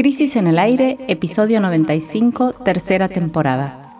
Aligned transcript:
Crisis 0.00 0.36
en 0.36 0.46
el 0.46 0.58
aire, 0.58 0.96
episodio 1.08 1.60
95, 1.60 2.54
tercera 2.64 3.06
temporada. 3.06 3.98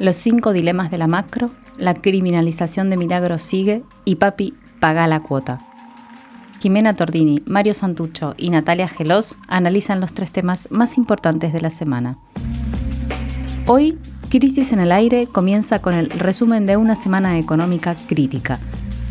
Los 0.00 0.16
cinco 0.16 0.52
dilemas 0.52 0.90
de 0.90 0.98
la 0.98 1.06
macro, 1.06 1.52
la 1.76 1.94
criminalización 1.94 2.90
de 2.90 2.96
Milagro 2.96 3.38
sigue 3.38 3.84
y 4.04 4.16
Papi 4.16 4.54
paga 4.80 5.06
la 5.06 5.20
cuota. 5.20 5.60
Jimena 6.58 6.96
Tordini, 6.96 7.40
Mario 7.46 7.72
Santucho 7.72 8.34
y 8.36 8.50
Natalia 8.50 8.88
Gelos 8.88 9.36
analizan 9.46 10.00
los 10.00 10.12
tres 10.12 10.32
temas 10.32 10.66
más 10.72 10.98
importantes 10.98 11.52
de 11.52 11.60
la 11.60 11.70
semana. 11.70 12.18
Hoy, 13.68 13.96
Crisis 14.30 14.72
en 14.72 14.80
el 14.80 14.90
aire 14.90 15.28
comienza 15.28 15.78
con 15.78 15.94
el 15.94 16.10
resumen 16.10 16.66
de 16.66 16.76
una 16.76 16.96
semana 16.96 17.38
económica 17.38 17.94
crítica. 17.94 18.58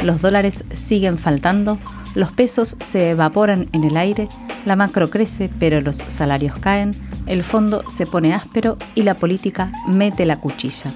Los 0.03 0.21
dólares 0.21 0.65
siguen 0.71 1.17
faltando, 1.17 1.77
los 2.15 2.33
pesos 2.33 2.75
se 2.81 3.11
evaporan 3.11 3.69
en 3.71 3.85
el 3.85 3.95
aire, 3.95 4.27
la 4.67 4.75
macro 4.75 5.09
crece 5.09 5.49
pero 5.59 5.79
los 5.79 6.03
salarios 6.09 6.57
caen, 6.59 6.91
el 7.25 7.43
fondo 7.43 7.89
se 7.89 8.05
pone 8.05 8.33
áspero 8.33 8.77
y 8.95 9.03
la 9.03 9.15
política 9.15 9.71
mete 9.87 10.25
la 10.25 10.41
cuchilla. 10.41 10.91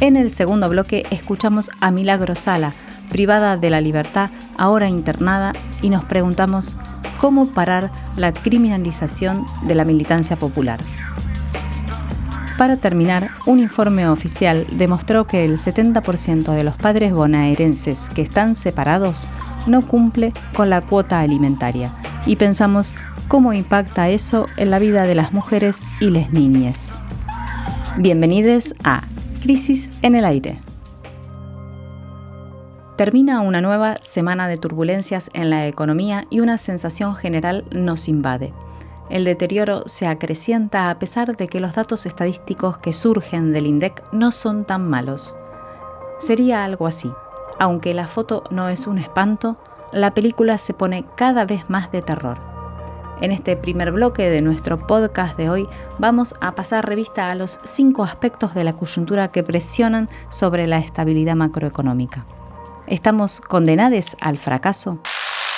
En 0.00 0.16
el 0.16 0.30
segundo 0.30 0.68
bloque 0.68 1.04
escuchamos 1.10 1.68
a 1.80 1.90
Milagro 1.90 2.36
Sala, 2.36 2.74
privada 3.08 3.56
de 3.56 3.70
la 3.70 3.80
libertad, 3.80 4.30
ahora 4.56 4.88
internada, 4.88 5.52
y 5.82 5.90
nos 5.90 6.04
preguntamos 6.04 6.76
cómo 7.20 7.48
parar 7.48 7.90
la 8.16 8.32
criminalización 8.32 9.44
de 9.66 9.74
la 9.74 9.84
militancia 9.84 10.36
popular. 10.36 10.78
Para 12.56 12.76
terminar, 12.76 13.30
un 13.46 13.58
informe 13.58 14.08
oficial 14.08 14.64
demostró 14.70 15.26
que 15.26 15.44
el 15.44 15.58
70% 15.58 16.54
de 16.54 16.62
los 16.62 16.76
padres 16.76 17.12
bonaerenses 17.12 18.08
que 18.10 18.22
están 18.22 18.54
separados 18.54 19.26
no 19.66 19.82
cumple 19.86 20.32
con 20.54 20.70
la 20.70 20.82
cuota 20.82 21.20
alimentaria 21.20 21.92
y 22.26 22.36
pensamos 22.36 22.94
cómo 23.28 23.52
impacta 23.52 24.08
eso 24.08 24.46
en 24.56 24.70
la 24.70 24.78
vida 24.78 25.06
de 25.06 25.14
las 25.14 25.32
mujeres 25.32 25.82
y 26.00 26.10
las 26.10 26.32
niñas. 26.32 26.94
Bienvenidos 27.98 28.74
a 28.84 29.02
Crisis 29.42 29.90
en 30.02 30.14
el 30.14 30.24
Aire. 30.24 30.60
Termina 32.96 33.40
una 33.40 33.60
nueva 33.60 33.96
semana 34.02 34.48
de 34.48 34.56
turbulencias 34.56 35.30
en 35.32 35.50
la 35.50 35.66
economía 35.66 36.24
y 36.30 36.40
una 36.40 36.58
sensación 36.58 37.16
general 37.16 37.64
nos 37.72 38.06
invade. 38.08 38.52
El 39.10 39.24
deterioro 39.24 39.82
se 39.86 40.06
acrecienta 40.06 40.88
a 40.88 40.98
pesar 40.98 41.36
de 41.36 41.48
que 41.48 41.60
los 41.60 41.74
datos 41.74 42.06
estadísticos 42.06 42.78
que 42.78 42.92
surgen 42.92 43.52
del 43.52 43.66
INDEC 43.66 44.02
no 44.12 44.30
son 44.30 44.64
tan 44.64 44.88
malos. 44.88 45.34
Sería 46.18 46.64
algo 46.64 46.86
así. 46.86 47.10
Aunque 47.58 47.94
la 47.94 48.06
foto 48.06 48.44
no 48.50 48.68
es 48.68 48.86
un 48.86 48.98
espanto, 48.98 49.58
la 49.92 50.14
película 50.14 50.58
se 50.58 50.74
pone 50.74 51.04
cada 51.16 51.44
vez 51.44 51.68
más 51.68 51.92
de 51.92 52.02
terror. 52.02 52.38
En 53.20 53.30
este 53.30 53.56
primer 53.56 53.92
bloque 53.92 54.28
de 54.28 54.42
nuestro 54.42 54.86
podcast 54.86 55.36
de 55.36 55.48
hoy 55.48 55.68
vamos 55.98 56.34
a 56.40 56.54
pasar 56.54 56.88
revista 56.88 57.30
a 57.30 57.34
los 57.34 57.60
cinco 57.62 58.02
aspectos 58.02 58.54
de 58.54 58.64
la 58.64 58.72
coyuntura 58.72 59.28
que 59.28 59.44
presionan 59.44 60.08
sobre 60.28 60.66
la 60.66 60.78
estabilidad 60.78 61.36
macroeconómica. 61.36 62.26
¿Estamos 62.86 63.40
condenados 63.40 64.16
al 64.20 64.38
fracaso? 64.38 65.00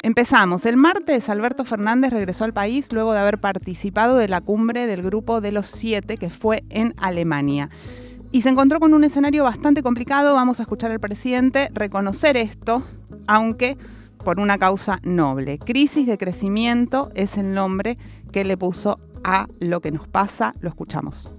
Empezamos. 0.02 0.66
El 0.66 0.76
martes 0.76 1.30
Alberto 1.30 1.64
Fernández 1.64 2.12
regresó 2.12 2.44
al 2.44 2.52
país 2.52 2.92
luego 2.92 3.14
de 3.14 3.20
haber 3.20 3.40
participado 3.40 4.16
de 4.16 4.28
la 4.28 4.42
cumbre 4.42 4.86
del 4.86 5.02
grupo 5.02 5.40
de 5.40 5.52
los 5.52 5.66
siete 5.66 6.18
que 6.18 6.28
fue 6.28 6.64
en 6.68 6.92
Alemania. 6.98 7.70
Y 8.30 8.42
se 8.42 8.50
encontró 8.50 8.80
con 8.80 8.92
un 8.92 9.04
escenario 9.04 9.44
bastante 9.44 9.82
complicado. 9.82 10.34
Vamos 10.34 10.58
a 10.58 10.64
escuchar 10.64 10.90
al 10.90 11.00
presidente 11.00 11.70
reconocer 11.72 12.36
esto, 12.36 12.84
aunque 13.26 13.78
por 14.24 14.40
una 14.40 14.58
causa 14.58 14.98
noble. 15.04 15.58
Crisis 15.58 16.06
de 16.06 16.18
crecimiento 16.18 17.10
es 17.14 17.36
el 17.36 17.54
nombre 17.54 17.98
que 18.32 18.44
le 18.44 18.56
puso 18.56 18.98
a 19.22 19.46
lo 19.60 19.80
que 19.80 19.92
nos 19.92 20.08
pasa. 20.08 20.54
Lo 20.60 20.68
escuchamos. 20.68 21.30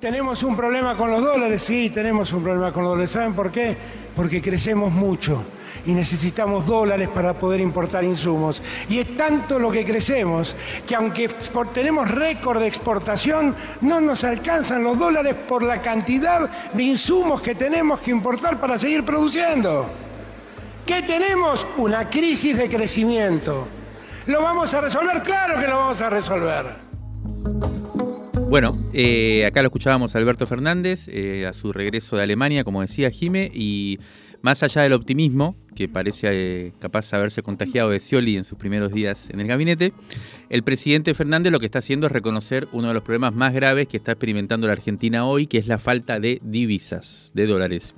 Tenemos 0.00 0.44
un 0.44 0.54
problema 0.54 0.96
con 0.96 1.10
los 1.10 1.20
dólares, 1.20 1.60
sí, 1.64 1.90
tenemos 1.90 2.32
un 2.32 2.44
problema 2.44 2.72
con 2.72 2.84
los 2.84 2.92
dólares. 2.92 3.10
¿Saben 3.10 3.34
por 3.34 3.50
qué? 3.50 3.76
Porque 4.14 4.40
crecemos 4.40 4.92
mucho 4.92 5.44
y 5.86 5.92
necesitamos 5.92 6.64
dólares 6.66 7.08
para 7.08 7.36
poder 7.36 7.60
importar 7.60 8.04
insumos. 8.04 8.62
Y 8.88 9.00
es 9.00 9.16
tanto 9.16 9.58
lo 9.58 9.72
que 9.72 9.84
crecemos 9.84 10.54
que 10.86 10.94
aunque 10.94 11.28
tenemos 11.72 12.08
récord 12.12 12.60
de 12.60 12.68
exportación, 12.68 13.56
no 13.80 14.00
nos 14.00 14.22
alcanzan 14.22 14.84
los 14.84 14.96
dólares 14.96 15.34
por 15.34 15.64
la 15.64 15.82
cantidad 15.82 16.48
de 16.72 16.82
insumos 16.84 17.40
que 17.40 17.56
tenemos 17.56 17.98
que 17.98 18.12
importar 18.12 18.60
para 18.60 18.78
seguir 18.78 19.04
produciendo. 19.04 20.07
¿Qué 20.88 21.02
tenemos? 21.02 21.66
Una 21.76 22.08
crisis 22.08 22.56
de 22.56 22.66
crecimiento. 22.66 23.68
¿Lo 24.26 24.40
vamos 24.40 24.72
a 24.72 24.80
resolver? 24.80 25.20
Claro 25.22 25.60
que 25.60 25.68
lo 25.68 25.76
vamos 25.76 26.00
a 26.00 26.08
resolver. 26.08 26.64
Bueno, 28.48 28.74
eh, 28.94 29.44
acá 29.44 29.60
lo 29.60 29.66
escuchábamos 29.66 30.14
a 30.14 30.18
Alberto 30.18 30.46
Fernández 30.46 31.06
eh, 31.08 31.44
a 31.46 31.52
su 31.52 31.74
regreso 31.74 32.16
de 32.16 32.22
Alemania, 32.22 32.64
como 32.64 32.80
decía 32.80 33.10
Jime, 33.10 33.50
y 33.52 33.98
más 34.40 34.62
allá 34.62 34.80
del 34.80 34.94
optimismo, 34.94 35.56
que 35.76 35.90
parece 35.90 36.28
eh, 36.30 36.72
capaz 36.78 37.10
de 37.10 37.18
haberse 37.18 37.42
contagiado 37.42 37.90
de 37.90 38.00
Scioli 38.00 38.38
en 38.38 38.44
sus 38.44 38.56
primeros 38.56 38.90
días 38.90 39.28
en 39.28 39.40
el 39.40 39.46
gabinete, 39.46 39.92
el 40.48 40.62
presidente 40.62 41.12
Fernández 41.12 41.52
lo 41.52 41.60
que 41.60 41.66
está 41.66 41.80
haciendo 41.80 42.06
es 42.06 42.12
reconocer 42.12 42.66
uno 42.72 42.88
de 42.88 42.94
los 42.94 43.02
problemas 43.02 43.34
más 43.34 43.52
graves 43.52 43.88
que 43.88 43.98
está 43.98 44.12
experimentando 44.12 44.66
la 44.66 44.72
Argentina 44.72 45.26
hoy, 45.26 45.48
que 45.48 45.58
es 45.58 45.66
la 45.66 45.76
falta 45.76 46.18
de 46.18 46.40
divisas, 46.42 47.30
de 47.34 47.46
dólares. 47.46 47.94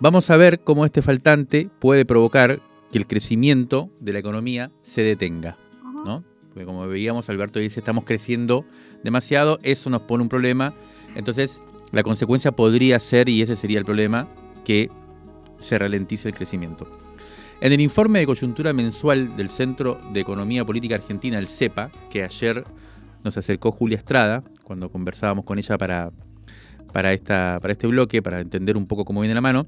Vamos 0.00 0.28
a 0.28 0.36
ver 0.36 0.60
cómo 0.60 0.84
este 0.84 1.02
faltante 1.02 1.70
puede 1.78 2.04
provocar 2.04 2.60
que 2.90 2.98
el 2.98 3.06
crecimiento 3.06 3.90
de 4.00 4.12
la 4.12 4.18
economía 4.18 4.72
se 4.82 5.02
detenga, 5.02 5.56
¿no? 6.04 6.24
Porque 6.48 6.66
como 6.66 6.86
veíamos, 6.86 7.28
Alberto 7.28 7.60
dice, 7.60 7.80
estamos 7.80 8.04
creciendo 8.04 8.64
demasiado, 9.02 9.58
eso 9.62 9.90
nos 9.90 10.02
pone 10.02 10.22
un 10.22 10.28
problema. 10.28 10.74
Entonces, 11.14 11.62
la 11.92 12.02
consecuencia 12.02 12.52
podría 12.52 12.98
ser, 12.98 13.28
y 13.28 13.40
ese 13.40 13.56
sería 13.56 13.78
el 13.78 13.84
problema, 13.84 14.28
que 14.64 14.90
se 15.58 15.78
ralentice 15.78 16.28
el 16.28 16.34
crecimiento. 16.34 16.88
En 17.60 17.72
el 17.72 17.80
informe 17.80 18.18
de 18.18 18.26
coyuntura 18.26 18.72
mensual 18.72 19.36
del 19.36 19.48
Centro 19.48 20.00
de 20.12 20.20
Economía 20.20 20.64
Política 20.64 20.96
Argentina, 20.96 21.38
el 21.38 21.46
CEPA, 21.46 21.90
que 22.10 22.24
ayer 22.24 22.64
nos 23.22 23.36
acercó 23.36 23.70
Julia 23.70 23.96
Estrada, 23.96 24.42
cuando 24.64 24.90
conversábamos 24.90 25.44
con 25.44 25.58
ella 25.58 25.78
para, 25.78 26.10
para, 26.94 27.12
esta, 27.12 27.58
para 27.60 27.72
este 27.72 27.86
bloque, 27.86 28.22
para 28.22 28.40
entender 28.40 28.78
un 28.78 28.86
poco 28.86 29.04
cómo 29.04 29.20
viene 29.20 29.34
la 29.34 29.42
mano, 29.42 29.66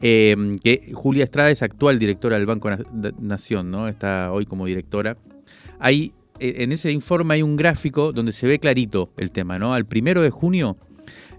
eh, 0.00 0.36
que 0.62 0.92
Julia 0.94 1.24
Estrada 1.24 1.50
es 1.50 1.62
actual 1.62 1.98
directora 1.98 2.36
del 2.36 2.46
Banco 2.46 2.70
Nación, 3.18 3.72
¿no? 3.72 3.88
está 3.88 4.30
hoy 4.32 4.46
como 4.46 4.66
directora 4.66 5.16
hay, 5.82 6.12
eh, 6.38 6.54
en 6.58 6.70
ese 6.70 6.92
informe 6.92 7.34
hay 7.34 7.42
un 7.42 7.56
gráfico 7.56 8.12
donde 8.12 8.32
se 8.32 8.46
ve 8.46 8.60
clarito 8.60 9.10
el 9.16 9.32
tema, 9.32 9.58
¿no? 9.58 9.74
Al 9.74 9.84
primero 9.84 10.22
de 10.22 10.30
junio, 10.30 10.76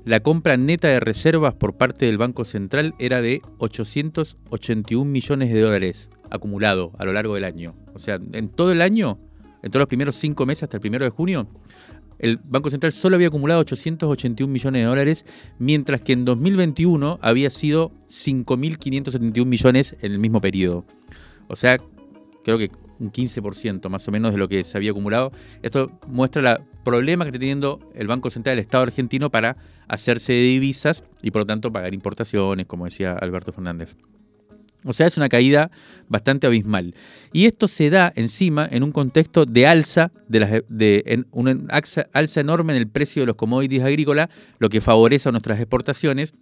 la 0.03 0.19
compra 0.19 0.57
neta 0.57 0.89
de 0.89 0.99
reservas 0.99 1.53
por 1.53 1.77
parte 1.77 2.05
del 2.05 2.17
Banco 2.17 2.43
Central 2.43 2.93
era 2.99 3.21
de 3.21 3.41
881 3.59 5.09
millones 5.09 5.53
de 5.53 5.61
dólares 5.61 6.09
acumulado 6.29 6.91
a 6.97 7.05
lo 7.05 7.13
largo 7.13 7.35
del 7.35 7.45
año. 7.45 7.73
O 7.93 7.99
sea, 7.99 8.19
en 8.33 8.49
todo 8.49 8.73
el 8.73 8.81
año, 8.81 9.17
en 9.61 9.71
todos 9.71 9.79
los 9.79 9.87
primeros 9.87 10.17
cinco 10.17 10.45
meses 10.45 10.63
hasta 10.63 10.75
el 10.75 10.81
primero 10.81 11.05
de 11.05 11.11
junio, 11.11 11.47
el 12.23 12.39
Banco 12.41 12.69
Central 12.69 12.93
solo 12.93 13.17
había 13.17 13.27
acumulado 13.27 13.59
881 13.59 14.51
millones 14.51 14.81
de 14.81 14.85
dólares, 14.85 15.25
mientras 15.59 15.99
que 15.99 16.13
en 16.13 16.23
2021 16.23 17.19
había 17.21 17.49
sido 17.49 17.91
5.571 18.07 19.45
millones 19.45 19.97
en 20.01 20.13
el 20.13 20.19
mismo 20.19 20.39
periodo. 20.39 20.85
O 21.49 21.57
sea, 21.57 21.77
creo 22.45 22.57
que 22.57 22.71
un 22.99 23.11
15% 23.11 23.89
más 23.89 24.07
o 24.07 24.11
menos 24.11 24.31
de 24.31 24.37
lo 24.37 24.47
que 24.47 24.63
se 24.63 24.77
había 24.77 24.91
acumulado. 24.91 25.33
Esto 25.61 25.91
muestra 26.07 26.53
el 26.53 26.63
problema 26.85 27.25
que 27.25 27.29
está 27.29 27.39
teniendo 27.39 27.79
el 27.93 28.07
Banco 28.07 28.29
Central 28.29 28.55
del 28.55 28.63
Estado 28.63 28.83
argentino 28.83 29.29
para 29.29 29.57
hacerse 29.89 30.31
de 30.31 30.43
divisas 30.43 31.03
y 31.21 31.31
por 31.31 31.41
lo 31.41 31.45
tanto 31.45 31.73
pagar 31.73 31.93
importaciones, 31.93 32.67
como 32.67 32.85
decía 32.85 33.17
Alberto 33.19 33.51
Fernández. 33.51 33.97
O 34.85 34.93
sea, 34.93 35.07
es 35.07 35.17
una 35.17 35.29
caída 35.29 35.71
bastante 36.07 36.47
abismal. 36.47 36.95
Y 37.31 37.45
esto 37.45 37.67
se 37.67 37.89
da 37.89 38.11
encima 38.15 38.67
en 38.69 38.83
un 38.83 38.91
contexto 38.91 39.45
de 39.45 39.67
alza, 39.67 40.11
de, 40.27 40.39
las, 40.39 40.51
de 40.67 41.25
una 41.31 41.57
alza, 41.69 42.05
alza, 42.13 42.41
enorme 42.41 42.73
en 42.73 42.79
el 42.79 42.87
precio 42.87 43.21
de 43.21 43.27
los 43.27 43.35
commodities 43.35 43.83
agrícolas, 43.83 44.29
lo 44.59 44.69
que 44.69 44.81
favorece 44.81 45.29
a 45.29 45.31
nuestras 45.31 45.59
exportaciones 45.59 46.33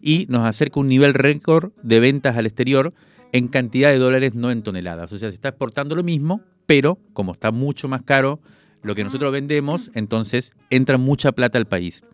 y 0.00 0.26
nos 0.28 0.46
acerca 0.46 0.80
un 0.80 0.88
nivel 0.88 1.14
récord 1.14 1.72
de 1.82 2.00
ventas 2.00 2.36
al 2.36 2.46
exterior 2.46 2.94
en 3.32 3.48
cantidad 3.48 3.90
de 3.90 3.98
dólares, 3.98 4.34
no 4.34 4.50
en 4.50 4.62
toneladas. 4.62 5.12
O 5.12 5.18
sea, 5.18 5.30
se 5.30 5.34
está 5.34 5.50
exportando 5.50 5.94
lo 5.94 6.02
mismo, 6.02 6.40
pero 6.66 6.98
como 7.12 7.32
está 7.32 7.50
mucho 7.50 7.88
más 7.88 8.02
caro 8.02 8.40
lo 8.82 8.94
que 8.94 9.04
nosotros 9.04 9.32
vendemos, 9.32 9.90
entonces 9.94 10.52
entra 10.70 10.98
mucha 10.98 11.32
plata 11.32 11.58
al 11.58 11.66
país. 11.66 12.04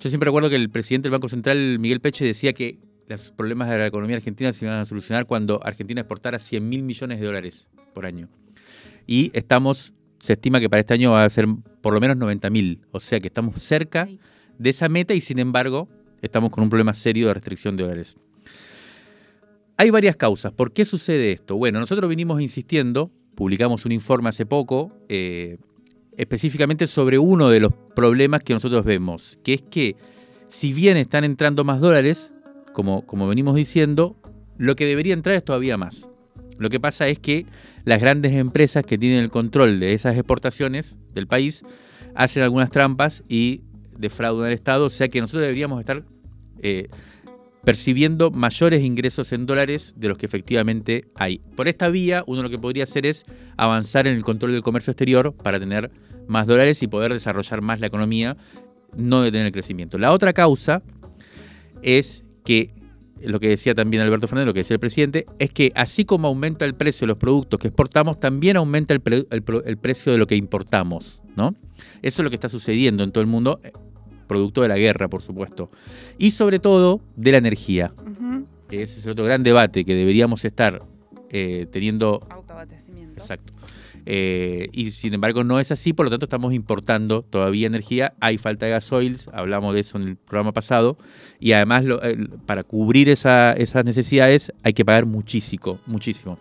Yo 0.00 0.08
siempre 0.08 0.26
recuerdo 0.26 0.48
que 0.48 0.56
el 0.56 0.70
presidente 0.70 1.06
del 1.06 1.12
Banco 1.12 1.28
Central, 1.28 1.78
Miguel 1.78 2.00
Peche, 2.00 2.24
decía 2.24 2.52
que 2.52 2.78
los 3.08 3.30
problemas 3.30 3.68
de 3.70 3.78
la 3.78 3.86
economía 3.86 4.16
argentina 4.16 4.52
se 4.52 4.64
iban 4.64 4.78
a 4.78 4.84
solucionar 4.84 5.26
cuando 5.26 5.60
Argentina 5.64 6.02
exportara 6.02 6.38
100 6.38 6.68
mil 6.68 6.82
millones 6.82 7.20
de 7.20 7.26
dólares 7.26 7.68
por 7.94 8.06
año. 8.06 8.28
Y 9.06 9.30
estamos, 9.32 9.94
se 10.20 10.34
estima 10.34 10.60
que 10.60 10.68
para 10.68 10.80
este 10.80 10.94
año 10.94 11.12
va 11.12 11.24
a 11.24 11.30
ser 11.30 11.46
por 11.80 11.94
lo 11.94 12.00
menos 12.00 12.16
90 12.16 12.50
mil. 12.50 12.80
O 12.92 13.00
sea 13.00 13.18
que 13.18 13.28
estamos 13.28 13.60
cerca 13.62 14.08
de 14.58 14.70
esa 14.70 14.88
meta 14.88 15.14
y 15.14 15.20
sin 15.20 15.38
embargo 15.38 15.88
estamos 16.20 16.50
con 16.50 16.64
un 16.64 16.70
problema 16.70 16.92
serio 16.92 17.28
de 17.28 17.34
restricción 17.34 17.76
de 17.76 17.84
dólares. 17.84 18.16
Hay 19.76 19.90
varias 19.90 20.16
causas. 20.16 20.52
¿Por 20.52 20.72
qué 20.72 20.84
sucede 20.84 21.30
esto? 21.32 21.56
Bueno, 21.56 21.78
nosotros 21.78 22.08
vinimos 22.10 22.42
insistiendo, 22.42 23.10
publicamos 23.34 23.86
un 23.86 23.92
informe 23.92 24.28
hace 24.28 24.44
poco, 24.44 24.92
eh, 25.08 25.58
específicamente 26.16 26.86
sobre 26.88 27.18
uno 27.18 27.48
de 27.48 27.60
los 27.60 27.72
problemas 27.94 28.42
que 28.42 28.52
nosotros 28.52 28.84
vemos, 28.84 29.38
que 29.44 29.54
es 29.54 29.62
que 29.62 29.96
si 30.48 30.72
bien 30.72 30.96
están 30.96 31.22
entrando 31.22 31.62
más 31.62 31.80
dólares, 31.80 32.32
como, 32.78 33.04
como 33.04 33.26
venimos 33.26 33.56
diciendo, 33.56 34.14
lo 34.56 34.76
que 34.76 34.86
debería 34.86 35.12
entrar 35.12 35.34
es 35.34 35.44
todavía 35.44 35.76
más. 35.76 36.08
Lo 36.58 36.70
que 36.70 36.78
pasa 36.78 37.08
es 37.08 37.18
que 37.18 37.44
las 37.84 38.00
grandes 38.00 38.34
empresas 38.34 38.86
que 38.86 38.96
tienen 38.96 39.18
el 39.18 39.30
control 39.30 39.80
de 39.80 39.94
esas 39.94 40.16
exportaciones 40.16 40.96
del 41.12 41.26
país 41.26 41.64
hacen 42.14 42.44
algunas 42.44 42.70
trampas 42.70 43.24
y 43.28 43.62
defraudan 43.98 44.46
al 44.46 44.52
Estado, 44.52 44.84
o 44.84 44.90
sea 44.90 45.08
que 45.08 45.20
nosotros 45.20 45.40
deberíamos 45.40 45.80
estar 45.80 46.04
eh, 46.62 46.86
percibiendo 47.64 48.30
mayores 48.30 48.84
ingresos 48.84 49.32
en 49.32 49.44
dólares 49.44 49.94
de 49.96 50.06
los 50.06 50.16
que 50.16 50.26
efectivamente 50.26 51.08
hay. 51.16 51.40
Por 51.56 51.66
esta 51.66 51.88
vía, 51.88 52.22
uno 52.28 52.44
lo 52.44 52.48
que 52.48 52.60
podría 52.60 52.84
hacer 52.84 53.06
es 53.06 53.24
avanzar 53.56 54.06
en 54.06 54.14
el 54.14 54.22
control 54.22 54.52
del 54.52 54.62
comercio 54.62 54.92
exterior 54.92 55.34
para 55.34 55.58
tener 55.58 55.90
más 56.28 56.46
dólares 56.46 56.80
y 56.84 56.86
poder 56.86 57.12
desarrollar 57.12 57.60
más 57.60 57.80
la 57.80 57.88
economía, 57.88 58.36
no 58.96 59.22
detener 59.22 59.46
el 59.46 59.52
crecimiento. 59.52 59.98
La 59.98 60.12
otra 60.12 60.32
causa 60.32 60.80
es 61.82 62.24
que 62.48 62.70
lo 63.20 63.40
que 63.40 63.48
decía 63.48 63.74
también 63.74 64.02
Alberto 64.02 64.26
Fernández, 64.26 64.46
lo 64.46 64.54
que 64.54 64.60
decía 64.60 64.74
el 64.74 64.80
presidente, 64.80 65.26
es 65.38 65.50
que 65.50 65.70
así 65.74 66.06
como 66.06 66.28
aumenta 66.28 66.64
el 66.64 66.74
precio 66.74 67.04
de 67.04 67.08
los 67.08 67.18
productos 67.18 67.60
que 67.60 67.68
exportamos, 67.68 68.18
también 68.18 68.56
aumenta 68.56 68.94
el, 68.94 69.02
precio 69.02 70.12
de 70.12 70.16
lo 70.16 70.26
que 70.26 70.34
importamos, 70.34 71.20
¿no? 71.36 71.54
Eso 72.00 72.22
es 72.22 72.24
lo 72.24 72.30
que 72.30 72.36
está 72.36 72.48
sucediendo 72.48 73.04
en 73.04 73.12
todo 73.12 73.20
el 73.20 73.26
mundo, 73.26 73.60
eh, 73.62 73.72
producto 74.26 74.62
de 74.62 74.68
la 74.68 74.78
guerra, 74.78 75.08
por 75.08 75.20
supuesto. 75.20 75.70
Y 76.16 76.30
sobre 76.30 76.58
todo 76.58 77.02
de 77.16 77.32
la 77.32 77.38
energía. 77.38 77.92
Ese 78.70 79.00
es 79.00 79.06
otro 79.06 79.26
gran 79.26 79.42
debate 79.42 79.84
que 79.84 79.94
deberíamos 79.94 80.46
estar 80.46 80.82
eh, 81.28 81.66
teniendo... 81.70 82.26
Autoabastecimiento. 82.30 83.20
Exacto. 83.20 83.52
Eh, 84.10 84.70
y 84.72 84.92
sin 84.92 85.12
embargo 85.12 85.44
no 85.44 85.60
es 85.60 85.70
así, 85.70 85.92
por 85.92 86.06
lo 86.06 86.10
tanto 86.10 86.24
estamos 86.24 86.54
importando 86.54 87.26
todavía 87.28 87.66
energía, 87.66 88.14
hay 88.20 88.38
falta 88.38 88.64
de 88.64 88.72
gasoil, 88.72 89.18
hablamos 89.34 89.74
de 89.74 89.80
eso 89.80 89.98
en 89.98 90.04
el 90.08 90.16
programa 90.16 90.52
pasado, 90.52 90.96
y 91.38 91.52
además 91.52 91.84
para 92.46 92.64
cubrir 92.64 93.10
esas 93.10 93.84
necesidades 93.84 94.50
hay 94.62 94.72
que 94.72 94.82
pagar 94.82 95.04
muchísimo, 95.04 95.78
muchísimo. 95.84 96.38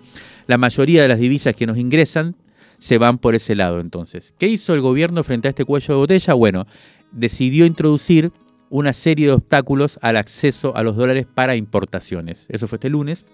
La 0.47 0.57
mayoría 0.57 1.01
de 1.01 1.09
las 1.09 1.19
divisas 1.19 1.57
que 1.57 1.67
nos 1.67 1.77
ingresan 1.77 2.37
se 2.77 2.97
van 2.97 3.17
por 3.17 3.35
ese 3.35 3.53
lado 3.53 3.81
entonces. 3.81 4.33
¿Qué 4.39 4.47
hizo 4.47 4.73
el 4.73 4.79
gobierno 4.79 5.21
frente 5.25 5.49
a 5.49 5.51
este 5.51 5.65
cuello 5.65 5.93
de 5.93 5.99
botella? 5.99 6.33
Bueno, 6.35 6.67
decidió 7.11 7.65
introducir 7.65 8.31
una 8.69 8.93
serie 8.93 9.27
de 9.27 9.33
obstáculos 9.33 9.99
al 10.01 10.17
acceso 10.17 10.75
a 10.75 10.83
los 10.83 10.95
dólares 10.95 11.25
para 11.33 11.55
importaciones. 11.55 12.45
Eso 12.49 12.67
fue 12.67 12.77
este 12.77 12.89
lunes 12.89 13.25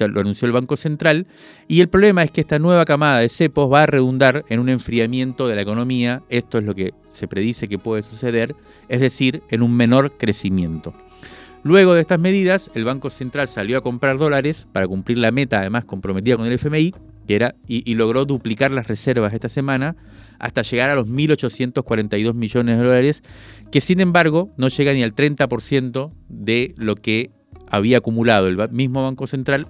lo 0.00 0.20
anunció 0.20 0.46
el 0.46 0.52
Banco 0.52 0.76
Central, 0.76 1.26
y 1.68 1.80
el 1.80 1.88
problema 1.88 2.22
es 2.22 2.30
que 2.30 2.40
esta 2.40 2.58
nueva 2.58 2.84
camada 2.84 3.18
de 3.18 3.28
cepos 3.28 3.72
va 3.72 3.82
a 3.82 3.86
redundar 3.86 4.44
en 4.48 4.60
un 4.60 4.68
enfriamiento 4.68 5.48
de 5.48 5.54
la 5.54 5.62
economía, 5.62 6.22
esto 6.28 6.58
es 6.58 6.64
lo 6.64 6.74
que 6.74 6.94
se 7.10 7.28
predice 7.28 7.68
que 7.68 7.78
puede 7.78 8.02
suceder, 8.02 8.54
es 8.88 9.00
decir, 9.00 9.42
en 9.50 9.62
un 9.62 9.76
menor 9.76 10.16
crecimiento. 10.16 10.94
Luego 11.62 11.94
de 11.94 12.00
estas 12.00 12.18
medidas, 12.18 12.70
el 12.74 12.84
Banco 12.84 13.10
Central 13.10 13.46
salió 13.46 13.78
a 13.78 13.82
comprar 13.82 14.18
dólares 14.18 14.66
para 14.72 14.88
cumplir 14.88 15.18
la 15.18 15.30
meta, 15.30 15.60
además 15.60 15.84
comprometida 15.84 16.36
con 16.36 16.46
el 16.46 16.52
FMI, 16.54 16.92
que 17.26 17.36
era, 17.36 17.54
y, 17.68 17.88
y 17.88 17.94
logró 17.94 18.24
duplicar 18.24 18.72
las 18.72 18.88
reservas 18.88 19.32
esta 19.32 19.48
semana 19.48 19.94
hasta 20.40 20.62
llegar 20.62 20.90
a 20.90 20.96
los 20.96 21.06
1.842 21.06 22.34
millones 22.34 22.76
de 22.76 22.84
dólares, 22.84 23.22
que 23.72 23.80
sin 23.80 24.00
embargo 24.00 24.50
no 24.56 24.68
llega 24.68 24.92
ni 24.92 25.02
al 25.02 25.16
30% 25.16 26.12
de 26.28 26.74
lo 26.76 26.94
que 26.94 27.30
había 27.66 27.98
acumulado 27.98 28.46
el 28.46 28.70
mismo 28.70 29.02
Banco 29.02 29.26
Central 29.26 29.66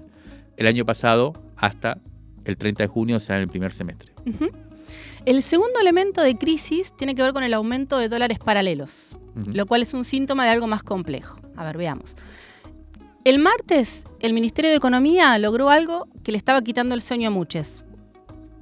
el 0.57 0.67
año 0.67 0.85
pasado 0.85 1.33
hasta 1.57 1.99
el 2.45 2.57
30 2.57 2.83
de 2.83 2.89
junio, 2.89 3.17
o 3.17 3.21
sea, 3.21 3.37
en 3.37 3.43
el 3.43 3.49
primer 3.49 3.73
semestre. 3.73 4.13
El 5.25 5.43
segundo 5.45 5.79
elemento 5.81 6.21
de 6.21 6.35
crisis 6.35 6.93
tiene 6.97 7.15
que 7.15 7.23
ver 7.23 7.33
con 7.33 7.45
el 7.45 7.55
aumento 7.55 7.97
de 7.99 8.09
dólares 8.09 8.41
paralelos, 8.41 9.17
lo 9.37 9.67
cual 9.67 9.83
es 9.83 9.95
un 9.95 10.05
síntoma 10.05 10.45
de 10.45 10.51
algo 10.51 10.67
más 10.67 10.83
complejo. 10.83 11.37
A 11.57 11.65
ver, 11.65 11.77
veamos. 11.77 12.17
El 13.25 13.39
martes, 13.39 14.03
el 14.19 14.35
Ministerio 14.35 14.71
de 14.73 14.77
Economía 14.77 15.39
logró 15.39 15.71
algo 15.71 16.09
que 16.25 16.33
le 16.33 16.39
estaba 16.39 16.61
quitando 16.63 16.97
el 16.97 17.03
sueño 17.03 17.29
a 17.29 17.31
muchos. 17.31 17.85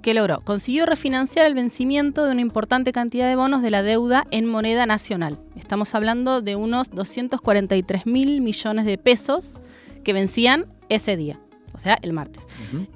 ¿Qué 0.02 0.14
logró? 0.14 0.40
Consiguió 0.40 0.86
refinanciar 0.86 1.46
el 1.46 1.54
vencimiento 1.54 2.24
de 2.24 2.32
una 2.32 2.40
importante 2.40 2.92
cantidad 2.92 3.28
de 3.28 3.36
bonos 3.36 3.62
de 3.62 3.70
la 3.70 3.82
deuda 3.82 4.26
en 4.30 4.46
moneda 4.46 4.86
nacional. 4.86 5.38
Estamos 5.56 5.94
hablando 5.94 6.40
de 6.40 6.56
unos 6.56 6.90
243 6.90 8.06
mil 8.06 8.40
millones 8.40 8.86
de 8.86 8.96
pesos 8.98 9.60
que 10.02 10.12
vencían 10.12 10.66
ese 10.88 11.16
día 11.16 11.38
o 11.72 11.78
sea, 11.78 11.98
el 12.02 12.12
martes. 12.12 12.46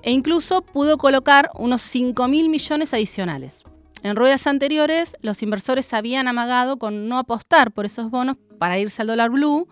E 0.02 0.12
incluso 0.12 0.62
pudo 0.62 0.98
colocar 0.98 1.50
unos 1.54 1.82
5 1.82 2.28
mil 2.28 2.48
millones 2.48 2.92
adicionales. 2.92 3.60
En 4.02 4.16
ruedas 4.16 4.46
anteriores, 4.46 5.16
los 5.22 5.42
inversores 5.42 5.92
habían 5.94 6.28
amagado 6.28 6.76
con 6.76 7.08
no 7.08 7.18
apostar 7.18 7.72
por 7.72 7.86
esos 7.86 8.10
bonos 8.10 8.36
para 8.58 8.78
irse 8.78 9.02
al 9.02 9.08
dólar 9.08 9.30
blue, 9.30 9.68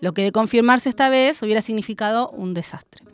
lo 0.00 0.12
que 0.12 0.22
de 0.22 0.32
confirmarse 0.32 0.88
esta 0.88 1.08
vez 1.08 1.42
hubiera 1.42 1.62
significado 1.62 2.28
un 2.30 2.52
desastre. 2.52 3.04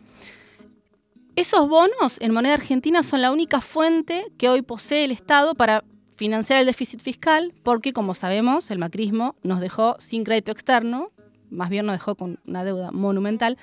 Esos 1.36 1.68
bonos 1.68 2.16
en 2.20 2.32
moneda 2.32 2.54
argentina 2.54 3.02
son 3.02 3.22
la 3.22 3.30
única 3.30 3.60
fuente 3.60 4.26
que 4.36 4.48
hoy 4.48 4.62
posee 4.62 5.04
el 5.04 5.10
Estado 5.10 5.54
para 5.54 5.84
financiar 6.16 6.58
el 6.60 6.66
déficit 6.66 7.00
fiscal, 7.00 7.54
porque 7.62 7.92
como 7.92 8.14
sabemos, 8.14 8.70
el 8.70 8.78
macrismo 8.78 9.36
nos 9.42 9.60
dejó 9.60 9.96
sin 10.00 10.24
crédito 10.24 10.52
externo, 10.52 11.10
más 11.48 11.70
bien 11.70 11.86
nos 11.86 11.94
dejó 11.94 12.14
con 12.14 12.40
una 12.46 12.64
deuda 12.64 12.90
monumental, 12.90 13.56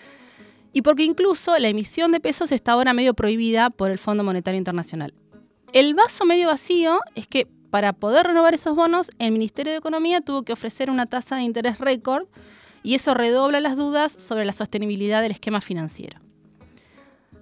y 0.73 0.81
porque 0.81 1.03
incluso 1.03 1.57
la 1.59 1.67
emisión 1.67 2.11
de 2.11 2.19
pesos 2.19 2.51
está 2.51 2.71
ahora 2.71 2.93
medio 2.93 3.13
prohibida 3.13 3.69
por 3.69 3.91
el 3.91 3.99
Fondo 3.99 4.23
Monetario 4.23 4.57
Internacional. 4.57 5.13
El 5.73 5.93
vaso 5.93 6.25
medio 6.25 6.47
vacío 6.47 6.99
es 7.15 7.27
que 7.27 7.47
para 7.69 7.93
poder 7.93 8.27
renovar 8.27 8.53
esos 8.53 8.75
bonos, 8.75 9.11
el 9.19 9.33
Ministerio 9.33 9.73
de 9.73 9.79
Economía 9.79 10.21
tuvo 10.21 10.43
que 10.43 10.53
ofrecer 10.53 10.89
una 10.89 11.05
tasa 11.05 11.35
de 11.35 11.43
interés 11.43 11.79
récord 11.79 12.27
y 12.81 12.95
eso 12.95 13.13
redobla 13.13 13.59
las 13.59 13.75
dudas 13.75 14.13
sobre 14.13 14.45
la 14.45 14.53
sostenibilidad 14.53 15.21
del 15.21 15.33
esquema 15.33 15.61
financiero. 15.61 16.26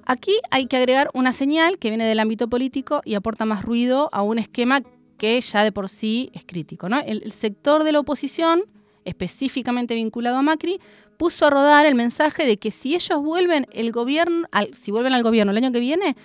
Aquí 0.06 0.40
hay 0.52 0.68
que 0.68 0.78
agregar 0.78 1.10
una 1.14 1.32
señal 1.32 1.80
que 1.80 1.90
viene 1.90 2.06
del 2.06 2.20
ámbito 2.20 2.48
político 2.48 3.02
y 3.06 3.16
aporta 3.16 3.46
más 3.46 3.64
ruido 3.64 4.10
a 4.12 4.22
un 4.22 4.38
esquema 4.38 4.82
que 5.18 5.40
ya 5.42 5.64
de 5.64 5.72
por 5.72 5.90
sí 5.90 6.30
es 6.34 6.44
crítico. 6.46 6.88
el 6.88 7.32
sector 7.32 7.84
de 7.84 7.92
la 7.92 8.00
oposición, 8.00 8.64
específicamente 9.04 9.96
vinculado 9.96 10.38
a 10.38 10.42
Macri, 10.42 10.80
puso 11.18 11.48
a 11.48 11.50
rodar 11.50 11.86
el 11.86 11.96
mensaje 11.96 12.46
de 12.46 12.58
que 12.58 12.72
si 12.72 12.96
ellos 12.96 13.22
vuelven 13.22 13.68
el 13.72 13.92
gobierno, 13.92 14.48
si 14.74 14.92
vuelven 14.92 15.14
al 15.14 15.24
gobierno 15.24 15.52
el 15.52 15.58
año 15.58 15.72
que 15.72 15.80
viene, 15.80 16.16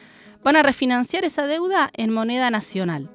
van 0.43 0.56
a 0.56 0.62
refinanciar 0.62 1.25
esa 1.25 1.47
deuda 1.47 1.90
en 1.95 2.12
moneda 2.12 2.50
nacional. 2.50 3.11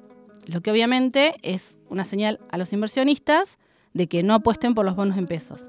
Lo 0.46 0.60
que 0.62 0.70
obviamente 0.70 1.36
es 1.42 1.78
una 1.88 2.04
señal 2.04 2.40
a 2.50 2.58
los 2.58 2.72
inversionistas 2.72 3.58
de 3.94 4.06
que 4.06 4.22
no 4.22 4.34
apuesten 4.34 4.74
por 4.74 4.84
los 4.84 4.96
bonos 4.96 5.16
en 5.16 5.26
pesos. 5.26 5.68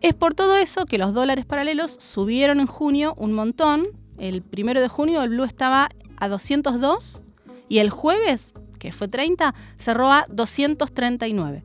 Es 0.00 0.14
por 0.14 0.34
todo 0.34 0.56
eso 0.56 0.86
que 0.86 0.98
los 0.98 1.14
dólares 1.14 1.46
paralelos 1.46 1.92
subieron 2.00 2.60
en 2.60 2.66
junio 2.66 3.14
un 3.16 3.32
montón. 3.32 3.86
El 4.22 4.40
primero 4.40 4.80
de 4.80 4.86
junio 4.86 5.20
el 5.24 5.30
blue 5.30 5.42
estaba 5.42 5.88
a 6.16 6.28
202 6.28 7.24
y 7.68 7.78
el 7.78 7.90
jueves, 7.90 8.54
que 8.78 8.92
fue 8.92 9.08
30, 9.08 9.52
cerró 9.78 10.12
a 10.12 10.26
239. 10.28 11.64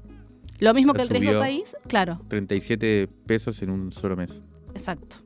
Lo 0.57 0.73
mismo 0.73 0.95
que 0.95 1.03
el 1.03 1.09
riesgo 1.09 1.39
país, 1.39 1.75
claro. 1.87 2.19
37 2.29 3.09
pesos 3.27 3.61
en 3.61 3.69
un 3.69 3.91
solo 3.91 4.15
mes. 4.15 4.41
Exacto. 4.71 5.17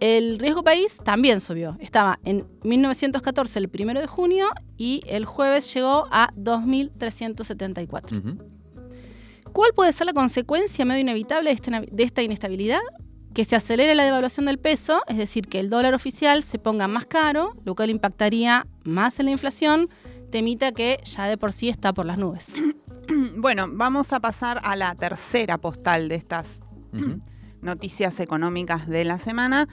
El 0.00 0.38
riesgo 0.38 0.64
país 0.64 0.96
también 1.04 1.42
subió. 1.42 1.76
Estaba 1.80 2.18
en 2.24 2.46
1914 2.62 3.58
el 3.58 3.68
primero 3.68 4.00
de 4.00 4.06
junio 4.06 4.48
y 4.78 5.02
el 5.06 5.26
jueves 5.26 5.72
llegó 5.74 6.06
a 6.10 6.32
2.374. 6.32 8.38
¿Cuál 9.52 9.72
puede 9.74 9.92
ser 9.92 10.06
la 10.06 10.14
consecuencia 10.14 10.86
medio 10.86 11.02
inevitable 11.02 11.50
de, 11.50 11.56
este 11.56 11.88
de 11.92 12.02
esta 12.02 12.22
inestabilidad? 12.22 12.80
Que 13.36 13.44
se 13.44 13.54
acelere 13.54 13.94
la 13.94 14.04
devaluación 14.04 14.46
del 14.46 14.58
peso, 14.58 15.02
es 15.08 15.18
decir, 15.18 15.46
que 15.46 15.60
el 15.60 15.68
dólar 15.68 15.92
oficial 15.92 16.42
se 16.42 16.58
ponga 16.58 16.88
más 16.88 17.04
caro, 17.04 17.52
lo 17.66 17.74
cual 17.74 17.90
impactaría 17.90 18.66
más 18.82 19.20
en 19.20 19.26
la 19.26 19.32
inflación, 19.32 19.90
temita 20.30 20.72
que 20.72 21.00
ya 21.04 21.26
de 21.26 21.36
por 21.36 21.52
sí 21.52 21.68
está 21.68 21.92
por 21.92 22.06
las 22.06 22.16
nubes. 22.16 22.46
Bueno, 23.36 23.66
vamos 23.70 24.14
a 24.14 24.20
pasar 24.20 24.58
a 24.64 24.74
la 24.74 24.94
tercera 24.94 25.58
postal 25.58 26.08
de 26.08 26.14
estas 26.14 26.60
noticias 27.60 28.18
económicas 28.20 28.88
de 28.88 29.04
la 29.04 29.18
semana. 29.18 29.68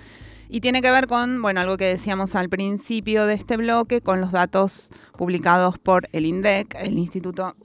Y 0.50 0.60
tiene 0.60 0.82
que 0.82 0.92
ver 0.92 1.08
con, 1.08 1.42
bueno, 1.42 1.62
algo 1.62 1.78
que 1.78 1.86
decíamos 1.86 2.36
al 2.36 2.50
principio 2.50 3.26
de 3.26 3.36
este 3.36 3.56
bloque, 3.56 4.02
con 4.02 4.20
los 4.20 4.34
datos 4.34 4.90
publicados 5.18 5.80
por 5.80 6.10
el 6.12 6.26
INDEC, 6.26 6.76
el 6.82 7.00
Instituto 7.00 7.56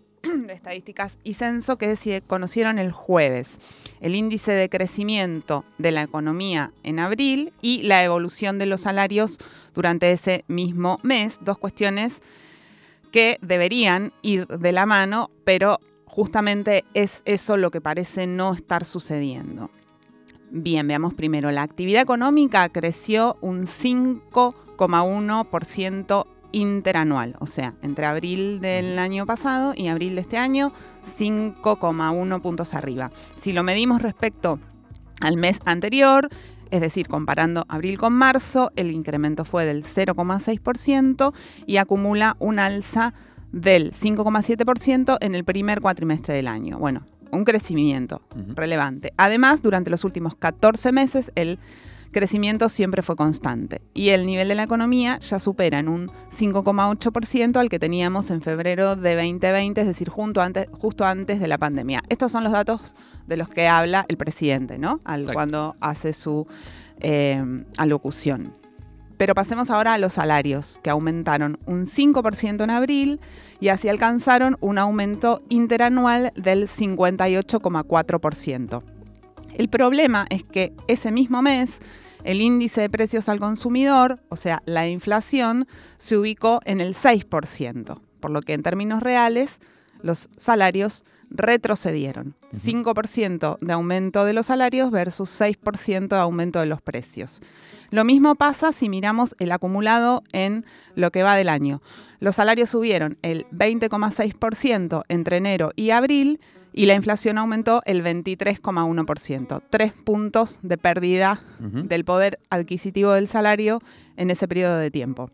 Estadísticas 0.55 1.13
y 1.25 1.35
Censo, 1.35 1.77
que 1.79 1.97
se 1.97 2.23
conocieron 2.23 2.79
el 2.79 2.93
jueves. 2.93 3.59
El 4.01 4.15
índice 4.15 4.53
de 4.53 4.69
crecimiento 4.69 5.65
de 5.79 5.93
la 5.93 6.03
economía 6.03 6.73
en 6.83 7.01
abril 7.01 7.53
y 7.61 7.83
la 7.83 8.05
evolución 8.05 8.59
de 8.59 8.67
los 8.67 8.83
salarios 8.83 9.39
durante 9.75 10.11
ese 10.11 10.45
mismo 10.49 11.01
mes. 11.03 11.39
Dos 11.41 11.59
cuestiones 11.59 12.21
que 13.11 13.39
deberían 13.43 14.13
ir 14.23 14.47
de 14.47 14.73
la 14.73 14.87
mano, 14.87 15.31
pero 15.45 15.79
justamente 16.05 16.85
es 16.95 17.23
eso 17.25 17.57
lo 17.57 17.71
que 17.71 17.81
parece 17.81 18.27
no 18.27 18.53
estar 18.53 18.85
sucediendo. 18.85 19.71
Bien, 20.51 20.89
veamos 20.89 21.15
primero, 21.15 21.51
la 21.51 21.63
actividad 21.63 22.03
económica 22.03 22.69
creció 22.71 23.37
un 23.41 23.67
5,1% 23.67 26.27
interanual, 26.53 27.37
o 27.41 27.47
sea, 27.47 27.75
entre 27.83 28.07
abril 28.07 28.61
del 28.61 28.99
año 28.99 29.27
pasado 29.27 29.73
y 29.77 29.89
abril 29.89 30.15
de 30.15 30.23
este 30.23 30.39
año, 30.39 30.73
5,1 31.19 32.41
puntos 32.41 32.75
arriba. 32.75 33.11
Si 33.41 33.53
lo 33.53 33.63
medimos 33.63 34.03
respecto 34.03 34.59
al 35.21 35.37
mes 35.37 35.59
anterior, 35.65 36.29
es 36.71 36.81
decir, 36.81 37.09
comparando 37.09 37.65
abril 37.69 37.99
con 37.99 38.13
marzo, 38.13 38.71
el 38.77 38.91
incremento 38.91 39.45
fue 39.45 39.65
del 39.65 39.85
0,6% 39.85 41.33
y 41.67 41.77
acumula 41.79 42.37
un 42.39 42.59
alza 42.59 43.15
del 43.53 43.93
5,7% 43.93 45.19
en 45.21 45.35
el 45.35 45.45
primer 45.45 45.81
cuatrimestre 45.81 46.35
del 46.35 46.49
año. 46.49 46.79
Bueno, 46.79 47.07
un 47.31 47.45
crecimiento 47.45 48.23
relevante. 48.55 49.13
Además, 49.17 49.63
durante 49.63 49.91
los 49.91 50.05
últimos 50.05 50.35
14 50.35 50.93
meses, 50.93 51.33
el 51.35 51.59
crecimiento 52.19 52.69
siempre 52.69 53.03
fue 53.03 53.15
constante 53.15 53.81
y 53.95 54.09
el 54.09 54.27
nivel 54.27 54.49
de 54.49 54.57
la 54.57 54.65
economía 54.65 55.21
ya 55.21 55.39
supera 55.39 55.79
en 55.79 55.89
un 55.89 56.11
5,8% 56.37 57.57
al 57.57 57.69
que 57.69 57.79
teníamos 57.79 58.33
en 58.33 58.43
febrero 58.43 58.97
de 58.97 59.15
2020, 59.15 59.81
es 59.81 59.87
decir, 59.87 60.11
antes, 60.41 60.67
justo 60.73 61.05
antes 61.05 61.39
de 61.39 61.47
la 61.47 61.59
pandemia. 61.59 62.03
Estos 62.09 62.33
son 62.33 62.43
los 62.43 62.53
datos 62.53 62.97
de 63.29 63.37
los 63.37 63.49
que 63.49 63.69
habla 63.69 64.05
el 64.09 64.17
presidente, 64.17 64.79
¿no? 64.79 64.99
Al, 65.05 65.33
cuando 65.33 65.77
hace 65.81 66.13
su 66.13 66.49
eh, 66.99 67.41
alocución. 67.77 68.53
Pero 69.17 69.35
pasemos 69.35 69.71
ahora 69.71 69.95
a 69.95 69.99
los 69.99 70.15
salarios, 70.15 70.81
que 70.83 70.91
aumentaron 70.91 71.61
un 71.67 71.87
5% 71.87 72.65
en 72.65 72.71
abril 72.71 73.21
y 73.61 73.69
así 73.69 73.89
alcanzaron 73.89 74.57
un 74.61 74.79
aumento 74.79 75.41
interanual 75.51 76.33
del 76.35 76.69
58,4%. 76.69 78.83
El 79.55 79.69
problema 79.69 80.27
es 80.31 80.43
que 80.45 80.73
ese 80.87 81.13
mismo 81.13 81.43
mes 81.43 81.81
el 82.29 82.43
índice 82.43 82.83
de 82.83 82.91
precios 82.91 83.31
al 83.31 83.41
consumidor, 83.41 84.21
o 84.29 84.37
sea, 84.37 84.61
la 84.67 84.87
inflación, 84.87 85.67
se 85.97 86.15
ubicó 86.19 86.61
en 86.67 86.83
el 86.83 86.95
6%, 86.95 88.03
por 88.21 88.31
lo 88.31 88.43
que 88.43 88.53
en 88.53 88.63
términos 88.63 89.03
reales 89.03 89.61
los 90.03 90.29
salarios 90.37 91.05
retrocedieron. 91.31 92.37
5% 92.53 93.57
de 93.61 93.73
aumento 93.73 94.27
de 94.27 94.35
los 94.35 94.45
salarios 94.45 94.91
versus 94.91 95.41
6% 95.41 96.09
de 96.09 96.17
aumento 96.17 96.61
de 96.61 96.67
los 96.67 96.83
precios. 96.83 97.41
Lo 97.89 98.05
mismo 98.05 98.35
pasa 98.35 98.75
si 98.75 98.91
miramos 98.91 99.35
el 99.39 99.51
acumulado 99.51 100.23
en 100.33 100.67
lo 100.97 101.11
que 101.11 101.23
va 101.23 101.35
del 101.35 101.49
año. 101.49 101.81
Los 102.21 102.37
salarios 102.37 102.69
subieron 102.69 103.17
el 103.23 103.47
20,6% 103.53 105.05
entre 105.09 105.39
enero 105.39 105.73
y 105.77 105.91
abril 105.93 106.41
y 106.73 106.87
la 106.87 106.95
inflación 106.95 107.39
aumentó 107.39 107.83
el 107.85 108.03
23,1%. 108.03 109.63
Tres 109.71 109.93
puntos 109.93 110.59
de 110.63 110.79
pérdida 110.79 111.43
del 111.61 112.05
poder 112.05 112.39
adquisitivo 112.51 113.13
del 113.13 113.29
salario 113.29 113.81
en 114.17 114.31
ese 114.31 114.47
periodo 114.49 114.79
de 114.79 114.91
tiempo. 114.91 115.31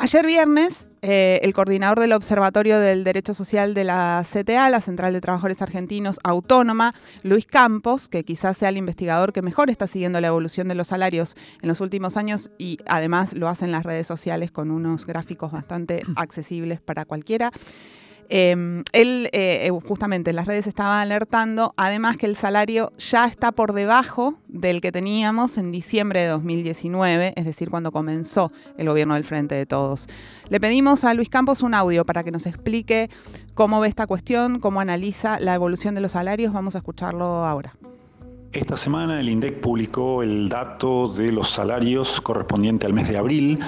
Ayer 0.00 0.24
viernes, 0.24 0.86
eh, 1.02 1.40
el 1.42 1.52
coordinador 1.52 1.98
del 1.98 2.12
Observatorio 2.12 2.78
del 2.78 3.02
Derecho 3.02 3.34
Social 3.34 3.74
de 3.74 3.82
la 3.82 4.24
CTA, 4.32 4.70
la 4.70 4.80
Central 4.80 5.12
de 5.12 5.20
Trabajadores 5.20 5.60
Argentinos 5.60 6.20
Autónoma, 6.22 6.92
Luis 7.24 7.46
Campos, 7.46 8.08
que 8.08 8.22
quizás 8.22 8.56
sea 8.56 8.68
el 8.68 8.76
investigador 8.76 9.32
que 9.32 9.42
mejor 9.42 9.70
está 9.70 9.88
siguiendo 9.88 10.20
la 10.20 10.28
evolución 10.28 10.68
de 10.68 10.76
los 10.76 10.86
salarios 10.86 11.36
en 11.62 11.68
los 11.68 11.80
últimos 11.80 12.16
años 12.16 12.48
y 12.58 12.78
además 12.86 13.32
lo 13.32 13.48
hace 13.48 13.64
en 13.64 13.72
las 13.72 13.82
redes 13.82 14.06
sociales 14.06 14.52
con 14.52 14.70
unos 14.70 15.04
gráficos 15.04 15.50
bastante 15.50 16.02
accesibles 16.16 16.80
para 16.80 17.04
cualquiera. 17.04 17.50
Em, 18.30 18.84
él 18.92 19.30
eh, 19.32 19.66
eh, 19.66 19.70
justamente 19.86 20.30
en 20.30 20.36
las 20.36 20.46
redes 20.46 20.66
estaba 20.66 21.00
alertando, 21.00 21.72
además 21.76 22.18
que 22.18 22.26
el 22.26 22.36
salario 22.36 22.92
ya 22.98 23.26
está 23.26 23.52
por 23.52 23.72
debajo 23.72 24.34
del 24.48 24.82
que 24.82 24.92
teníamos 24.92 25.56
en 25.56 25.72
diciembre 25.72 26.20
de 26.20 26.26
2019, 26.28 27.32
es 27.36 27.44
decir, 27.46 27.70
cuando 27.70 27.90
comenzó 27.90 28.52
el 28.76 28.86
gobierno 28.88 29.14
del 29.14 29.24
Frente 29.24 29.54
de 29.54 29.64
Todos. 29.64 30.08
Le 30.50 30.60
pedimos 30.60 31.04
a 31.04 31.14
Luis 31.14 31.30
Campos 31.30 31.62
un 31.62 31.72
audio 31.72 32.04
para 32.04 32.22
que 32.22 32.30
nos 32.30 32.44
explique 32.44 33.08
cómo 33.54 33.80
ve 33.80 33.88
esta 33.88 34.06
cuestión, 34.06 34.60
cómo 34.60 34.80
analiza 34.80 35.40
la 35.40 35.54
evolución 35.54 35.94
de 35.94 36.02
los 36.02 36.12
salarios. 36.12 36.52
Vamos 36.52 36.74
a 36.74 36.78
escucharlo 36.78 37.46
ahora. 37.46 37.72
Esta 38.54 38.78
semana 38.78 39.20
el 39.20 39.28
INDEC 39.28 39.60
publicó 39.60 40.22
el 40.22 40.48
dato 40.48 41.08
de 41.08 41.32
los 41.32 41.50
salarios 41.50 42.18
correspondiente 42.22 42.86
al 42.86 42.94
mes 42.94 43.06
de 43.06 43.18
abril, 43.18 43.58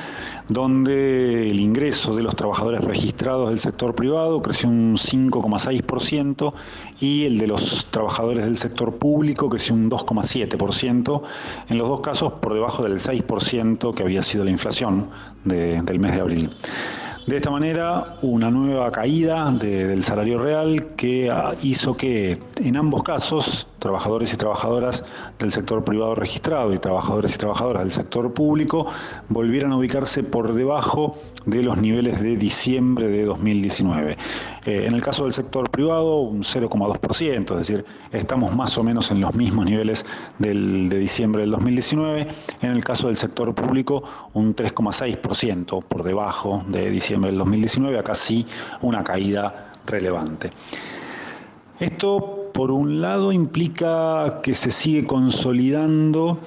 donde 0.48 1.50
el 1.50 1.60
ingreso 1.60 2.16
de 2.16 2.22
los 2.22 2.34
trabajadores 2.34 2.82
registrados 2.82 3.50
del 3.50 3.60
sector 3.60 3.94
privado 3.94 4.40
creció 4.40 4.70
un 4.70 4.96
5,6% 4.96 6.54
y 6.98 7.26
el 7.26 7.36
de 7.36 7.46
los 7.46 7.88
trabajadores 7.90 8.46
del 8.46 8.56
sector 8.56 8.96
público 8.96 9.50
creció 9.50 9.74
un 9.74 9.90
2,7%, 9.90 11.22
en 11.68 11.76
los 11.76 11.86
dos 11.86 12.00
casos 12.00 12.32
por 12.40 12.54
debajo 12.54 12.82
del 12.82 13.00
6% 13.00 13.92
que 13.92 14.02
había 14.02 14.22
sido 14.22 14.44
la 14.44 14.50
inflación 14.50 15.10
del 15.44 15.98
mes 15.98 16.14
de 16.14 16.20
abril. 16.22 16.50
De 17.30 17.36
esta 17.36 17.52
manera, 17.52 18.16
una 18.22 18.50
nueva 18.50 18.90
caída 18.90 19.52
del 19.52 20.02
salario 20.02 20.36
real 20.42 20.84
que 20.96 21.32
hizo 21.62 21.96
que 21.96 22.40
en 22.56 22.76
ambos 22.76 23.04
casos 23.04 23.68
trabajadores 23.78 24.34
y 24.34 24.36
trabajadoras 24.36 25.04
del 25.38 25.52
sector 25.52 25.84
privado 25.84 26.16
registrado 26.16 26.74
y 26.74 26.78
trabajadores 26.78 27.34
y 27.34 27.38
trabajadoras 27.38 27.82
del 27.82 27.92
sector 27.92 28.34
público 28.34 28.86
volvieran 29.28 29.72
a 29.72 29.76
ubicarse 29.76 30.22
por 30.22 30.52
debajo 30.54 31.16
de 31.46 31.62
los 31.62 31.80
niveles 31.80 32.20
de 32.20 32.36
diciembre 32.36 33.08
de 33.08 33.24
2019. 33.24 34.16
Eh, 34.66 34.84
en 34.86 34.94
el 34.94 35.00
caso 35.00 35.24
del 35.24 35.32
sector 35.32 35.70
privado, 35.70 36.20
un 36.20 36.42
0,2%, 36.42 37.52
es 37.52 37.58
decir, 37.58 37.84
estamos 38.12 38.54
más 38.54 38.76
o 38.76 38.82
menos 38.82 39.10
en 39.10 39.20
los 39.20 39.34
mismos 39.34 39.64
niveles 39.64 40.04
del, 40.38 40.90
de 40.90 40.98
diciembre 40.98 41.42
del 41.42 41.52
2019. 41.52 42.26
En 42.60 42.72
el 42.72 42.84
caso 42.84 43.06
del 43.06 43.16
sector 43.16 43.54
público, 43.54 44.02
un 44.34 44.54
3,6% 44.54 45.82
por 45.84 46.02
debajo 46.02 46.62
de 46.68 46.90
diciembre 46.90 47.19
del 47.28 47.38
2019, 47.38 47.98
acá 47.98 48.14
sí 48.14 48.46
una 48.80 49.04
caída 49.04 49.72
relevante. 49.86 50.50
Esto 51.78 52.50
por 52.52 52.70
un 52.70 53.00
lado 53.00 53.32
implica 53.32 54.40
que 54.42 54.54
se 54.54 54.70
sigue 54.70 55.06
consolidando 55.06 56.38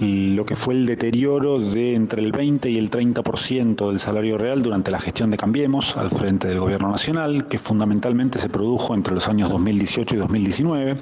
lo 0.00 0.46
que 0.46 0.54
fue 0.54 0.74
el 0.74 0.86
deterioro 0.86 1.58
de 1.58 1.94
entre 1.94 2.22
el 2.22 2.30
20 2.30 2.70
y 2.70 2.78
el 2.78 2.90
30% 2.90 3.88
del 3.88 3.98
salario 3.98 4.38
real 4.38 4.62
durante 4.62 4.92
la 4.92 5.00
gestión 5.00 5.30
de 5.30 5.36
Cambiemos 5.36 5.96
al 5.96 6.10
frente 6.10 6.46
del 6.46 6.60
Gobierno 6.60 6.90
Nacional, 6.90 7.48
que 7.48 7.58
fundamentalmente 7.58 8.38
se 8.38 8.48
produjo 8.48 8.94
entre 8.94 9.14
los 9.14 9.26
años 9.28 9.50
2018 9.50 10.14
y 10.14 10.18
2019, 10.18 10.98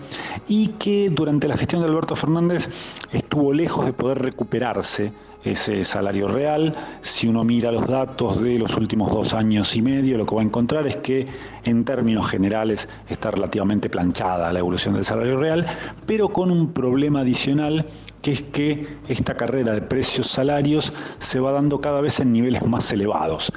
y 0.49 0.69
que 0.79 1.11
durante 1.11 1.47
la 1.47 1.59
gestión 1.59 1.83
de 1.83 1.89
Alberto 1.89 2.17
Fernández 2.17 2.71
estuvo 3.13 3.53
lejos 3.53 3.85
de 3.85 3.93
poder 3.93 4.19
recuperarse 4.21 5.13
ese 5.45 5.85
salario 5.85 6.29
real. 6.29 6.75
Si 7.01 7.29
uno 7.29 7.45
mira 7.45 7.71
los 7.73 7.87
datos 7.87 8.41
de 8.41 8.59
los 8.59 8.77
últimos 8.77 9.11
dos 9.13 9.35
años 9.35 9.75
y 9.77 9.83
medio, 9.83 10.19
lo 10.19 10.27
que 10.27 10.35
va 10.35 10.43
a 10.43 10.45
encontrar 10.45 10.87
es 10.87 10.97
que 10.97 11.27
en 11.65 11.85
términos 11.85 12.27
generales 12.29 12.89
está 13.09 13.31
relativamente 13.31 13.89
planchada 13.89 14.53
la 14.53 14.59
evolución 14.59 14.95
del 14.95 15.05
salario 15.05 15.39
real, 15.39 15.67
pero 16.07 16.29
con 16.29 16.51
un 16.51 16.73
problema 16.73 17.21
adicional 17.21 17.87
que 18.27 18.33
es 18.33 18.43
que 18.43 18.89
esta 19.07 19.37
carrera 19.37 19.73
de 19.73 19.83
precios 19.83 20.27
salarios 20.27 20.93
se 21.19 21.39
va 21.39 21.53
dando 21.53 21.79
cada 21.79 22.01
vez 22.01 22.19
en 22.19 22.33
niveles 22.33 22.67
más 22.67 22.91
elevados. 22.91 23.53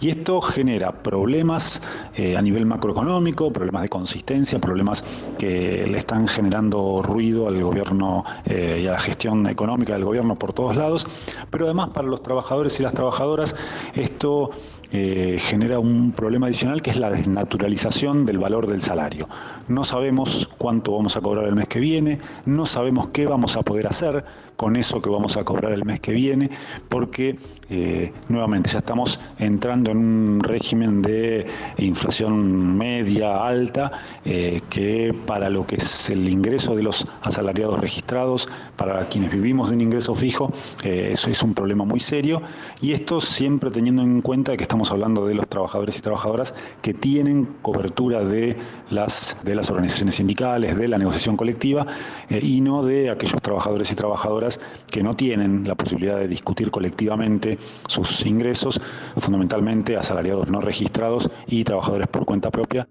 Y 0.00 0.10
esto 0.10 0.40
genera 0.40 0.90
problemas 0.90 1.80
eh, 2.16 2.36
a 2.36 2.42
nivel 2.42 2.66
macroeconómico, 2.66 3.52
problemas 3.52 3.82
de 3.82 3.88
consistencia, 3.88 4.58
problemas 4.58 5.04
que 5.38 5.86
le 5.86 5.98
están 5.98 6.26
generando 6.26 7.00
ruido 7.00 7.46
al 7.46 7.62
gobierno 7.62 8.24
eh, 8.44 8.80
y 8.82 8.88
a 8.88 8.92
la 8.92 8.98
gestión 8.98 9.48
económica 9.48 9.92
del 9.92 10.04
gobierno 10.04 10.36
por 10.36 10.52
todos 10.52 10.74
lados, 10.74 11.06
pero 11.50 11.66
además 11.66 11.90
para 11.90 12.08
los 12.08 12.20
trabajadores 12.20 12.80
y 12.80 12.82
las 12.82 12.94
trabajadoras 12.94 13.54
esto 13.94 14.50
eh, 14.92 15.38
genera 15.38 15.78
un 15.78 16.12
problema 16.12 16.46
adicional 16.46 16.80
que 16.80 16.90
es 16.90 16.98
la 16.98 17.10
desnaturalización 17.10 18.24
del 18.24 18.38
valor 18.38 18.66
del 18.66 18.80
salario. 18.80 19.28
No 19.68 19.84
sabemos 19.84 20.48
cuánto 20.56 20.92
vamos 20.92 21.16
a 21.16 21.20
cobrar 21.20 21.44
el 21.44 21.54
mes 21.54 21.68
que 21.68 21.80
viene, 21.80 22.18
no 22.46 22.64
sabemos 22.64 23.08
qué 23.08 23.26
vamos 23.26 23.56
a 23.56 23.62
poder 23.62 23.86
hacer 23.86 24.24
con 24.58 24.74
eso 24.74 25.00
que 25.00 25.08
vamos 25.08 25.36
a 25.36 25.44
cobrar 25.44 25.70
el 25.70 25.84
mes 25.84 26.00
que 26.00 26.10
viene, 26.10 26.50
porque 26.88 27.38
eh, 27.70 28.12
nuevamente 28.28 28.68
ya 28.70 28.78
estamos 28.78 29.20
entrando 29.38 29.92
en 29.92 29.98
un 29.98 30.40
régimen 30.40 31.00
de 31.00 31.46
inflación 31.78 32.76
media, 32.76 33.46
alta, 33.46 33.92
eh, 34.24 34.60
que 34.68 35.14
para 35.26 35.48
lo 35.48 35.64
que 35.64 35.76
es 35.76 36.10
el 36.10 36.28
ingreso 36.28 36.74
de 36.74 36.82
los 36.82 37.06
asalariados 37.22 37.78
registrados, 37.78 38.48
para 38.74 39.08
quienes 39.08 39.30
vivimos 39.30 39.68
de 39.68 39.76
un 39.76 39.80
ingreso 39.80 40.12
fijo, 40.16 40.52
eso 40.82 41.30
es 41.30 41.40
un 41.40 41.54
problema 41.54 41.84
muy 41.84 42.00
serio, 42.00 42.42
y 42.80 42.94
esto 42.94 43.20
siempre 43.20 43.70
teniendo 43.70 44.02
en 44.02 44.20
cuenta 44.22 44.56
que 44.56 44.64
estamos 44.64 44.90
hablando 44.90 45.24
de 45.24 45.34
los 45.34 45.46
trabajadores 45.46 45.98
y 45.98 46.02
trabajadoras 46.02 46.52
que 46.82 46.94
tienen 46.94 47.46
cobertura 47.62 48.24
de 48.24 48.56
las, 48.90 49.36
de 49.44 49.54
las 49.54 49.70
organizaciones 49.70 50.16
sindicales, 50.16 50.76
de 50.76 50.88
la 50.88 50.98
negociación 50.98 51.36
colectiva, 51.36 51.86
eh, 52.28 52.40
y 52.42 52.60
no 52.60 52.82
de 52.82 53.10
aquellos 53.10 53.40
trabajadores 53.40 53.92
y 53.92 53.94
trabajadoras 53.94 54.47
que 54.90 55.02
no 55.02 55.16
tienen 55.16 55.66
la 55.66 55.74
posibilidad 55.74 56.18
de 56.18 56.28
discutir 56.28 56.70
colectivamente 56.70 57.58
sus 57.86 58.24
ingresos, 58.24 58.80
fundamentalmente 59.18 59.96
asalariados 59.96 60.48
no 60.48 60.60
registrados 60.60 61.30
y 61.46 61.64
trabajadores 61.64 62.08
por 62.08 62.24
cuenta 62.24 62.50
propia. 62.50 62.88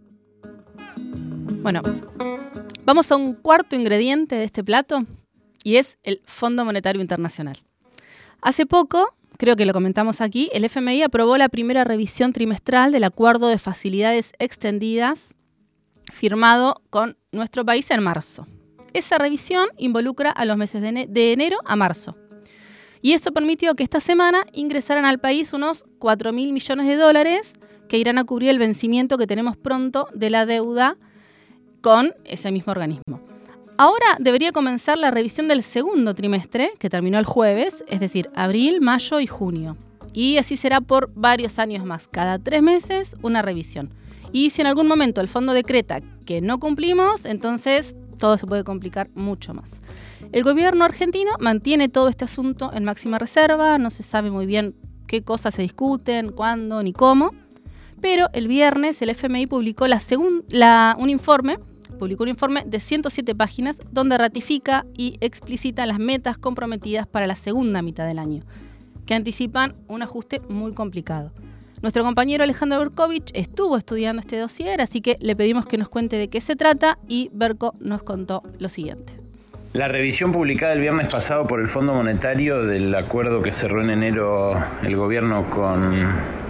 Bueno, 1.62 1.82
vamos 2.86 3.12
a 3.12 3.16
un 3.16 3.34
cuarto 3.34 3.76
ingrediente 3.76 4.36
de 4.36 4.44
este 4.44 4.64
plato 4.64 5.06
y 5.64 5.78
es 5.78 5.98
el 6.04 6.22
Fondo 6.26 6.64
Monetario 6.66 7.02
Internacional. 7.02 7.58
Hace 8.42 8.66
poco 8.66 9.14
creo 9.38 9.56
que 9.56 9.66
lo 9.66 9.74
comentamos 9.74 10.22
aquí, 10.22 10.50
el 10.54 10.66
FMI 10.66 11.04
aprobó 11.04 11.38
la 11.38 11.50
primera 11.50 11.84
revisión 11.84 12.34
trimestral 12.34 12.92
del 12.92 13.04
acuerdo 13.04 13.48
de 13.48 13.58
facilidades 13.58 14.34
extendidas 14.40 15.36
firmado 16.12 16.82
con 16.90 17.18
nuestro 17.32 17.66
país 17.66 17.90
en 17.92 18.04
marzo. 18.04 18.48
Esa 18.98 19.20
revisión 19.20 19.70
involucra 19.77 20.32
a 20.32 20.44
los 20.46 20.58
meses 20.58 20.82
de, 20.82 21.32
enero 21.32 21.60
a 21.66 21.75
marzo. 21.75 22.18
Y 23.00 23.13
eso 23.13 23.32
permitió 23.32 23.75
que 23.75 23.84
esta 23.84 24.00
semana 24.00 24.44
ingresaran 24.54 25.06
al 25.06 25.20
país 25.20 25.54
unos 25.54 25.86
4 26.00 26.34
mil 26.34 26.51
millones 26.51 26.88
de 26.88 26.96
dólares 26.96 27.54
que 27.89 28.00
irán 28.00 28.18
a 28.18 28.24
cubrir 28.24 28.50
el 28.50 28.58
vencimiento 28.58 29.20
que 29.20 29.27
tenemos 29.27 29.56
pronto 29.56 30.08
de 30.16 30.32
la 30.32 30.48
deuda 30.48 30.98
con 31.82 32.16
ese 32.25 32.51
mismo 32.51 32.72
organismo. 32.72 33.22
Ahora 33.77 34.18
debería 34.18 34.51
comenzar 34.51 34.98
la 34.98 35.12
revisión 35.12 35.48
del 35.48 35.62
segundo 35.62 36.16
trimestre, 36.16 36.72
que 36.80 36.89
terminó 36.89 37.20
el 37.20 37.25
jueves, 37.25 37.86
es 37.88 38.00
decir, 38.00 38.32
abril, 38.34 38.82
mayo 38.82 39.20
y 39.20 39.27
junio. 39.27 39.77
Y 40.12 40.39
así 40.39 40.58
será 40.58 40.82
por 40.82 41.12
varios 41.13 41.60
años 41.60 41.86
más, 41.86 42.08
cada 42.08 42.39
tres 42.39 42.63
meses 42.63 43.16
una 43.22 43.44
revisión. 43.44 43.94
Y 44.32 44.50
si 44.50 44.62
en 44.62 44.68
algún 44.68 44.88
momento 44.88 45.22
el 45.22 45.27
fondo 45.27 45.54
decreta 45.54 46.01
que 46.25 46.42
no 46.42 46.60
cumplimos, 46.60 47.25
entonces 47.25 47.96
todo 48.17 48.38
se 48.38 48.47
puede 48.47 48.63
complicar 48.63 49.09
mucho 49.15 49.53
más. 49.53 49.71
El 50.31 50.43
gobierno 50.43 50.86
argentino 50.86 51.31
mantiene 51.39 51.89
todo 51.89 52.09
este 52.09 52.25
asunto 52.25 52.71
en 52.74 52.83
máxima 52.83 53.19
reserva, 53.19 53.77
no 53.77 53.89
se 53.89 54.03
sabe 54.03 54.31
muy 54.31 54.45
bien 54.45 54.75
qué 55.07 55.24
cosas 55.24 55.55
se 55.55 55.62
discuten, 55.62 56.31
cuándo 56.31 56.83
ni 56.83 56.93
cómo, 56.93 57.31
pero 58.01 58.29
el 58.33 58.47
viernes 58.47 59.01
el 59.01 59.09
FMI 59.09 59.47
publicó 59.47 59.88
la 59.88 60.01
un 60.97 61.09
informe 61.09 61.59
publicó 61.97 62.24
un 62.24 62.29
informe 62.29 62.63
de 62.65 62.79
107 62.79 63.36
páginas 63.36 63.77
donde 63.91 64.17
ratifica 64.17 64.86
y 64.95 65.17
explicita 65.19 65.86
las 65.86 66.00
metas 66.00 66.38
comprometidas 66.38 67.07
para 67.07 67.27
la 67.27 67.36
segunda 67.36 67.81
mitad 67.81 68.07
del 68.07 68.19
año, 68.19 68.43
que 69.05 69.15
anticipan 69.15 69.75
un 69.88 70.01
ajuste 70.01 70.41
muy 70.47 70.74
complicado. 70.74 71.31
Nuestro 71.81 72.03
compañero 72.03 72.43
Alejandro 72.43 72.79
Berkovich 72.79 73.29
estuvo 73.36 73.77
estudiando 73.77 74.19
este 74.19 74.39
dossier, 74.39 74.81
así 74.81 75.00
que 75.00 75.15
le 75.19 75.36
pedimos 75.36 75.67
que 75.67 75.77
nos 75.77 75.89
cuente 75.89 76.15
de 76.15 76.27
qué 76.27 76.41
se 76.41 76.55
trata 76.55 76.98
y 77.07 77.29
Berko 77.34 77.75
nos 77.79 78.01
contó 78.01 78.41
lo 78.57 78.67
siguiente. 78.67 79.13
La 79.74 79.88
revisión 79.88 80.31
publicada 80.31 80.74
el 80.74 80.81
viernes 80.81 81.07
pasado 81.12 81.46
por 81.46 81.60
el 81.60 81.67
Fondo 81.67 81.93
Monetario 81.93 82.63
del 82.63 82.96
acuerdo 82.96 83.43
que 83.43 83.51
cerró 83.51 83.84
en 83.84 83.91
enero 83.91 84.55
el 84.81 84.96
gobierno 84.96 85.50
con 85.51 85.93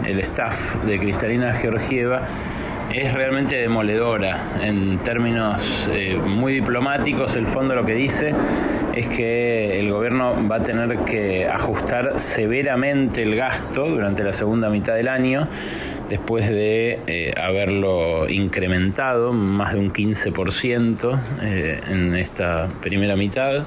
el 0.06 0.20
staff 0.20 0.82
de 0.86 0.98
Cristalina 0.98 1.52
Georgieva 1.54 2.26
es 2.94 3.14
realmente 3.14 3.56
demoledora. 3.56 4.60
En 4.62 5.00
términos 5.00 5.90
eh, 5.92 6.16
muy 6.16 6.54
diplomáticos, 6.54 7.36
el 7.36 7.46
fondo 7.46 7.76
lo 7.76 7.86
que 7.86 7.94
dice 7.94 8.34
es 8.96 9.08
que 9.08 9.80
el 9.80 9.92
gobierno 9.92 10.48
va 10.48 10.58
a 10.58 10.64
tener 10.64 11.00
que 11.00 11.48
ajustar 11.48 12.18
severamente 12.20 13.24
el 13.24 13.36
gasto 13.36 13.90
durante 13.90 14.24
la 14.24 14.34
segunda 14.34 14.70
mitad 14.70 14.96
del 14.96 15.08
año, 15.08 15.48
después 16.10 16.50
de 16.50 17.00
eh, 17.08 17.34
haberlo 17.38 18.30
incrementado 18.30 19.34
más 19.34 19.74
de 19.74 19.80
un 19.80 19.92
15% 19.92 21.20
eh, 21.42 21.82
en 21.90 22.16
esta 22.16 22.70
primera 22.82 23.16
mitad. 23.16 23.66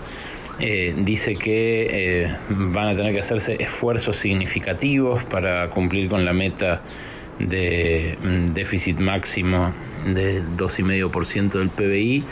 dice 0.59 1.37
que 1.37 2.29
van 2.51 2.89
a 2.89 2.95
tener 2.95 3.15
que 3.15 3.21
hacerse 3.21 3.57
esfuerzos 3.59 4.17
significativos 4.17 5.25
para 5.25 5.71
cumplir 5.71 6.09
con 6.09 6.25
la 6.25 6.35
meta 6.35 6.83
de 7.41 8.17
mm, 8.23 8.55
déficit 8.55 9.01
máximo 9.01 9.73
de 10.07 10.43
2,5% 10.43 11.59
del 11.59 11.71
PBI, 11.71 12.25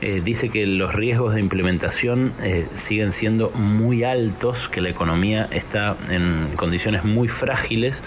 eh, 0.00 0.20
dice 0.22 0.48
que 0.50 0.66
los 0.66 0.94
riesgos 0.94 1.34
de 1.34 1.40
implementación 1.40 2.34
eh, 2.42 2.66
siguen 2.74 3.12
siendo 3.12 3.50
muy 3.50 4.04
altos, 4.04 4.68
que 4.68 4.80
la 4.80 4.90
economía 4.90 5.48
está 5.50 5.96
en 6.10 6.48
condiciones 6.56 7.04
muy 7.04 7.28
frágiles, 7.28 8.02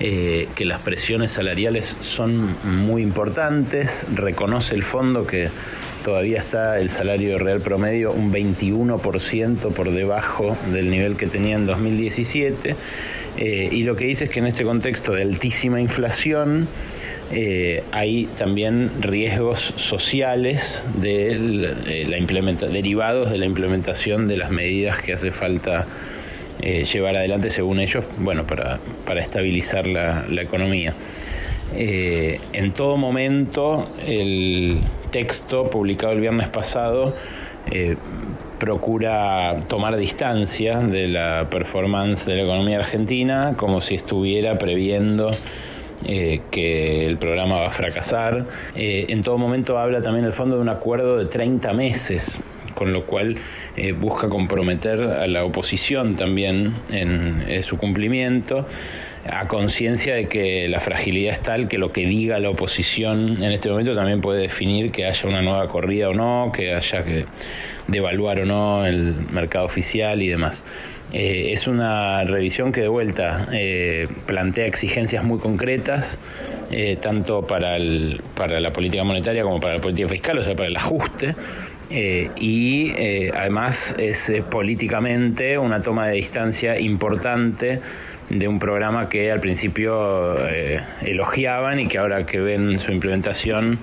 eh, 0.00 0.48
que 0.54 0.64
las 0.64 0.80
presiones 0.80 1.32
salariales 1.32 1.96
son 2.00 2.54
muy 2.64 3.02
importantes, 3.02 4.06
reconoce 4.14 4.74
el 4.74 4.82
fondo 4.82 5.26
que 5.26 5.48
todavía 6.04 6.38
está 6.38 6.78
el 6.78 6.90
salario 6.90 7.38
real 7.38 7.60
promedio 7.60 8.12
un 8.12 8.32
21% 8.32 9.72
por 9.72 9.90
debajo 9.90 10.56
del 10.72 10.90
nivel 10.90 11.16
que 11.16 11.26
tenía 11.28 11.56
en 11.56 11.66
2017 11.66 12.76
eh, 13.38 13.68
y 13.70 13.84
lo 13.84 13.94
que 13.94 14.04
dice 14.04 14.24
es 14.24 14.30
que 14.30 14.40
en 14.40 14.48
este 14.48 14.64
contexto 14.64 15.12
de 15.12 15.22
altísima 15.22 15.80
inflación 15.80 16.66
eh, 17.30 17.84
hay 17.92 18.26
también 18.36 19.00
riesgos 19.00 19.74
sociales 19.76 20.82
de 21.00 21.36
la 22.08 22.18
derivados 22.68 23.30
de 23.30 23.38
la 23.38 23.46
implementación 23.46 24.26
de 24.26 24.38
las 24.38 24.50
medidas 24.50 24.98
que 24.98 25.12
hace 25.12 25.30
falta 25.30 25.86
eh, 26.60 26.84
llevar 26.84 27.14
adelante, 27.14 27.50
según 27.50 27.78
ellos, 27.78 28.04
bueno, 28.18 28.44
para, 28.44 28.80
estabilizar 29.18 29.86
la, 29.86 30.24
economía. 30.42 30.94
en 31.72 32.72
todo 32.72 32.96
momento, 32.96 33.88
el 34.04 34.80
texto 35.12 35.70
publicado 35.70 36.12
el 36.12 36.20
viernes 36.20 36.48
pasado 36.48 37.14
procura 38.58 39.64
tomar 39.68 39.96
distancia 39.96 40.78
de 40.78 41.08
la 41.08 41.48
performance 41.50 42.26
de 42.26 42.36
la 42.36 42.42
economía 42.42 42.78
argentina 42.78 43.54
como 43.56 43.80
si 43.80 43.94
estuviera 43.94 44.58
previendo 44.58 45.30
eh, 46.04 46.42
que 46.50 47.06
el 47.06 47.16
programa 47.18 47.60
va 47.60 47.66
a 47.68 47.70
fracasar. 47.70 48.46
Eh, 48.74 49.06
en 49.08 49.22
todo 49.22 49.38
momento 49.38 49.78
habla 49.78 50.02
también 50.02 50.24
el 50.24 50.32
fondo 50.32 50.56
de 50.56 50.62
un 50.62 50.68
acuerdo 50.68 51.16
de 51.16 51.26
30 51.26 51.72
meses, 51.72 52.40
con 52.74 52.92
lo 52.92 53.04
cual 53.06 53.36
eh, 53.76 53.92
busca 53.92 54.28
comprometer 54.28 55.00
a 55.00 55.26
la 55.26 55.44
oposición 55.44 56.16
también 56.16 56.74
en 56.90 57.62
su 57.62 57.78
cumplimiento 57.78 58.66
a 59.30 59.48
conciencia 59.48 60.14
de 60.14 60.26
que 60.26 60.68
la 60.68 60.80
fragilidad 60.80 61.34
es 61.34 61.42
tal 61.42 61.68
que 61.68 61.78
lo 61.78 61.92
que 61.92 62.06
diga 62.06 62.38
la 62.38 62.50
oposición 62.50 63.42
en 63.42 63.52
este 63.52 63.70
momento 63.70 63.94
también 63.94 64.20
puede 64.20 64.42
definir 64.42 64.90
que 64.90 65.06
haya 65.06 65.28
una 65.28 65.42
nueva 65.42 65.68
corrida 65.68 66.08
o 66.08 66.14
no, 66.14 66.50
que 66.54 66.74
haya 66.74 67.04
que 67.04 67.24
devaluar 67.86 68.40
o 68.40 68.44
no 68.44 68.86
el 68.86 69.14
mercado 69.30 69.64
oficial 69.64 70.22
y 70.22 70.28
demás. 70.28 70.62
Eh, 71.12 71.52
es 71.52 71.66
una 71.66 72.22
revisión 72.24 72.70
que 72.70 72.82
de 72.82 72.88
vuelta 72.88 73.48
eh, 73.52 74.08
plantea 74.26 74.66
exigencias 74.66 75.24
muy 75.24 75.38
concretas, 75.38 76.18
eh, 76.70 76.98
tanto 77.00 77.46
para, 77.46 77.76
el, 77.76 78.20
para 78.34 78.60
la 78.60 78.72
política 78.72 79.04
monetaria 79.04 79.42
como 79.42 79.58
para 79.58 79.76
la 79.76 79.80
política 79.80 80.08
fiscal, 80.08 80.38
o 80.38 80.42
sea, 80.42 80.54
para 80.54 80.68
el 80.68 80.76
ajuste. 80.76 81.34
y 81.90 82.92
además 83.34 83.94
es 83.98 84.30
políticamente 84.50 85.56
una 85.56 85.80
toma 85.80 86.06
de 86.08 86.16
distancia 86.16 86.78
importante 86.78 87.80
de 88.30 88.48
un 88.48 88.58
programa 88.58 89.08
que 89.08 89.30
al 89.32 89.40
principio 89.40 90.36
elogiaban 91.00 91.80
y 91.80 91.88
que 91.88 91.98
ahora 91.98 92.26
que 92.26 92.40
ven 92.40 92.78
su 92.78 92.92
implementación 92.92 93.78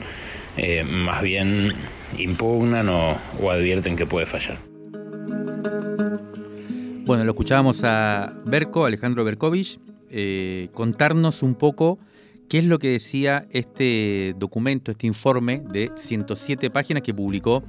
más 0.86 1.22
bien 1.22 1.74
impugnan 2.18 2.90
o, 2.90 3.18
advierten 3.50 3.96
que 3.96 4.06
puede 4.06 4.26
fallar. 4.26 4.58
Bueno, 7.06 7.24
lo 7.24 7.32
escuchábamos 7.32 7.84
a 7.84 8.34
Berko, 8.46 8.86
Alejandro 8.86 9.24
Berkovich, 9.24 9.80
eh, 10.10 10.70
contarnos 10.74 11.44
un 11.44 11.56
poco 11.56 12.00
qué 12.50 12.60
es 12.60 12.66
lo 12.66 12.80
que 12.80 12.90
decía 12.90 13.46
este 13.52 14.34
documento, 14.38 14.92
este 14.92 15.08
informe 15.08 15.62
de 15.72 15.92
107 15.96 16.70
páginas 16.72 17.04
que 17.04 17.14
publicó 17.14 17.64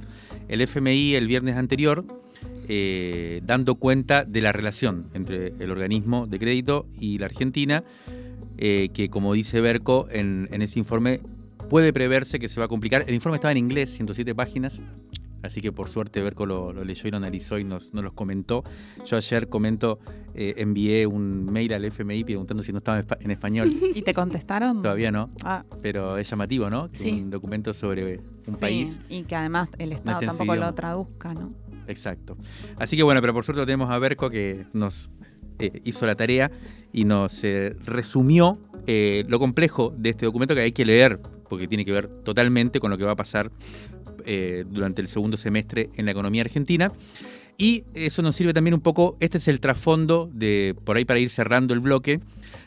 el 0.47 0.61
FMI 0.61 1.15
el 1.15 1.27
viernes 1.27 1.55
anterior, 1.55 2.05
eh, 2.67 3.41
dando 3.43 3.75
cuenta 3.75 4.25
de 4.25 4.41
la 4.41 4.51
relación 4.51 5.09
entre 5.13 5.53
el 5.59 5.71
organismo 5.71 6.27
de 6.27 6.39
crédito 6.39 6.87
y 6.99 7.17
la 7.17 7.27
Argentina, 7.27 7.83
eh, 8.57 8.89
que 8.93 9.09
como 9.09 9.33
dice 9.33 9.61
Berko 9.61 10.07
en, 10.09 10.49
en 10.51 10.61
ese 10.61 10.79
informe 10.79 11.21
puede 11.69 11.93
preverse 11.93 12.39
que 12.39 12.49
se 12.49 12.59
va 12.59 12.65
a 12.65 12.69
complicar. 12.69 13.05
El 13.07 13.13
informe 13.13 13.37
estaba 13.37 13.51
en 13.51 13.57
inglés, 13.57 13.91
107 13.91 14.33
páginas, 14.35 14.81
así 15.43 15.61
que 15.61 15.71
por 15.71 15.89
suerte 15.89 16.21
Berco 16.21 16.45
lo, 16.45 16.83
leyó 16.83 17.07
y 17.07 17.11
lo 17.11 17.17
analizó 17.17 17.57
y 17.57 17.63
nos, 17.63 17.93
los 17.93 18.13
comentó. 18.13 18.63
Yo 19.05 19.17
ayer 19.17 19.49
comento, 19.49 19.99
eh, 20.33 20.55
envié 20.57 21.07
un 21.07 21.45
mail 21.45 21.73
al 21.73 21.85
FMI 21.85 22.23
preguntando 22.23 22.63
si 22.63 22.71
no 22.71 22.79
estaba 22.79 23.03
en 23.19 23.31
español. 23.31 23.69
¿Y 23.95 24.01
te 24.01 24.13
contestaron? 24.13 24.81
Todavía 24.81 25.11
no, 25.11 25.29
ah. 25.43 25.63
pero 25.81 26.17
es 26.17 26.29
llamativo, 26.29 26.69
¿no? 26.69 26.89
Sí. 26.93 27.11
Un 27.11 27.29
documento 27.29 27.73
sobre 27.73 28.19
un 28.45 28.55
país. 28.55 28.99
Y 29.09 29.23
que 29.23 29.35
además 29.35 29.69
el 29.77 29.91
Estado 29.91 30.21
tampoco 30.21 30.55
lo 30.55 30.73
traduzca, 30.73 31.33
¿no? 31.33 31.66
Exacto. 31.87 32.37
Así 32.77 32.95
que 32.97 33.03
bueno, 33.03 33.21
pero 33.21 33.33
por 33.33 33.43
suerte 33.43 33.65
tenemos 33.65 33.89
a 33.89 33.97
Berco 33.99 34.29
que 34.29 34.65
nos 34.73 35.09
eh, 35.59 35.81
hizo 35.83 36.05
la 36.05 36.15
tarea 36.15 36.51
y 36.93 37.05
nos 37.05 37.43
eh, 37.43 37.75
resumió 37.85 38.59
lo 38.87 39.37
complejo 39.37 39.93
de 39.97 40.11
este 40.11 40.25
documento 40.25 40.55
que 40.55 40.61
hay 40.61 40.71
que 40.71 40.85
leer 40.85 41.19
porque 41.49 41.67
tiene 41.67 41.85
que 41.85 41.91
ver 41.91 42.07
totalmente 42.07 42.79
con 42.79 42.91
lo 42.91 42.97
que 42.97 43.03
va 43.03 43.11
a 43.11 43.15
pasar 43.15 43.51
eh, 44.25 44.65
durante 44.69 45.01
el 45.01 45.07
segundo 45.07 45.37
semestre 45.37 45.89
en 45.95 46.05
la 46.05 46.11
economía 46.11 46.41
argentina. 46.41 46.91
Y 47.57 47.85
eso 47.93 48.21
nos 48.21 48.35
sirve 48.35 48.53
también 48.53 48.73
un 48.73 48.81
poco, 48.81 49.17
este 49.19 49.39
es 49.39 49.47
el 49.47 49.59
trasfondo 49.59 50.29
de, 50.31 50.75
por 50.83 50.97
ahí 50.97 51.05
para 51.05 51.19
ir 51.19 51.29
cerrando 51.29 51.73
el 51.73 51.79
bloque, 51.79 52.19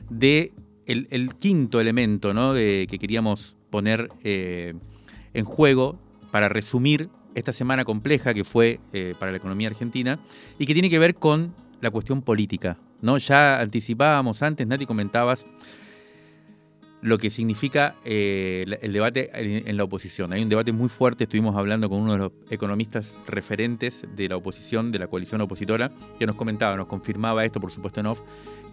de 0.09 0.53
el, 0.87 1.35
quinto 1.39 1.81
elemento 1.81 2.35
¿no? 2.35 2.55
de, 2.55 2.89
que 2.91 2.99
queríamos 2.99 3.57
poner 3.71 4.09
eh, 4.25 4.75
en 5.33 5.45
juego 5.45 5.97
para 6.33 6.49
resumir 6.49 7.09
esta 7.35 7.53
semana 7.53 7.85
compleja 7.85 8.35
que 8.35 8.45
fue 8.45 8.81
eh, 8.93 9.15
para 9.19 9.31
la 9.31 9.39
economía 9.39 9.69
argentina 9.69 10.19
y 10.59 10.67
que 10.67 10.73
tiene 10.73 10.91
que 10.91 10.99
ver 10.99 11.15
con 11.15 11.55
la 11.81 11.91
cuestión 11.91 12.23
política. 12.23 12.79
¿no? 13.01 13.19
Ya 13.19 13.61
anticipábamos 13.61 14.43
antes, 14.43 14.67
Nati, 14.67 14.87
comentabas 14.87 15.47
lo 17.03 17.17
que 17.19 17.31
significa 17.31 17.97
eh, 18.05 18.65
el 18.83 18.93
debate 18.93 19.31
en, 19.33 19.77
la 19.77 19.85
oposición. 19.85 20.33
Hay 20.33 20.43
un 20.43 20.49
debate 20.49 20.73
muy 20.73 20.89
fuerte, 20.89 21.25
estuvimos 21.25 21.57
hablando 21.57 21.89
con 21.89 22.01
uno 22.01 22.13
de 22.13 22.19
los 22.19 22.33
economistas 22.51 23.19
referentes 23.27 24.07
de 24.15 24.29
la 24.29 24.37
oposición, 24.37 24.93
de 24.93 24.99
la 24.99 25.07
coalición 25.07 25.41
opositora, 25.41 25.91
que 26.19 26.27
nos 26.27 26.37
comentaba, 26.37 26.77
nos 26.77 26.89
confirmaba 26.89 27.45
esto, 27.45 27.61
por 27.61 27.71
supuesto 27.71 28.01
en 28.01 28.07
off, 28.07 28.21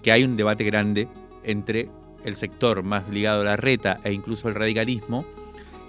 que 0.04 0.12
hay 0.12 0.24
un 0.24 0.36
debate 0.36 0.66
grande 0.66 1.08
entre 1.44 1.90
el 2.26 2.36
sector 2.36 2.84
más 2.84 3.08
ligado 3.10 3.42
a 3.42 3.46
la 3.46 3.56
reta 3.56 4.02
e 4.04 4.12
incluso 4.12 4.50
el 4.50 4.56
radicalismo, 4.56 5.26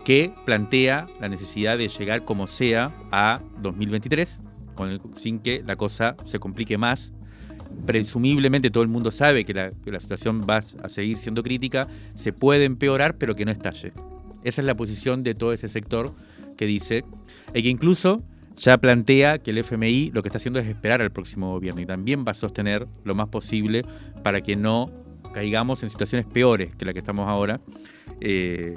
que 0.09 0.33
plantea 0.47 1.07
la 1.21 1.29
necesidad 1.29 1.77
de 1.77 1.87
llegar 1.87 2.25
como 2.25 2.47
sea 2.47 2.95
a 3.13 3.43
2023, 3.61 4.41
sin 5.17 5.39
que 5.39 5.63
la 5.67 5.77
cosa 5.77 6.17
se 6.25 6.39
complique 6.39 6.79
más 6.79 7.13
presumiblemente 7.85 8.71
todo 8.71 8.83
el 8.83 8.89
mundo 8.89 9.11
sabe 9.11 9.45
que 9.45 9.53
la, 9.53 10.01
situación 10.01 10.47
va 10.49 10.63
a 10.83 10.89
seguir 10.89 11.19
siendo 11.19 11.43
crítica, 11.43 11.89
se 12.15 12.33
puede 12.33 12.65
empeorar, 12.65 13.19
pero 13.19 13.35
que 13.35 13.45
no 13.45 13.53
estalle. 13.53 13.93
Esa 14.45 14.63
es 14.63 14.67
la 14.67 14.75
posición 14.75 15.23
de 15.23 15.35
todo 15.35 15.53
ese 15.53 15.69
sector 15.69 16.15
que 16.57 16.65
dice, 16.65 17.05
y 17.53 17.63
que 17.63 17.69
incluso 17.69 18.23
ya 18.57 18.79
plantea 18.79 19.41
que 19.41 19.51
el 19.51 19.59
FMI 19.59 20.13
lo 20.15 20.23
que 20.23 20.31
está 20.31 20.39
haciendo 20.39 20.59
es 20.59 20.69
esperar 20.69 21.03
al 21.03 21.11
próximo 21.11 21.53
gobierno 21.53 21.83
y 21.83 21.87
también 21.87 22.25
va 22.27 22.31
a 22.31 22.35
sostener 22.35 22.89
lo 23.05 23.15
más 23.15 23.29
posible 23.29 23.85
para 24.23 24.41
que 24.41 24.57
no 24.57 24.91
caigamos 25.35 25.83
en 25.83 25.91
situaciones 25.91 26.27
peores 26.27 26.75
que 26.77 26.87
la 26.87 26.95
que 26.95 27.01
estamos 27.01 27.29
ahora. 27.29 27.61
Eh, 28.23 28.75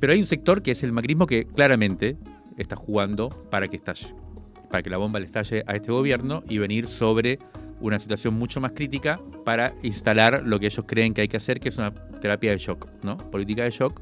pero 0.00 0.12
hay 0.12 0.20
un 0.20 0.26
sector 0.26 0.62
que 0.62 0.72
es 0.72 0.82
el 0.82 0.92
macrismo 0.92 1.26
que 1.26 1.44
claramente 1.46 2.16
está 2.56 2.76
jugando 2.76 3.28
para 3.50 3.68
que 3.68 3.76
estalle, 3.76 4.14
para 4.70 4.82
que 4.82 4.90
la 4.90 4.96
bomba 4.96 5.20
le 5.20 5.26
estalle 5.26 5.64
a 5.66 5.74
este 5.74 5.92
gobierno 5.92 6.42
y 6.48 6.58
venir 6.58 6.86
sobre 6.86 7.38
una 7.80 7.98
situación 7.98 8.34
mucho 8.34 8.60
más 8.60 8.72
crítica 8.72 9.20
para 9.44 9.74
instalar 9.82 10.42
lo 10.44 10.58
que 10.58 10.66
ellos 10.66 10.84
creen 10.86 11.14
que 11.14 11.22
hay 11.22 11.28
que 11.28 11.36
hacer, 11.36 11.60
que 11.60 11.68
es 11.68 11.78
una 11.78 11.92
terapia 12.20 12.50
de 12.50 12.58
shock, 12.58 12.88
¿no? 13.02 13.16
Política 13.16 13.64
de 13.64 13.70
shock, 13.70 14.00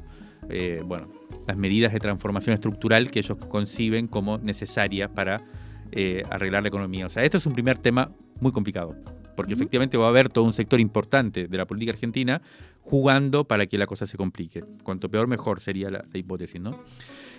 eh, 0.49 0.81
bueno, 0.83 1.07
las 1.47 1.57
medidas 1.57 1.93
de 1.93 1.99
transformación 1.99 2.53
estructural 2.53 3.11
que 3.11 3.19
ellos 3.19 3.37
conciben 3.47 4.07
como 4.07 4.37
necesarias 4.39 5.09
para 5.11 5.43
eh, 5.91 6.23
arreglar 6.29 6.63
la 6.63 6.69
economía. 6.69 7.05
O 7.05 7.09
sea, 7.09 7.23
esto 7.23 7.37
es 7.37 7.45
un 7.45 7.53
primer 7.53 7.77
tema 7.77 8.11
muy 8.39 8.51
complicado, 8.51 8.95
porque 9.37 9.53
efectivamente 9.53 9.97
va 9.97 10.07
a 10.07 10.09
haber 10.09 10.29
todo 10.29 10.43
un 10.43 10.51
sector 10.51 10.81
importante 10.81 11.47
de 11.47 11.57
la 11.57 11.65
política 11.65 11.93
argentina 11.93 12.41
jugando 12.81 13.45
para 13.45 13.67
que 13.67 13.77
la 13.77 13.85
cosa 13.85 14.05
se 14.07 14.17
complique. 14.17 14.65
Cuanto 14.83 15.09
peor, 15.09 15.27
mejor 15.27 15.61
sería 15.61 15.89
la, 15.91 16.03
la 16.11 16.19
hipótesis, 16.19 16.59
¿no? 16.59 16.83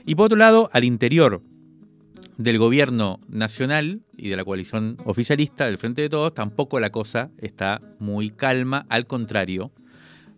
Y 0.06 0.14
por 0.14 0.26
otro 0.26 0.38
lado, 0.38 0.70
al 0.72 0.84
interior 0.84 1.42
del 2.38 2.56
gobierno 2.56 3.18
nacional 3.28 4.02
y 4.16 4.28
de 4.28 4.36
la 4.36 4.44
coalición 4.44 4.96
oficialista 5.04 5.66
del 5.66 5.76
Frente 5.76 6.02
de 6.02 6.08
Todos, 6.08 6.32
tampoco 6.32 6.78
la 6.78 6.90
cosa 6.90 7.30
está 7.36 7.82
muy 7.98 8.30
calma, 8.30 8.86
al 8.88 9.06
contrario, 9.08 9.72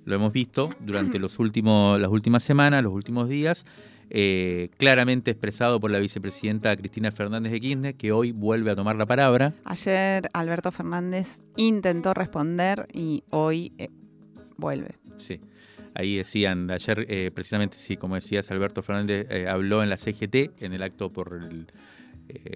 lo 0.06 0.14
hemos 0.14 0.32
visto 0.32 0.70
durante 0.80 1.18
los 1.20 1.38
últimos, 1.38 2.00
las 2.00 2.10
últimas 2.10 2.42
semanas, 2.42 2.82
los 2.82 2.94
últimos 2.94 3.28
días, 3.28 3.66
eh, 4.10 4.70
claramente 4.76 5.30
expresado 5.30 5.80
por 5.80 5.90
la 5.90 5.98
vicepresidenta 5.98 6.76
Cristina 6.76 7.12
Fernández 7.12 7.52
de 7.52 7.60
Kirchner, 7.60 7.94
que 7.94 8.12
hoy 8.12 8.32
vuelve 8.32 8.70
a 8.70 8.76
tomar 8.76 8.96
la 8.96 9.06
palabra. 9.06 9.54
Ayer 9.64 10.28
Alberto 10.32 10.72
Fernández 10.72 11.40
intentó 11.56 12.12
responder 12.12 12.86
y 12.92 13.22
hoy 13.30 13.72
eh, 13.78 13.88
vuelve. 14.56 14.96
Sí. 15.18 15.40
Ahí 15.94 16.16
decían, 16.16 16.70
ayer 16.70 17.06
eh, 17.08 17.30
precisamente, 17.34 17.76
sí, 17.76 17.96
como 17.96 18.14
decías, 18.14 18.50
Alberto 18.50 18.82
Fernández 18.82 19.26
habló 19.48 19.82
en 19.82 19.90
la 19.90 19.96
CGT, 19.96 20.62
en 20.62 20.72
el 20.72 20.82
acto 20.82 21.12
por 21.12 21.34
el 21.34 21.66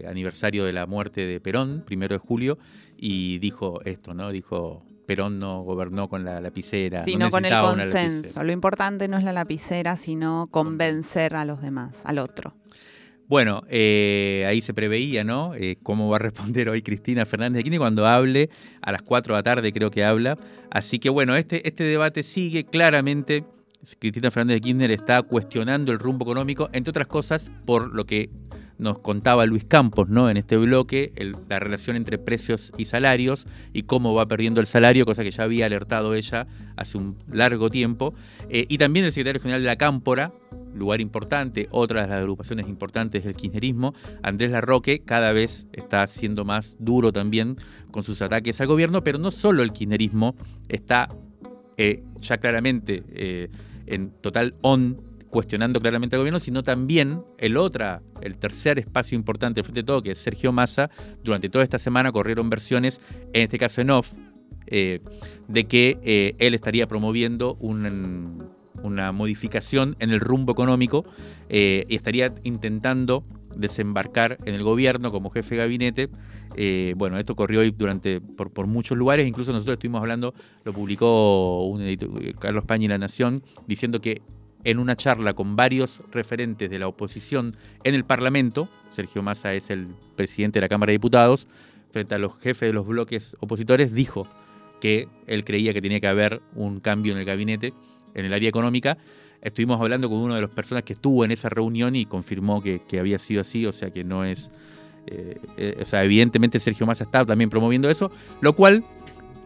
aniversario 0.06 0.64
de 0.64 0.72
la 0.72 0.86
muerte 0.86 1.22
de 1.26 1.40
Perón, 1.40 1.82
primero 1.84 2.14
de 2.14 2.18
julio, 2.18 2.58
y 2.96 3.38
dijo 3.38 3.80
esto, 3.84 4.14
¿no? 4.14 4.30
Dijo, 4.30 4.84
Perón 5.06 5.38
no 5.38 5.62
gobernó 5.62 6.08
con 6.08 6.24
la 6.24 6.40
lapicera. 6.40 7.04
Sino 7.04 7.30
con 7.30 7.44
el 7.44 7.58
consenso. 7.58 8.42
Lo 8.42 8.52
importante 8.52 9.08
no 9.08 9.18
es 9.18 9.24
la 9.24 9.32
lapicera, 9.32 9.96
sino 9.96 10.48
convencer 10.50 11.36
a 11.36 11.44
los 11.44 11.60
demás, 11.60 12.02
al 12.04 12.18
otro. 12.18 12.54
Bueno, 13.26 13.62
eh, 13.68 14.44
ahí 14.46 14.60
se 14.60 14.74
preveía, 14.74 15.24
¿no? 15.24 15.54
Eh, 15.54 15.76
cómo 15.82 16.10
va 16.10 16.16
a 16.16 16.18
responder 16.18 16.68
hoy 16.68 16.82
Cristina 16.82 17.24
Fernández 17.24 17.58
de 17.58 17.62
Kirchner 17.62 17.80
cuando 17.80 18.06
hable, 18.06 18.50
a 18.82 18.92
las 18.92 19.02
4 19.02 19.34
de 19.34 19.38
la 19.38 19.42
tarde 19.42 19.72
creo 19.72 19.90
que 19.90 20.04
habla. 20.04 20.38
Así 20.70 20.98
que 20.98 21.08
bueno, 21.08 21.34
este, 21.34 21.66
este 21.66 21.84
debate 21.84 22.22
sigue 22.22 22.64
claramente. 22.64 23.44
Cristina 23.98 24.30
Fernández 24.30 24.56
de 24.56 24.60
Kirchner 24.60 24.90
está 24.90 25.22
cuestionando 25.22 25.90
el 25.92 25.98
rumbo 25.98 26.24
económico, 26.24 26.68
entre 26.72 26.90
otras 26.90 27.06
cosas, 27.06 27.50
por 27.64 27.94
lo 27.94 28.04
que 28.04 28.28
nos 28.78 28.98
contaba 28.98 29.46
Luis 29.46 29.64
Campos 29.64 30.08
¿no? 30.08 30.30
en 30.30 30.36
este 30.36 30.56
bloque, 30.56 31.12
la 31.48 31.58
relación 31.58 31.96
entre 31.96 32.18
precios 32.18 32.72
y 32.76 32.86
salarios 32.86 33.46
y 33.72 33.82
cómo 33.82 34.14
va 34.14 34.26
perdiendo 34.26 34.60
el 34.60 34.66
salario, 34.66 35.06
cosa 35.06 35.22
que 35.22 35.30
ya 35.30 35.44
había 35.44 35.66
alertado 35.66 36.14
ella 36.14 36.46
hace 36.76 36.98
un 36.98 37.16
largo 37.30 37.70
tiempo. 37.70 38.14
Eh, 38.48 38.66
y 38.68 38.78
también 38.78 39.04
el 39.04 39.12
secretario 39.12 39.40
general 39.40 39.62
de 39.62 39.66
la 39.66 39.76
Cámpora, 39.76 40.32
lugar 40.74 41.00
importante, 41.00 41.68
otra 41.70 42.02
de 42.02 42.08
las 42.08 42.18
agrupaciones 42.18 42.68
importantes 42.68 43.24
del 43.24 43.36
kirchnerismo, 43.36 43.94
Andrés 44.22 44.50
Larroque, 44.50 45.00
cada 45.04 45.32
vez 45.32 45.66
está 45.72 46.06
siendo 46.06 46.44
más 46.44 46.76
duro 46.78 47.12
también 47.12 47.56
con 47.90 48.02
sus 48.02 48.22
ataques 48.22 48.60
al 48.60 48.66
gobierno, 48.66 49.04
pero 49.04 49.18
no 49.18 49.30
solo 49.30 49.62
el 49.62 49.72
kirchnerismo 49.72 50.34
está 50.68 51.08
eh, 51.76 52.02
ya 52.20 52.38
claramente 52.38 53.02
eh, 53.12 53.48
en 53.86 54.10
total 54.20 54.54
on 54.62 55.13
cuestionando 55.34 55.80
claramente 55.80 56.14
al 56.14 56.20
gobierno, 56.20 56.38
sino 56.38 56.62
también 56.62 57.24
el 57.38 57.56
otra, 57.56 58.02
el 58.20 58.38
tercer 58.38 58.78
espacio 58.78 59.16
importante 59.16 59.64
frente 59.64 59.80
a 59.80 59.84
todo, 59.84 60.00
que 60.00 60.12
es 60.12 60.18
Sergio 60.18 60.52
Massa, 60.52 60.90
durante 61.24 61.48
toda 61.48 61.64
esta 61.64 61.80
semana 61.80 62.12
corrieron 62.12 62.48
versiones, 62.48 63.00
en 63.32 63.42
este 63.42 63.58
caso 63.58 63.80
en 63.80 63.90
off, 63.90 64.12
eh, 64.68 65.00
de 65.48 65.64
que 65.64 65.98
eh, 66.04 66.36
él 66.38 66.54
estaría 66.54 66.86
promoviendo 66.86 67.56
una 67.56 69.10
modificación 69.10 69.96
en 69.98 70.10
el 70.10 70.20
rumbo 70.20 70.52
económico 70.52 71.04
eh, 71.48 71.84
y 71.88 71.96
estaría 71.96 72.32
intentando 72.44 73.24
desembarcar 73.56 74.38
en 74.44 74.54
el 74.54 74.62
gobierno 74.62 75.10
como 75.10 75.30
jefe 75.30 75.56
de 75.56 75.62
gabinete. 75.62 76.10
bueno, 76.94 77.18
esto 77.18 77.34
corrió 77.34 77.58
hoy 77.58 77.72
durante, 77.72 78.20
por, 78.20 78.52
por, 78.52 78.68
muchos 78.68 78.96
lugares, 78.96 79.26
incluso 79.26 79.50
nosotros 79.50 79.74
estuvimos 79.74 80.00
hablando, 80.00 80.32
lo 80.64 80.72
publicó 80.72 81.66
un 81.66 81.82
Carlos 82.38 82.64
Pañi 82.66 82.86
La 82.86 82.98
Nación, 82.98 83.42
diciendo 83.66 84.00
que 84.00 84.22
en 84.64 84.78
una 84.78 84.96
charla 84.96 85.34
con 85.34 85.56
varios 85.56 86.02
referentes 86.10 86.68
de 86.70 86.78
la 86.78 86.88
oposición 86.88 87.56
en 87.84 87.94
el 87.94 88.04
Parlamento, 88.04 88.68
Sergio 88.90 89.22
Massa 89.22 89.54
es 89.54 89.70
el 89.70 89.88
presidente 90.16 90.58
de 90.58 90.62
la 90.62 90.68
Cámara 90.68 90.90
de 90.90 90.94
Diputados, 90.94 91.46
frente 91.90 92.14
a 92.14 92.18
los 92.18 92.36
jefes 92.38 92.68
de 92.68 92.72
los 92.72 92.86
bloques 92.86 93.36
opositores, 93.40 93.92
dijo 93.92 94.26
que 94.80 95.08
él 95.26 95.44
creía 95.44 95.72
que 95.72 95.80
tenía 95.80 96.00
que 96.00 96.08
haber 96.08 96.42
un 96.54 96.80
cambio 96.80 97.12
en 97.12 97.18
el 97.18 97.24
gabinete, 97.24 97.72
en 98.14 98.24
el 98.24 98.32
área 98.32 98.48
económica. 98.48 98.98
Estuvimos 99.40 99.80
hablando 99.80 100.08
con 100.08 100.18
una 100.18 100.34
de 100.36 100.40
las 100.40 100.50
personas 100.50 100.84
que 100.84 100.94
estuvo 100.94 101.24
en 101.24 101.30
esa 101.30 101.48
reunión 101.48 101.94
y 101.94 102.06
confirmó 102.06 102.62
que, 102.62 102.80
había 102.98 103.18
sido 103.18 103.42
así, 103.42 103.66
o 103.66 103.72
sea 103.72 103.90
que 103.90 104.04
no 104.04 104.24
es... 104.24 104.50
Eh, 105.06 105.38
eh, 105.58 105.78
o 105.82 105.84
sea, 105.84 106.02
evidentemente 106.02 106.58
Sergio 106.58 106.86
Massa 106.86 107.04
está 107.04 107.26
también 107.26 107.50
promoviendo 107.50 107.90
eso, 107.90 108.10
lo 108.40 108.54
cual 108.54 108.84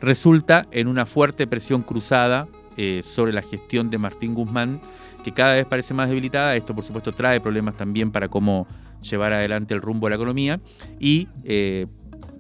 resulta 0.01 0.67
en 0.71 0.87
una 0.87 1.05
fuerte 1.05 1.49
presión 1.49 1.83
cruzada 1.83 2.47
eh, 2.77 3.03
sobre 3.03 3.33
la 3.33 3.43
gestión 3.43 3.91
de 3.91 3.99
Martín 3.99 4.35
Guzmán 4.35 4.81
que 5.29 5.35
cada 5.35 5.55
vez 5.55 5.67
parece 5.67 5.93
más 5.93 6.09
debilitada. 6.09 6.57
Esto, 6.57 6.75
por 6.75 6.85
supuesto, 6.85 7.13
trae 7.13 7.41
problemas 7.41 7.77
también 7.77 8.11
para 8.11 8.29
cómo 8.29 8.67
llevar 9.03 9.33
adelante 9.33 9.75
el 9.75 9.83
rumbo 9.83 10.07
de 10.07 10.11
la 10.11 10.17
economía 10.17 10.61
y 10.99 11.29
eh, 11.45 11.87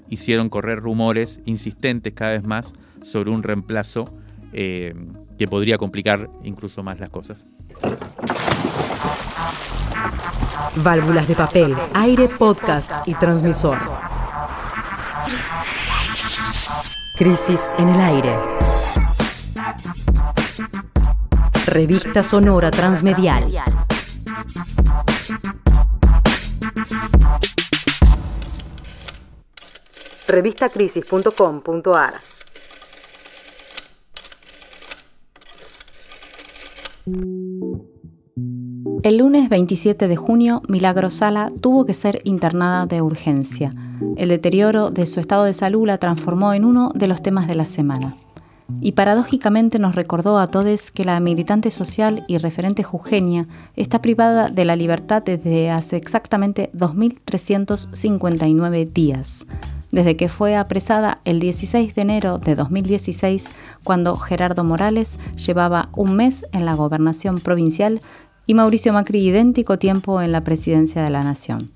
hicieron 0.08 0.48
correr 0.48 0.80
rumores 0.80 1.40
insistentes 1.44 2.14
cada 2.14 2.32
vez 2.32 2.44
más 2.44 2.72
sobre 3.02 3.30
un 3.30 3.42
reemplazo 3.42 4.12
eh, 4.52 4.94
que 5.38 5.46
podría 5.46 5.76
complicar 5.76 6.30
incluso 6.42 6.82
más 6.82 6.98
las 6.98 7.10
cosas. 7.10 7.44
Válvulas 10.76 11.28
de 11.28 11.34
papel, 11.34 11.74
aire, 11.94 12.28
podcast 12.28 13.06
y 13.06 13.14
transmisor. 13.14 13.76
Crisis 17.18 17.70
en 17.78 17.88
el 17.88 18.00
aire. 18.00 18.77
Revista 21.78 22.24
Sonora 22.24 22.72
Transmedial. 22.72 23.52
Revistacrisis.com.ar 30.26 32.14
El 39.04 39.16
lunes 39.18 39.48
27 39.48 40.08
de 40.08 40.16
junio, 40.16 40.62
Milagro 40.66 41.10
Sala 41.10 41.48
tuvo 41.60 41.86
que 41.86 41.94
ser 41.94 42.22
internada 42.24 42.86
de 42.86 43.02
urgencia. 43.02 43.72
El 44.16 44.30
deterioro 44.30 44.90
de 44.90 45.06
su 45.06 45.20
estado 45.20 45.44
de 45.44 45.52
salud 45.52 45.86
la 45.86 45.98
transformó 45.98 46.54
en 46.54 46.64
uno 46.64 46.90
de 46.96 47.06
los 47.06 47.22
temas 47.22 47.46
de 47.46 47.54
la 47.54 47.64
semana 47.64 48.16
y 48.80 48.92
paradójicamente 48.92 49.78
nos 49.78 49.94
recordó 49.94 50.38
a 50.38 50.46
todos 50.46 50.90
que 50.90 51.04
la 51.04 51.20
militante 51.20 51.70
social 51.70 52.24
y 52.28 52.38
referente 52.38 52.82
jujeña 52.82 53.46
está 53.76 54.00
privada 54.02 54.48
de 54.48 54.64
la 54.64 54.76
libertad 54.76 55.22
desde 55.22 55.70
hace 55.70 55.96
exactamente 55.96 56.70
2.359 56.74 58.92
días. 58.92 59.46
desde 59.90 60.16
que 60.16 60.28
fue 60.28 60.54
apresada 60.54 61.22
el 61.24 61.40
16 61.40 61.94
de 61.94 62.02
enero 62.02 62.36
de 62.36 62.54
2016, 62.54 63.50
cuando 63.84 64.16
Gerardo 64.16 64.62
Morales 64.62 65.18
llevaba 65.34 65.88
un 65.96 66.14
mes 66.14 66.44
en 66.52 66.66
la 66.66 66.74
gobernación 66.74 67.40
provincial 67.40 68.02
y 68.44 68.52
Mauricio 68.52 68.92
Macri 68.92 69.26
idéntico 69.26 69.78
tiempo 69.78 70.20
en 70.20 70.32
la 70.32 70.44
presidencia 70.44 71.02
de 71.02 71.08
la 71.08 71.22
Nación. 71.22 71.70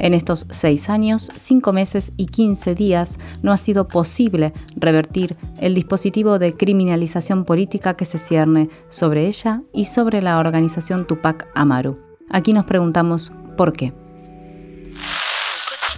En 0.00 0.14
estos 0.14 0.46
seis 0.50 0.88
años, 0.88 1.30
cinco 1.36 1.74
meses 1.74 2.12
y 2.16 2.26
quince 2.26 2.74
días 2.74 3.18
no 3.42 3.52
ha 3.52 3.58
sido 3.58 3.86
posible 3.86 4.54
revertir 4.74 5.36
el 5.58 5.74
dispositivo 5.74 6.38
de 6.38 6.56
criminalización 6.56 7.44
política 7.44 7.94
que 7.94 8.06
se 8.06 8.16
cierne 8.16 8.70
sobre 8.88 9.26
ella 9.26 9.62
y 9.74 9.84
sobre 9.84 10.22
la 10.22 10.38
organización 10.38 11.06
Tupac 11.06 11.46
Amaru. 11.54 11.98
Aquí 12.30 12.54
nos 12.54 12.64
preguntamos 12.64 13.30
por 13.58 13.74
qué. 13.74 13.92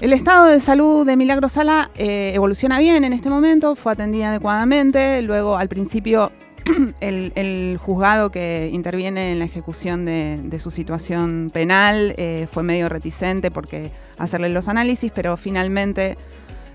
El 0.01 0.13
estado 0.13 0.47
de 0.47 0.59
salud 0.59 1.07
de 1.07 1.17
Milagro 1.17 1.49
Sala 1.49 1.93
eh, 1.95 2.33
evoluciona 2.35 2.81
bien 2.81 3.05
en 3.05 3.13
este 3.13 3.31
momento, 3.31 3.77
fue 3.77 3.93
atendida 3.93 4.31
adecuadamente, 4.31 5.23
luego 5.23 5.57
al 5.57 5.69
principio 5.69 6.33
el, 7.01 7.79
juzgado 7.83 8.31
que 8.31 8.71
interviene 8.73 9.33
en 9.33 9.39
la 9.39 9.45
ejecución 9.45 10.05
de, 10.05 10.59
su 10.61 10.71
situación 10.71 11.51
penal 11.53 12.15
eh, 12.17 12.47
fue 12.51 12.63
medio 12.63 12.89
reticente 12.89 13.51
porque 13.51 13.91
hacerle 14.19 14.49
los 14.49 14.69
análisis, 14.69 15.11
pero 15.15 15.37
finalmente 15.37 16.17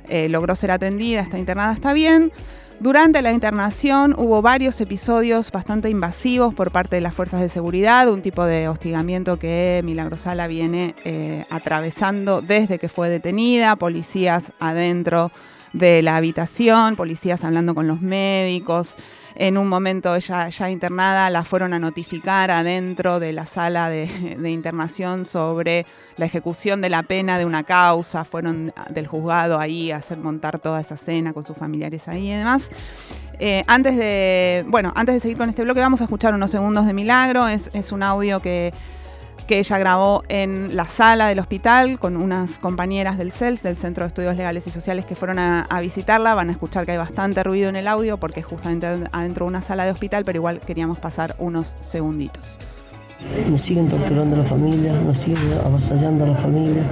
eh, 0.10 0.30
logró 0.30 0.56
ser 0.56 0.72
atendida, 0.72 1.22
está 1.22 1.38
internada, 1.38 1.74
está 1.74 1.94
bien. 1.94 2.32
Durante 2.80 3.24
la 3.24 3.32
internación 3.32 4.14
hubo 4.18 4.44
varios 4.44 4.80
episodios 4.82 5.52
bastante 5.52 5.90
invasivos 5.90 6.54
por 6.54 6.70
parte 6.72 6.96
de 6.96 7.02
las 7.02 7.16
fuerzas 7.16 7.42
de 7.42 7.50
seguridad, 7.50 8.08
un 8.08 8.22
tipo 8.22 8.46
de 8.46 8.68
hostigamiento 8.68 9.40
que 9.40 9.82
Milagrosala 9.84 10.46
viene 10.46 10.94
eh, 11.04 11.46
atravesando 11.50 12.42
desde 12.42 12.78
que 12.78 12.88
fue 12.88 13.10
detenida, 13.10 13.76
policías 13.78 14.52
adentro 14.60 15.32
de 15.74 16.04
la 16.04 16.18
habitación, 16.18 16.96
policías 16.96 17.44
hablando 17.44 17.74
con 17.74 17.88
los 17.88 18.02
médicos. 18.02 18.96
En 19.40 19.60
un 19.60 19.70
momento 19.70 20.16
ella 20.16 20.50
ya 20.50 20.72
internada 20.72 21.30
la 21.30 21.44
fueron 21.44 21.72
a 21.72 21.78
notificar 21.78 22.50
adentro 22.50 23.20
de 23.20 23.34
la 23.34 23.46
sala 23.46 23.88
de, 23.88 24.10
internación 24.50 25.26
sobre 25.26 25.86
la 26.16 26.26
ejecución 26.26 26.82
de 26.82 26.90
la 26.90 27.04
pena 27.04 27.38
de 27.38 27.46
una 27.46 27.62
causa. 27.62 28.26
Fueron 28.26 28.74
del 28.90 29.06
juzgado 29.06 29.60
ahí 29.60 29.92
a 29.92 29.98
hacer 29.98 30.18
montar 30.18 30.58
toda 30.58 30.82
esa 30.82 30.98
cena 30.98 31.34
con 31.34 31.46
sus 31.46 31.56
familiares 31.56 32.08
ahí 32.08 32.32
y 32.32 32.36
demás. 32.36 32.64
Eh, 33.38 33.64
antes 33.68 33.96
de, 33.96 34.66
bueno, 34.70 34.92
antes 34.96 35.14
de 35.14 35.22
seguir 35.22 35.38
con 35.38 35.50
este 35.50 35.62
bloque, 35.62 35.82
vamos 35.82 36.02
a 36.02 36.06
escuchar 36.06 36.34
unos 36.34 36.50
segundos 36.50 36.88
de 36.88 36.94
Milagro. 36.94 37.48
Es, 37.48 37.70
es 37.74 37.92
un 37.92 38.02
audio 38.02 38.40
que 38.40 38.74
que 39.48 39.60
ella 39.60 39.78
grabó 39.80 40.24
en 40.28 40.76
la 40.76 40.88
sala 40.88 41.28
del 41.28 41.40
hospital 41.40 41.98
con 42.00 42.18
unas 42.18 42.60
compañeras 42.60 43.18
del 43.18 43.32
CELS, 43.32 43.64
del 43.64 43.78
Centro 43.78 44.04
de 44.04 44.10
Estudios 44.10 44.36
Legales 44.36 44.68
y 44.68 44.72
Sociales, 44.72 45.06
que 45.06 45.16
fueron 45.16 45.40
a, 45.40 45.66
visitarla. 45.80 46.36
Van 46.36 46.50
a 46.50 46.52
escuchar 46.52 46.86
que 46.86 46.92
hay 46.92 46.98
bastante 46.98 47.44
ruido 47.44 47.70
en 47.70 47.78
el 47.78 47.88
audio 47.88 48.18
porque 48.18 48.42
es 48.42 48.46
justamente 48.46 48.86
adentro 49.12 49.46
de 49.46 49.50
una 49.50 49.62
sala 49.62 49.86
de 49.86 49.92
hospital, 49.92 50.26
pero 50.26 50.38
igual 50.38 50.60
queríamos 50.60 51.00
pasar 51.00 51.36
unos 51.40 51.78
segunditos. 51.80 52.60
Nos 53.50 53.62
siguen 53.62 53.88
torturando 53.88 54.36
a 54.36 54.40
la 54.40 54.44
familia, 54.44 54.94
nos 54.94 55.18
siguen 55.18 55.40
avasallando 55.66 56.26
a 56.26 56.28
la 56.28 56.36
familia, 56.36 56.84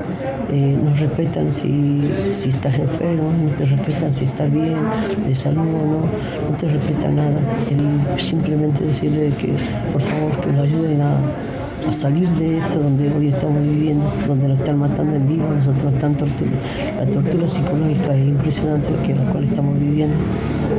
eh, 0.49 0.79
nos 0.81 0.99
respetan 0.99 1.53
si, 1.53 2.01
si, 2.33 2.49
estás 2.49 2.73
enfermo, 2.75 3.31
no 3.31 3.49
te 3.51 3.65
respetan 3.65 4.11
si 4.11 4.25
estás 4.25 4.51
bien, 4.51 4.75
de 5.27 5.35
salud 5.35 5.61
o 5.61 5.85
no, 5.85 6.49
no 6.49 6.57
te 6.59 6.67
respetan 6.67 7.15
nada. 7.17 7.37
simplemente 8.17 8.85
decirle 8.85 9.29
que 9.37 9.53
por 9.91 10.01
favor 10.01 10.31
que 10.41 10.51
nos 10.51 10.63
ayuden 10.63 11.01
a 11.01 11.15
a 11.87 11.93
salir 11.93 12.29
de 12.29 12.57
esto 12.57 12.79
donde 12.79 13.11
hoy 13.13 13.27
estamos 13.27 13.61
viviendo, 13.61 14.11
donde 14.27 14.47
nos 14.47 14.59
están 14.59 14.79
matando 14.79 15.15
en 15.15 15.27
vivo, 15.27 15.47
nosotros 15.49 15.83
nos 15.83 15.93
están 15.93 16.15
torturando. 16.15 16.57
La 16.97 17.05
tortura 17.05 17.47
psicológica 17.47 18.15
es 18.15 18.27
impresionante 18.27 18.87
que 19.05 19.15
la 19.15 19.25
cual 19.31 19.43
estamos 19.43 19.79
viviendo. 19.79 20.15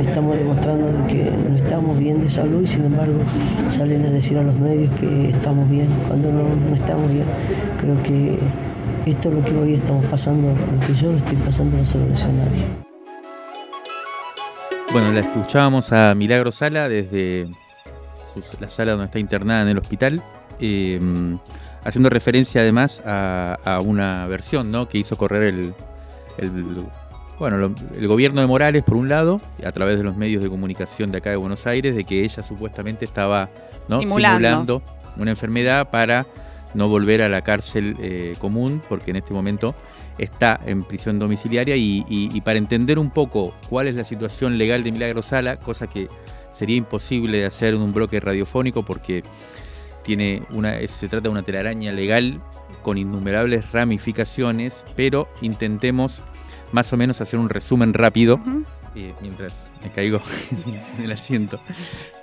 Estamos 0.01 0.37
demostrando 0.37 1.07
que 1.07 1.31
no 1.49 1.55
estamos 1.55 1.99
bien 1.99 2.21
de 2.21 2.29
salud 2.29 2.61
y 2.63 2.67
sin 2.67 2.85
embargo 2.85 3.19
salen 3.69 4.05
a 4.05 4.09
decir 4.09 4.37
a 4.37 4.43
los 4.43 4.59
medios 4.59 4.93
que 4.95 5.29
estamos 5.29 5.69
bien 5.69 5.87
cuando 6.07 6.31
no, 6.31 6.43
no 6.43 6.75
estamos 6.75 7.11
bien. 7.11 7.25
Creo 7.81 8.03
que 8.03 8.37
esto 9.09 9.29
es 9.29 9.35
lo 9.35 9.43
que 9.43 9.55
hoy 9.55 9.73
estamos 9.75 10.05
pasando, 10.07 10.49
lo 10.49 10.87
que 10.87 10.93
yo 10.93 11.11
estoy 11.15 11.37
pasando 11.37 11.77
los 11.77 11.93
revolucionarios. 11.93 12.65
Bueno, 14.91 15.11
la 15.11 15.19
escuchábamos 15.19 15.91
a 15.91 16.15
Milagro 16.15 16.51
Sala 16.51 16.89
desde 16.89 17.49
la 18.59 18.69
sala 18.69 18.91
donde 18.91 19.05
está 19.05 19.19
internada 19.19 19.61
en 19.63 19.69
el 19.69 19.77
hospital. 19.77 20.21
Em, 20.59 21.37
haciendo 21.83 22.09
referencia 22.09 22.61
además 22.61 23.01
a, 23.05 23.81
una 23.83 24.27
versión 24.27 24.71
¿no? 24.71 24.89
que 24.89 24.97
hizo 24.97 25.17
correr 25.17 25.43
el, 25.43 25.73
bueno, 27.39 27.73
el 27.95 28.07
gobierno 28.07 28.41
de 28.41 28.47
Morales, 28.47 28.83
por 28.83 28.97
un 28.97 29.09
lado, 29.09 29.39
a 29.63 29.71
través 29.71 29.97
de 29.97 30.03
los 30.03 30.17
medios 30.17 30.43
de 30.43 30.49
comunicación 30.49 31.11
de 31.11 31.19
acá 31.19 31.29
de 31.29 31.35
Buenos 31.35 31.67
Aires, 31.67 31.95
de 31.95 32.03
que 32.03 32.23
ella 32.23 32.43
supuestamente 32.43 33.05
estaba 33.05 33.49
¿no? 33.87 33.99
simulando. 33.99 34.81
una 35.17 35.31
enfermedad 35.31 35.89
para 35.89 36.25
no 36.73 36.89
volver 36.89 37.21
a 37.21 37.29
la 37.29 37.41
cárcel 37.41 37.95
eh, 37.99 38.35
común, 38.39 38.81
porque 38.89 39.11
en 39.11 39.17
este 39.17 39.33
momento 39.33 39.73
está 40.17 40.59
en 40.65 40.83
prisión 40.83 41.19
domiciliaria 41.19 41.75
y, 41.75 42.05
y, 42.09 42.41
para 42.41 42.57
entender 42.57 42.97
un 42.97 43.11
poco 43.11 43.53
cuál 43.69 43.87
es 43.87 43.95
la 43.95 44.03
situación 44.03 44.57
legal 44.57 44.83
de 44.83 44.91
Milagro 44.91 45.21
Sala, 45.21 45.57
cosa 45.57 45.87
que 45.87 46.09
sería 46.51 46.75
imposible 46.75 47.37
de 47.37 47.45
hacer 47.45 47.75
en 47.75 47.81
un 47.81 47.93
bloque 47.93 48.19
radiofónico 48.19 48.83
porque 48.83 49.23
tiene 50.07 50.43
una, 50.51 50.79
se 50.87 51.09
trata 51.09 51.23
de 51.23 51.29
una 51.29 51.43
telaraña 51.43 51.91
legal 51.91 52.39
con 52.81 52.97
innumerables 52.97 53.73
ramificaciones, 53.73 54.85
pero 54.95 55.27
intentemos 55.41 56.23
más 56.71 56.91
o 56.93 56.97
menos 56.97 57.19
hacer 57.19 57.37
un 57.39 57.49
resumen 57.49 57.93
rápido. 57.93 58.39
Eh, 58.95 59.13
mientras 59.21 59.69
me 59.83 59.91
caigo 59.91 60.21
en 60.97 61.03
el 61.03 61.11
asiento. 61.11 61.59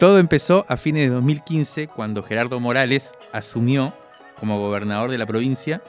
Todo 0.01 0.19
empezó 0.19 0.65
a 0.67 0.79
fines 0.79 1.09
de 1.09 1.15
2015 1.15 1.89
cuando 1.89 2.23
Gerardo 2.23 2.59
Morales 2.59 3.13
asumió 3.33 3.93
como 4.41 4.59
gobernador 4.59 5.11
de 5.11 5.19
la 5.19 5.27
provincia 5.27 5.83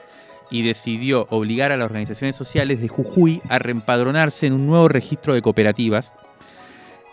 y 0.51 0.63
decidió 0.63 1.27
obligar 1.29 1.71
a 1.71 1.77
las 1.77 1.85
organizaciones 1.85 2.35
sociales 2.35 2.81
de 2.81 2.89
Jujuy 2.89 3.41
a 3.49 3.57
reempadronarse 3.57 4.47
en 4.47 4.53
un 4.53 4.67
nuevo 4.67 4.89
registro 4.89 5.33
de 5.33 5.41
cooperativas 5.41 6.13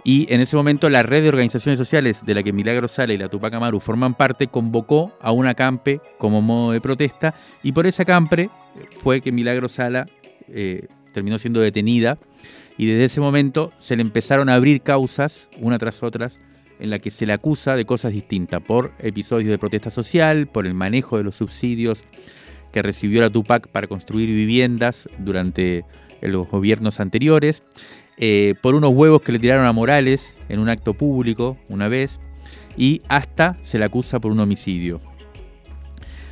y 0.05 0.33
en 0.33 0.41
ese 0.41 0.57
momento 0.57 0.91
la 0.91 1.03
red 1.03 1.23
de 1.23 1.29
organizaciones 1.29 1.79
sociales 1.79 2.25
de 2.25 2.35
la 2.35 2.43
que 2.43 2.53
Milagro 2.53 2.89
Sala 2.89 3.13
y 3.13 3.19
la 3.19 3.29
Tupac 3.29 3.55
Amaru 3.55 3.79
forman 3.79 4.15
parte 4.15 4.49
convocó 4.49 5.17
a 5.21 5.31
una 5.31 5.51
acampe 5.51 6.01
como 6.19 6.43
modo 6.43 6.73
de 6.73 6.81
protesta. 6.81 7.35
Y 7.63 7.73
por 7.73 7.87
esa 7.87 8.03
acampe 8.03 8.51
fue 8.99 9.21
que 9.21 9.31
Milagro 9.31 9.69
Sala 9.69 10.07
eh, 10.49 10.89
terminó 11.13 11.39
siendo 11.39 11.61
detenida. 11.61 12.19
Y 12.77 12.87
desde 12.87 13.05
ese 13.05 13.21
momento 13.21 13.73
se 13.79 13.95
le 13.95 14.03
empezaron 14.03 14.49
a 14.49 14.55
abrir 14.55 14.81
causas 14.81 15.49
una 15.61 15.79
tras 15.79 16.03
otras 16.03 16.41
en 16.81 16.91
la 16.91 16.99
que 16.99 17.13
se 17.13 17.27
le 17.27 17.33
acusa 17.33 17.77
de 17.77 17.85
cosas 17.85 18.13
distintas, 18.13 18.61
por 18.61 18.93
episodios 18.99 19.51
de 19.51 19.59
protesta 19.59 19.91
social, 19.91 20.49
por 20.49 20.67
el 20.67 20.75
manejo 20.75 21.17
de 21.17 21.23
los 21.23 21.37
subsidios 21.37 22.05
que 22.73 22.83
recibió 22.83 23.21
la 23.21 23.31
Tupac 23.31 23.69
para 23.69 23.87
construir 23.87 24.29
viviendas 24.29 25.09
durante 25.19 25.85
los 26.23 26.49
gobiernos 26.49 26.99
anteriores, 26.99 27.63
eh, 28.17 28.55
por 28.61 28.75
unos 28.75 28.93
huevos 28.93 29.23
que 29.23 29.33
le 29.33 29.39
tiraron 29.39 29.67
a 29.67 29.73
Morales 29.73 30.37
en 30.49 30.61
un 30.61 30.69
acto 30.69 30.95
público 30.95 31.57
una 31.69 31.89
vez 31.89 32.21
y 32.77 33.03
hasta 33.09 33.57
se 33.61 33.79
le 33.79 33.85
acusa 33.85 34.21
por 34.21 34.33
un 34.33 34.41
homicidio. 34.41 35.01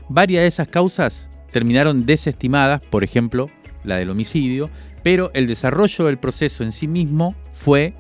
Varias 0.08 0.42
de 0.42 0.48
esas 0.48 0.68
causas 0.68 1.28
terminaron 1.52 2.06
desestimadas, 2.06 2.80
por 2.80 3.04
ejemplo, 3.04 3.48
la 3.84 3.96
del 3.96 4.10
homicidio, 4.10 4.70
pero 5.02 5.30
el 5.34 5.46
desarrollo 5.46 6.06
del 6.06 6.18
proceso 6.18 6.64
en 6.64 6.72
sí 6.72 6.88
mismo 6.88 7.34
fue 7.52 7.94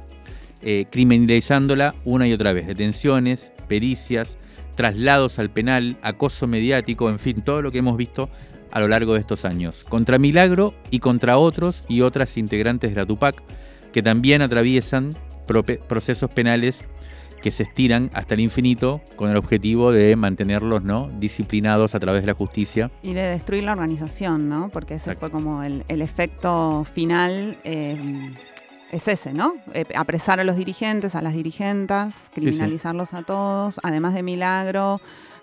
eh, 0.62 0.86
criminalizándola 0.90 1.94
una 2.04 2.28
y 2.28 2.32
otra 2.32 2.52
vez. 2.52 2.66
Detenciones, 2.66 3.52
pericias, 3.68 4.36
traslados 4.74 5.38
al 5.38 5.50
penal, 5.50 5.96
acoso 6.02 6.46
mediático, 6.46 7.08
en 7.08 7.18
fin, 7.18 7.42
todo 7.42 7.62
lo 7.62 7.72
que 7.72 7.78
hemos 7.78 7.96
visto 7.96 8.28
a 8.70 8.80
lo 8.80 8.88
largo 8.88 9.14
de 9.14 9.20
estos 9.20 9.44
años. 9.44 9.84
Contra 9.88 10.18
Milagro 10.18 10.74
y 10.90 11.00
contra 11.00 11.38
otros 11.38 11.82
y 11.88 12.02
otras 12.02 12.36
integrantes 12.36 12.90
de 12.90 12.96
la 12.96 13.06
Tupac, 13.06 13.42
que 13.92 14.02
también 14.02 14.42
atraviesan 14.42 15.16
procesos 15.88 16.30
penales 16.30 16.84
que 17.42 17.50
se 17.50 17.62
estiran 17.62 18.10
hasta 18.12 18.34
el 18.34 18.40
infinito 18.40 19.00
con 19.16 19.30
el 19.30 19.36
objetivo 19.36 19.92
de 19.92 20.14
mantenerlos 20.14 20.82
¿no? 20.82 21.10
disciplinados 21.18 21.94
a 21.94 22.00
través 22.00 22.22
de 22.22 22.28
la 22.28 22.34
justicia. 22.34 22.90
Y 23.02 23.14
de 23.14 23.22
destruir 23.22 23.64
la 23.64 23.72
organización, 23.72 24.48
¿no? 24.48 24.68
Porque 24.68 24.94
ese 24.94 25.16
fue 25.16 25.30
como 25.30 25.62
el, 25.62 25.82
efecto 25.88 26.86
final. 26.92 27.56
Eh, 27.64 28.30
es 28.90 29.06
ese, 29.06 29.32
¿no? 29.32 29.54
Eh, 29.72 29.84
apresar 29.94 30.40
a 30.40 30.44
los 30.44 30.56
dirigentes, 30.56 31.14
a 31.14 31.22
las 31.22 31.34
dirigentas, 31.34 32.30
criminalizarlos 32.34 33.14
a 33.14 33.22
todos, 33.22 33.78
además 33.82 34.14
de 34.14 34.22
Milagro, 34.22 35.00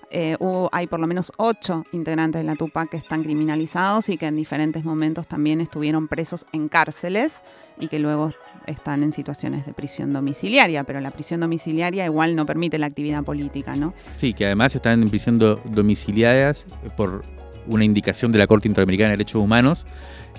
eh, 0.10 0.38
hay 0.72 0.88
por 0.88 1.00
lo 1.00 1.08
menos 1.08 1.34
ocho 1.38 1.84
integrantes 1.92 2.42
de 2.42 2.46
la 2.46 2.56
Tupac 2.56 2.90
que 2.90 2.98
están 2.98 3.24
criminalizados 3.24 4.10
y 4.10 4.18
que 4.18 4.28
en 4.28 4.36
diferentes 4.36 4.86
momentos 4.86 5.28
también 5.28 5.60
estuvieron 5.60 6.08
presos 6.08 6.46
en 6.54 6.70
cárceles 6.70 7.42
y 7.80 7.90
que 7.90 8.00
luego 8.00 8.32
están 8.66 9.04
en 9.04 9.12
situaciones 9.12 9.66
de 9.66 9.74
prisión 9.74 10.14
domiciliaria, 10.14 10.84
pero 10.84 11.02
la 11.02 11.12
prisión 11.12 11.42
domiciliaria 11.42 12.06
igual 12.06 12.36
no 12.36 12.46
permite 12.46 12.78
la 12.78 12.88
actividad 12.88 13.24
política, 13.24 13.76
¿no? 13.76 13.94
Sí, 14.16 14.34
que 14.34 14.46
además 14.46 14.76
están 14.76 15.02
en 15.02 15.10
prisión 15.10 15.38
domiciliarias 15.40 16.66
por 16.96 17.24
una 17.68 17.84
indicación 17.84 18.32
de 18.32 18.40
la 18.40 18.48
Corte 18.48 18.68
Interamericana 18.68 19.10
de 19.10 19.18
Derechos 19.18 19.42
Humanos, 19.42 19.86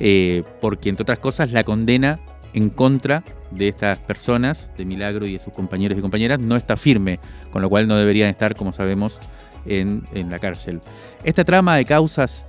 eh, 0.00 0.44
porque 0.60 0.88
entre 0.88 1.02
otras 1.02 1.18
cosas 1.18 1.52
la 1.52 1.64
condena 1.64 2.20
en 2.54 2.70
contra 2.70 3.22
de 3.50 3.68
estas 3.68 3.98
personas, 3.98 4.70
de 4.76 4.84
Milagro 4.84 5.26
y 5.26 5.34
de 5.34 5.38
sus 5.38 5.52
compañeros 5.52 5.98
y 5.98 6.00
compañeras, 6.00 6.38
no 6.40 6.56
está 6.56 6.76
firme, 6.76 7.20
con 7.50 7.62
lo 7.62 7.68
cual 7.68 7.86
no 7.86 7.96
deberían 7.96 8.30
estar, 8.30 8.54
como 8.54 8.72
sabemos, 8.72 9.20
en, 9.68 10.04
en 10.12 10.30
la 10.30 10.38
cárcel. 10.38 10.80
Esta 11.24 11.44
trama 11.44 11.76
de 11.76 11.84
causas 11.84 12.46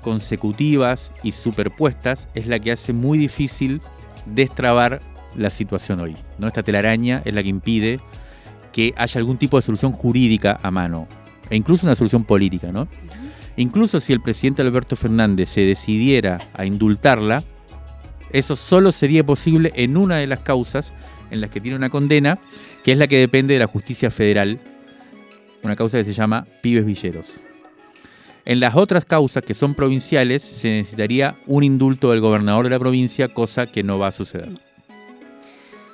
consecutivas 0.00 1.10
y 1.22 1.32
superpuestas 1.32 2.28
es 2.34 2.46
la 2.46 2.58
que 2.58 2.72
hace 2.72 2.92
muy 2.92 3.18
difícil 3.18 3.80
destrabar 4.26 5.00
la 5.36 5.50
situación 5.50 6.00
hoy. 6.00 6.16
¿no? 6.38 6.46
Esta 6.46 6.62
telaraña 6.62 7.22
es 7.24 7.34
la 7.34 7.42
que 7.42 7.48
impide 7.48 8.00
que 8.72 8.94
haya 8.96 9.18
algún 9.18 9.36
tipo 9.36 9.56
de 9.56 9.62
solución 9.62 9.92
jurídica 9.92 10.58
a 10.62 10.70
mano, 10.70 11.08
e 11.48 11.56
incluso 11.56 11.86
una 11.86 11.94
solución 11.94 12.24
política. 12.24 12.70
¿no? 12.72 12.88
Incluso 13.56 14.00
si 14.00 14.12
el 14.12 14.20
presidente 14.20 14.62
Alberto 14.62 14.96
Fernández 14.96 15.50
se 15.50 15.62
decidiera 15.62 16.48
a 16.54 16.64
indultarla, 16.64 17.44
eso 18.32 18.54
solo 18.54 18.92
sería 18.92 19.24
posible 19.24 19.72
en 19.74 19.96
una 19.96 20.16
de 20.16 20.26
las 20.26 20.40
causas 20.40 20.92
en 21.30 21.40
las 21.40 21.50
que 21.50 21.60
tiene 21.60 21.76
una 21.76 21.90
condena, 21.90 22.38
que 22.84 22.92
es 22.92 22.98
la 22.98 23.06
que 23.06 23.18
depende 23.18 23.54
de 23.54 23.60
la 23.60 23.66
justicia 23.66 24.10
federal, 24.10 24.60
una 25.62 25.76
causa 25.76 25.98
que 25.98 26.04
se 26.04 26.12
llama 26.12 26.46
Pibes 26.62 26.84
Villeros. 26.84 27.40
En 28.44 28.60
las 28.60 28.74
otras 28.74 29.04
causas 29.04 29.44
que 29.44 29.54
son 29.54 29.74
provinciales 29.74 30.42
se 30.42 30.68
necesitaría 30.68 31.36
un 31.46 31.62
indulto 31.62 32.10
del 32.10 32.20
gobernador 32.20 32.64
de 32.64 32.70
la 32.70 32.78
provincia, 32.78 33.28
cosa 33.28 33.66
que 33.66 33.82
no 33.82 33.98
va 33.98 34.08
a 34.08 34.12
suceder. 34.12 34.48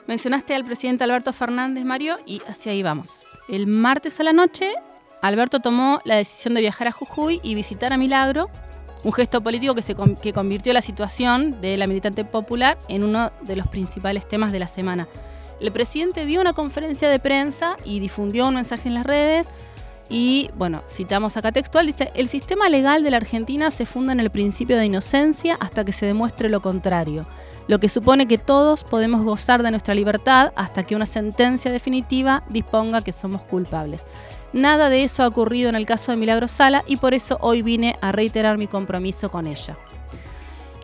Mencionaste 0.06 0.54
al 0.54 0.64
presidente 0.64 1.02
Alberto 1.02 1.32
Fernández, 1.32 1.84
Mario, 1.84 2.18
y 2.26 2.40
hacia 2.46 2.70
ahí 2.70 2.82
vamos. 2.82 3.26
El 3.48 3.66
martes 3.66 4.20
a 4.20 4.22
la 4.22 4.32
noche, 4.32 4.72
Alberto 5.20 5.58
tomó 5.58 6.00
la 6.04 6.14
decisión 6.14 6.54
de 6.54 6.60
viajar 6.60 6.86
a 6.86 6.92
Jujuy 6.92 7.40
y 7.42 7.56
visitar 7.56 7.92
a 7.92 7.96
Milagro, 7.96 8.48
un 9.02 9.12
gesto 9.12 9.42
político 9.42 9.74
que, 9.74 9.82
se 9.82 9.96
que 10.22 10.32
convirtió 10.32 10.72
la 10.72 10.80
situación 10.80 11.60
de 11.60 11.76
la 11.76 11.88
militante 11.88 12.24
popular 12.24 12.78
en 12.88 13.02
uno 13.02 13.32
de 13.42 13.56
los 13.56 13.66
principales 13.66 14.28
temas 14.28 14.52
de 14.52 14.60
la 14.60 14.68
semana. 14.68 15.08
El 15.60 15.72
presidente 15.72 16.26
dio 16.26 16.40
una 16.40 16.52
conferencia 16.52 17.08
de 17.08 17.18
prensa 17.18 17.76
y 17.84 18.00
difundió 18.00 18.48
un 18.48 18.54
mensaje 18.54 18.88
en 18.88 18.94
las 18.94 19.06
redes 19.06 19.46
y 20.08 20.50
bueno, 20.56 20.82
citamos 20.88 21.36
acá 21.36 21.50
textual, 21.50 21.86
dice, 21.86 22.12
el 22.14 22.28
sistema 22.28 22.68
legal 22.68 23.02
de 23.02 23.10
la 23.10 23.16
Argentina 23.16 23.70
se 23.70 23.86
funda 23.86 24.12
en 24.12 24.20
el 24.20 24.30
principio 24.30 24.76
de 24.76 24.86
inocencia 24.86 25.56
hasta 25.58 25.84
que 25.84 25.92
se 25.92 26.06
demuestre 26.06 26.48
lo 26.48 26.62
contrario, 26.62 27.26
lo 27.66 27.80
que 27.80 27.88
supone 27.88 28.28
que 28.28 28.38
todos 28.38 28.84
podemos 28.84 29.24
gozar 29.24 29.64
de 29.64 29.72
nuestra 29.72 29.94
libertad 29.94 30.52
hasta 30.54 30.84
que 30.84 30.94
una 30.94 31.06
sentencia 31.06 31.72
definitiva 31.72 32.44
disponga 32.48 33.02
que 33.02 33.12
somos 33.12 33.42
culpables. 33.42 34.04
Nada 34.52 34.88
de 34.88 35.02
eso 35.02 35.24
ha 35.24 35.26
ocurrido 35.26 35.68
en 35.68 35.74
el 35.74 35.86
caso 35.86 36.12
de 36.12 36.18
Milagro 36.18 36.46
Sala 36.46 36.84
y 36.86 36.98
por 36.98 37.12
eso 37.12 37.38
hoy 37.40 37.62
vine 37.62 37.96
a 38.00 38.12
reiterar 38.12 38.58
mi 38.58 38.68
compromiso 38.68 39.28
con 39.28 39.48
ella. 39.48 39.76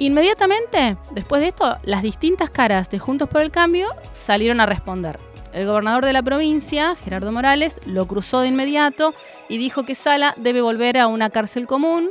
Inmediatamente, 0.03 0.97
después 1.13 1.41
de 1.41 1.49
esto, 1.49 1.77
las 1.85 2.03
distintas 2.03 2.51
caras 2.51 2.91
de 2.91 2.99
Juntos 2.99 3.29
por 3.29 3.41
el 3.41 3.53
Cambio 3.53 3.87
salieron 4.11 4.59
a 4.59 4.67
responder. 4.67 5.21
El 5.53 5.65
gobernador 5.65 6.05
de 6.05 6.13
la 6.13 6.25
provincia, 6.25 6.97
Gerardo 6.97 7.31
Morales, 7.31 7.77
lo 7.87 8.09
cruzó 8.09 8.41
de 8.41 8.49
inmediato 8.49 9.15
y 9.49 9.59
dijo 9.59 9.85
que 9.85 9.95
Sala 9.95 10.35
debe 10.39 10.61
volver 10.61 10.99
a 10.99 11.07
una 11.07 11.31
cárcel 11.31 11.69
común, 11.69 12.11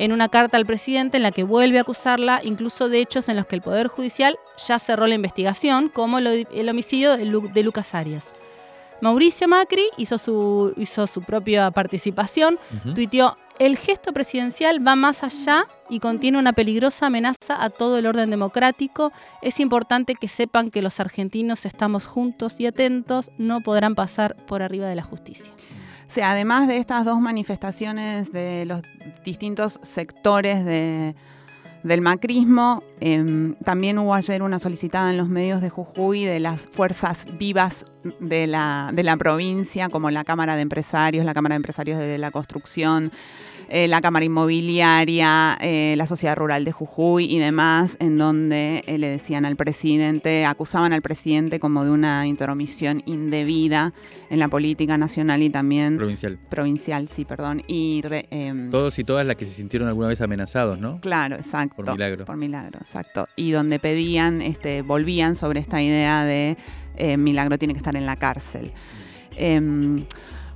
en 0.00 0.10
una 0.10 0.28
carta 0.28 0.56
al 0.56 0.66
presidente 0.66 1.18
en 1.18 1.22
la 1.22 1.30
que 1.30 1.44
vuelve 1.44 1.78
a 1.78 1.82
acusarla 1.82 2.40
incluso 2.42 2.88
de 2.88 2.98
hechos 2.98 3.28
en 3.28 3.36
los 3.36 3.46
que 3.46 3.54
el 3.54 3.62
Poder 3.62 3.86
Judicial 3.86 4.36
ya 4.66 4.80
cerró 4.80 5.06
la 5.06 5.14
investigación, 5.14 5.90
como 5.90 6.18
el 6.18 6.68
homicidio 6.68 7.16
de, 7.16 7.62
Lucas 7.62 7.94
Arias. 7.94 8.24
Mauricio 9.00 9.46
Macri 9.46 9.84
hizo 9.96 10.18
su, 10.18 10.74
hizo 10.76 11.06
su 11.06 11.22
propia 11.22 11.70
participación, 11.70 12.58
tuiteó 12.96 13.36
el 13.58 13.76
gesto 13.76 14.12
presidencial 14.12 14.86
va 14.86 14.96
más 14.96 15.22
allá 15.24 15.66
y 15.90 16.00
contiene 16.00 16.38
una 16.38 16.52
peligrosa 16.52 17.06
amenaza 17.06 17.62
a 17.62 17.70
todo 17.70 17.98
el 17.98 18.06
orden 18.06 18.30
democrático. 18.30 19.12
Es 19.42 19.60
importante 19.60 20.14
que 20.14 20.28
sepan 20.28 20.70
que 20.70 20.82
los 20.82 21.00
argentinos 21.00 21.66
estamos 21.66 22.06
juntos 22.06 22.60
y 22.60 22.66
atentos, 22.66 23.30
no 23.38 23.60
podrán 23.60 23.94
pasar 23.94 24.36
por 24.46 24.62
arriba 24.62 24.86
de 24.88 24.96
la 24.96 25.02
justicia. 25.02 25.52
Sea, 26.08 26.30
además 26.30 26.68
de 26.68 26.78
estas 26.78 27.04
dos 27.04 27.20
manifestaciones 27.20 28.32
de 28.32 28.64
los 28.64 28.82
distintos 29.24 29.78
sectores 29.82 30.64
del 31.82 32.00
macrismo, 32.00 32.82
em, 33.00 33.54
también 33.64 33.98
hubo 33.98 34.14
ayer 34.14 34.42
una 34.42 34.58
solicitada 34.58 35.10
en 35.10 35.16
los 35.16 35.28
medios 35.28 35.60
de 35.60 35.70
Jujuy 35.70 36.24
de 36.24 36.40
las 36.40 36.68
fuerzas 36.68 37.26
vivas 37.38 37.86
de 38.20 38.46
la, 38.46 38.90
de 38.92 39.02
la 39.02 39.16
provincia, 39.16 39.88
como 39.88 40.10
la 40.10 40.24
Cámara 40.24 40.56
de 40.56 40.62
Empresarios, 40.62 41.24
la 41.24 41.34
Cámara 41.34 41.54
de 41.54 41.58
Empresarios 41.58 41.98
de 41.98 42.18
la 42.18 42.30
Construcción, 42.30 43.12
eh, 43.70 43.86
la 43.86 44.00
Cámara 44.00 44.24
Inmobiliaria, 44.24 45.58
eh, 45.60 45.94
la 45.98 46.06
Sociedad 46.06 46.34
Rural 46.36 46.64
de 46.64 46.72
Jujuy 46.72 47.26
y 47.26 47.38
demás, 47.38 47.98
en 48.00 48.16
donde 48.16 48.82
eh, 48.86 48.96
le 48.96 49.08
decían 49.08 49.44
al 49.44 49.56
presidente, 49.56 50.46
acusaban 50.46 50.94
al 50.94 51.02
presidente 51.02 51.60
como 51.60 51.84
de 51.84 51.90
una 51.90 52.26
intromisión 52.26 53.02
indebida 53.04 53.92
en 54.30 54.38
la 54.38 54.48
política 54.48 54.96
nacional 54.96 55.42
y 55.42 55.50
también 55.50 55.98
provincial. 55.98 56.38
Provincial, 56.48 57.10
sí, 57.14 57.26
perdón. 57.26 57.62
Y 57.66 58.00
em, 58.30 58.70
Todos 58.70 58.98
y 58.98 59.04
todas 59.04 59.26
las 59.26 59.36
que 59.36 59.44
se 59.44 59.52
sintieron 59.52 59.86
alguna 59.86 60.08
vez 60.08 60.22
amenazados, 60.22 60.78
¿no? 60.78 60.98
Claro, 61.02 61.36
exacto. 61.36 61.76
Por 61.76 61.92
milagro. 61.92 62.24
Por 62.24 62.36
milagro, 62.38 62.78
exacto. 62.78 63.26
Y 63.36 63.50
donde 63.50 63.78
pedían, 63.78 64.40
este, 64.40 64.80
volvían 64.80 65.36
sobre 65.36 65.60
esta 65.60 65.82
idea 65.82 66.24
de 66.24 66.56
milagro 67.16 67.58
tiene 67.58 67.74
que 67.74 67.78
estar 67.78 67.94
en 67.94 68.06
la 68.06 68.16
cárcel. 68.16 68.72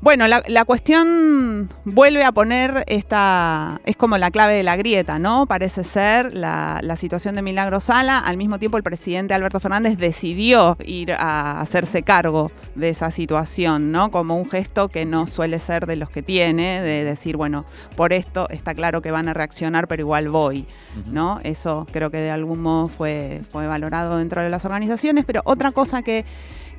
Bueno, 0.02 0.26
la, 0.26 0.64
cuestión 0.64 1.68
vuelve 1.84 2.24
a 2.24 2.32
poner 2.32 2.82
esta, 2.88 3.80
es 3.84 3.94
como 3.96 4.18
la 4.18 4.32
clave 4.32 4.54
de 4.54 4.64
la 4.64 4.74
grieta, 4.74 5.20
¿no? 5.20 5.46
Parece 5.46 5.84
ser 5.84 6.34
la, 6.34 6.80
situación 6.98 7.36
de 7.36 7.42
Milagro 7.42 7.78
Sala. 7.78 8.18
Al 8.18 8.36
mismo 8.36 8.58
tiempo, 8.58 8.76
el 8.76 8.82
presidente 8.82 9.32
Alberto 9.32 9.60
Fernández 9.60 9.96
decidió 9.98 10.76
ir 10.84 11.12
a 11.12 11.60
hacerse 11.60 12.02
cargo 12.02 12.50
de 12.74 12.88
esa 12.88 13.12
situación, 13.12 13.92
¿no? 13.92 14.10
Como 14.10 14.36
un 14.36 14.50
gesto 14.50 14.88
que 14.88 15.04
no 15.04 15.28
suele 15.28 15.60
ser 15.60 15.86
de 15.86 15.94
los 15.94 16.10
que 16.10 16.24
tiene, 16.24 16.82
de 16.82 17.04
decir, 17.04 17.36
bueno, 17.36 17.64
por 17.94 18.12
esto 18.12 18.48
está 18.50 18.74
claro 18.74 19.02
que 19.02 19.12
van 19.12 19.28
a 19.28 19.34
reaccionar, 19.34 19.86
pero 19.86 20.00
igual 20.00 20.30
voy, 20.30 20.66
¿no? 21.12 21.38
Eso 21.44 21.86
creo 21.92 22.10
que 22.10 22.18
de 22.18 22.32
algún 22.32 22.60
modo 22.60 22.88
fue, 22.88 23.42
fue 23.52 23.68
valorado 23.68 24.18
dentro 24.18 24.42
de 24.42 24.50
las 24.50 24.64
organizaciones. 24.64 25.24
Pero 25.24 25.42
otra 25.44 25.70
cosa 25.70 26.02
que 26.02 26.24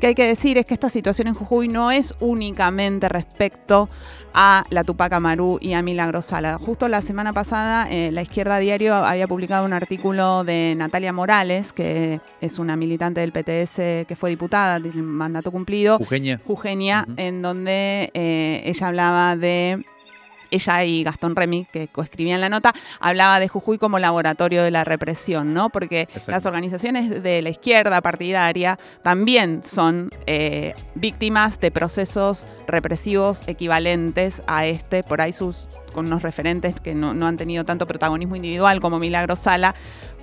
que 0.04 0.08
hay 0.08 0.16
que 0.16 0.28
decir 0.28 0.58
es 0.58 0.66
que 0.66 0.74
esta 0.74 0.89
situación 0.89 1.30
en 1.30 1.34
Jujuy 1.34 1.70
no 1.70 1.89
es 1.89 2.13
únicamente 2.20 3.08
respecto 3.08 3.88
a 4.34 4.66
la 4.70 4.84
Tupac 4.84 5.13
Amaru 5.13 5.60
y 5.62 5.76
a 5.76 5.82
Milagro 5.82 6.22
Sala. 6.22 6.58
Justo 6.58 6.89
la 6.89 7.00
semana 7.00 7.32
pasada, 7.32 7.88
eh, 7.89 8.12
La 8.12 8.22
Izquierda 8.22 8.58
Diario 8.58 8.96
había 8.96 9.30
publicado 9.30 9.66
un 9.66 9.72
artículo 9.72 10.44
de 10.44 10.74
Natalia 10.76 11.13
Morales, 11.13 11.72
que 11.72 12.20
es 12.42 12.60
una 12.60 12.76
militante 12.76 13.22
del 13.22 13.32
PTS 13.32 14.06
que 14.06 14.16
fue 14.18 14.30
diputada, 14.30 14.82
del 14.82 15.02
mandato 15.04 15.52
cumplido. 15.52 16.00
Jujeña. 16.00 16.42
Jujeña, 16.46 17.06
en 17.16 17.42
donde 17.42 18.12
eh, 18.13 18.62
ella 18.66 18.88
hablaba 18.88 19.38
de 19.38 19.86
ella 20.54 20.84
y 20.84 21.04
Gastón 21.04 21.36
Remy, 21.36 21.68
que 21.72 21.88
coescribían 21.88 22.42
la 22.42 22.50
nota, 22.50 22.74
hablaba 23.00 23.39
de 23.39 23.48
Jujuy 23.48 23.78
como 23.78 24.00
laboratorio 24.00 24.63
de 24.63 24.72
la 24.72 24.84
represión, 24.84 25.54
¿no? 25.54 25.70
Porque 25.70 26.08
las 26.28 26.46
organizaciones 26.46 27.24
de 27.24 27.42
la 27.42 27.50
izquierda 27.50 28.02
partidaria 28.02 28.78
también 29.02 29.62
son 29.63 30.10
eh, 30.26 30.74
víctimas 30.96 31.60
de 31.60 31.72
procesos 31.72 32.46
represivos 32.68 33.42
equivalentes 33.48 34.44
a 34.48 34.66
este, 34.66 35.04
por 35.04 35.22
ahí 35.22 35.34
sus 35.34 35.68
con 35.94 36.08
unos 36.08 36.24
referentes 36.24 36.80
que 36.80 36.96
no, 36.96 37.13
no 37.13 37.28
han 37.28 37.38
tenido 37.38 37.63
tanto 37.63 37.86
protagonismo 37.86 38.36
individual 38.36 38.82
como 38.82 39.00
Milagro 39.00 39.36
Sala, 39.36 39.76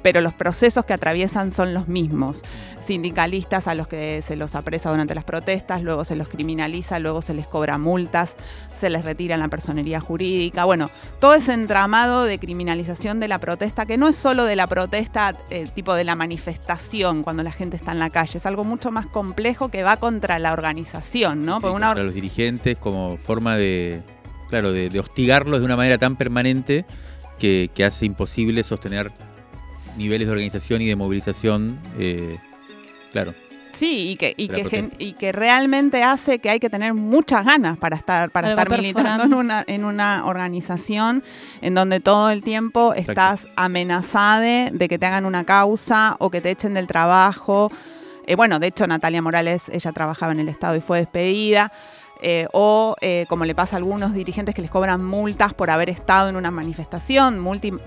pero 0.02 0.20
los 0.20 0.34
procesos 0.34 0.84
que 0.84 0.92
atraviesan 0.92 1.52
son 1.52 1.74
los 1.74 1.88
mismos. 1.88 2.42
Sindicalistas 2.80 3.68
a 3.68 3.74
los 3.74 3.86
que 3.86 4.22
se 4.26 4.36
los 4.36 4.54
apresa 4.54 4.90
durante 4.90 5.14
las 5.14 5.24
protestas, 5.24 5.82
luego 5.82 6.04
se 6.04 6.16
los 6.16 6.28
criminaliza, 6.28 6.98
luego 6.98 7.22
se 7.22 7.34
les 7.34 7.46
cobra 7.46 7.78
multas, 7.78 8.34
se 8.80 8.90
les 8.90 9.04
retira 9.04 9.36
la 9.36 9.48
personería 9.48 10.00
jurídica. 10.00 10.64
Bueno, 10.64 10.90
todo 11.20 11.34
ese 11.34 11.52
entramado 11.52 12.24
de 12.24 12.38
criminalización 12.38 13.20
de 13.20 13.28
la 13.28 13.38
protesta, 13.38 13.86
que 13.86 13.98
no 13.98 14.08
es 14.08 14.16
solo 14.16 14.44
de 14.44 14.56
la 14.56 14.66
protesta, 14.66 15.36
eh, 15.50 15.68
tipo 15.74 15.94
de 15.94 16.04
la 16.04 16.16
manifestación 16.16 17.22
cuando 17.22 17.42
la 17.42 17.52
gente 17.52 17.76
está 17.76 17.92
en 17.92 17.98
la 17.98 18.10
calle, 18.10 18.38
es 18.38 18.46
algo 18.46 18.64
mucho 18.64 18.90
más 18.90 19.06
complejo 19.06 19.68
que 19.68 19.82
va 19.82 19.98
contra 19.98 20.38
la 20.38 20.52
organización, 20.52 21.44
¿no? 21.44 21.60
contra 21.60 22.02
los 22.02 22.14
dirigentes 22.14 22.76
como 22.78 23.16
forma 23.18 23.56
de, 23.56 24.02
claro, 24.48 24.72
de, 24.72 24.98
hostigarlos 24.98 25.60
de 25.60 25.66
una 25.66 25.76
manera 25.76 25.98
tan 25.98 26.16
permanente 26.16 26.86
que, 27.38 27.70
que 27.74 27.84
hace 27.84 28.06
imposible 28.06 28.62
sostener 28.62 29.12
niveles 29.96 30.26
de 30.26 30.32
organización 30.32 30.82
y 30.82 30.86
de 30.86 30.96
movilización, 30.96 31.78
eh, 31.98 32.38
claro. 33.12 33.34
Sí, 33.72 34.10
y 34.10 34.16
que, 34.16 34.34
y 34.36 34.48
que, 34.48 34.90
y 34.98 35.12
que, 35.12 35.32
realmente 35.32 36.02
hace 36.02 36.38
que 36.38 36.50
hay 36.50 36.60
que 36.60 36.68
tener 36.70 36.94
muchas 36.94 37.44
ganas 37.44 37.78
para 37.78 37.96
estar, 37.96 38.30
para 38.30 38.50
estar 38.50 38.70
militando 38.70 39.24
en 39.24 39.34
una, 39.34 39.64
en 39.66 39.84
una 39.84 40.24
organización 40.26 41.22
en 41.60 41.74
donde 41.74 42.00
todo 42.00 42.30
el 42.30 42.42
tiempo 42.42 42.94
estás 42.94 43.46
amenazada 43.56 44.40
de 44.40 44.88
que 44.88 44.98
te 44.98 45.06
hagan 45.06 45.26
una 45.26 45.44
causa 45.44 46.16
o 46.18 46.30
que 46.30 46.40
te 46.40 46.50
echen 46.50 46.74
del 46.74 46.86
trabajo. 46.86 47.70
Eh, 48.26 48.36
bueno, 48.36 48.58
de 48.58 48.68
hecho 48.68 48.86
Natalia 48.86 49.22
Morales, 49.22 49.68
ella 49.72 49.92
trabajaba 49.92 50.32
en 50.32 50.40
el 50.40 50.48
Estado 50.48 50.76
y 50.76 50.80
fue 50.80 50.98
despedida. 50.98 51.72
Eh, 52.22 52.46
o 52.52 52.96
eh, 53.00 53.24
como 53.28 53.44
le 53.44 53.54
pasa 53.54 53.76
a 53.76 53.78
algunos 53.78 54.12
dirigentes 54.12 54.54
que 54.54 54.62
les 54.62 54.70
cobran 54.70 55.04
multas 55.04 55.54
por 55.54 55.70
haber 55.70 55.88
estado 55.88 56.28
en 56.28 56.36
una 56.36 56.50
manifestación, 56.50 57.40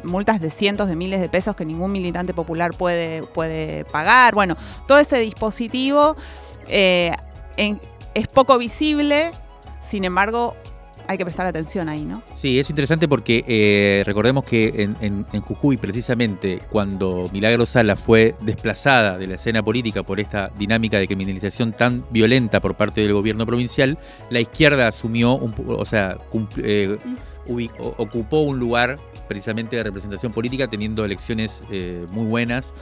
multas 0.04 0.42
de 0.42 0.50
cientos 0.50 0.88
de 0.88 0.96
miles 0.96 1.22
de 1.22 1.30
pesos 1.30 1.56
que 1.56 1.66
ningún 1.66 1.92
militante 1.92 2.34
popular 2.34 2.74
puede, 2.76 3.24
puede 3.24 3.86
pagar. 3.86 4.34
Bueno, 4.34 4.58
todo 4.88 4.98
ese 4.98 5.20
dispositivo 5.20 6.16
eh, 6.68 7.12
es 7.58 8.28
poco 8.28 8.58
visible, 8.58 9.32
sin 9.84 10.04
embargo, 10.04 10.56
hay 11.08 11.18
que 11.18 11.26
prestar 11.26 11.46
atención 11.46 11.90
ahí, 11.90 12.04
¿no? 12.04 12.22
Sí, 12.34 12.60
es 12.60 12.70
interesante 12.70 13.08
porque 13.08 13.44
eh, 13.48 14.04
recordemos 14.06 14.44
que 14.44 14.90
en, 15.02 15.24
Jujuy, 15.42 15.78
precisamente, 15.78 16.62
cuando 16.70 17.30
Milagro 17.32 17.66
Sala 17.66 17.96
fue 17.96 18.36
desplazada 18.42 19.18
de 19.18 19.28
la 19.28 19.36
escena 19.36 19.62
política 19.64 20.04
por 20.04 20.20
esta 20.20 20.52
dinámica 20.58 20.98
de 20.98 21.08
criminalización 21.08 21.74
tan 21.74 22.06
violenta 22.10 22.60
por 22.60 22.76
parte 22.76 23.02
del 23.02 23.14
gobierno 23.14 23.46
provincial, 23.46 23.98
la 24.30 24.40
izquierda 24.40 24.88
asumió, 24.88 25.36
un, 25.36 25.54
o 25.68 25.86
sea, 25.86 26.18
eh, 26.58 26.98
ocupó 27.98 28.42
un 28.42 28.60
lugar 28.60 28.98
precisamente 29.28 29.76
de 29.76 29.84
representación 29.84 30.32
política, 30.32 30.68
teniendo 30.68 31.06
elecciones 31.06 31.64
eh, 31.72 32.06
muy 32.12 32.26
buenas. 32.26 32.74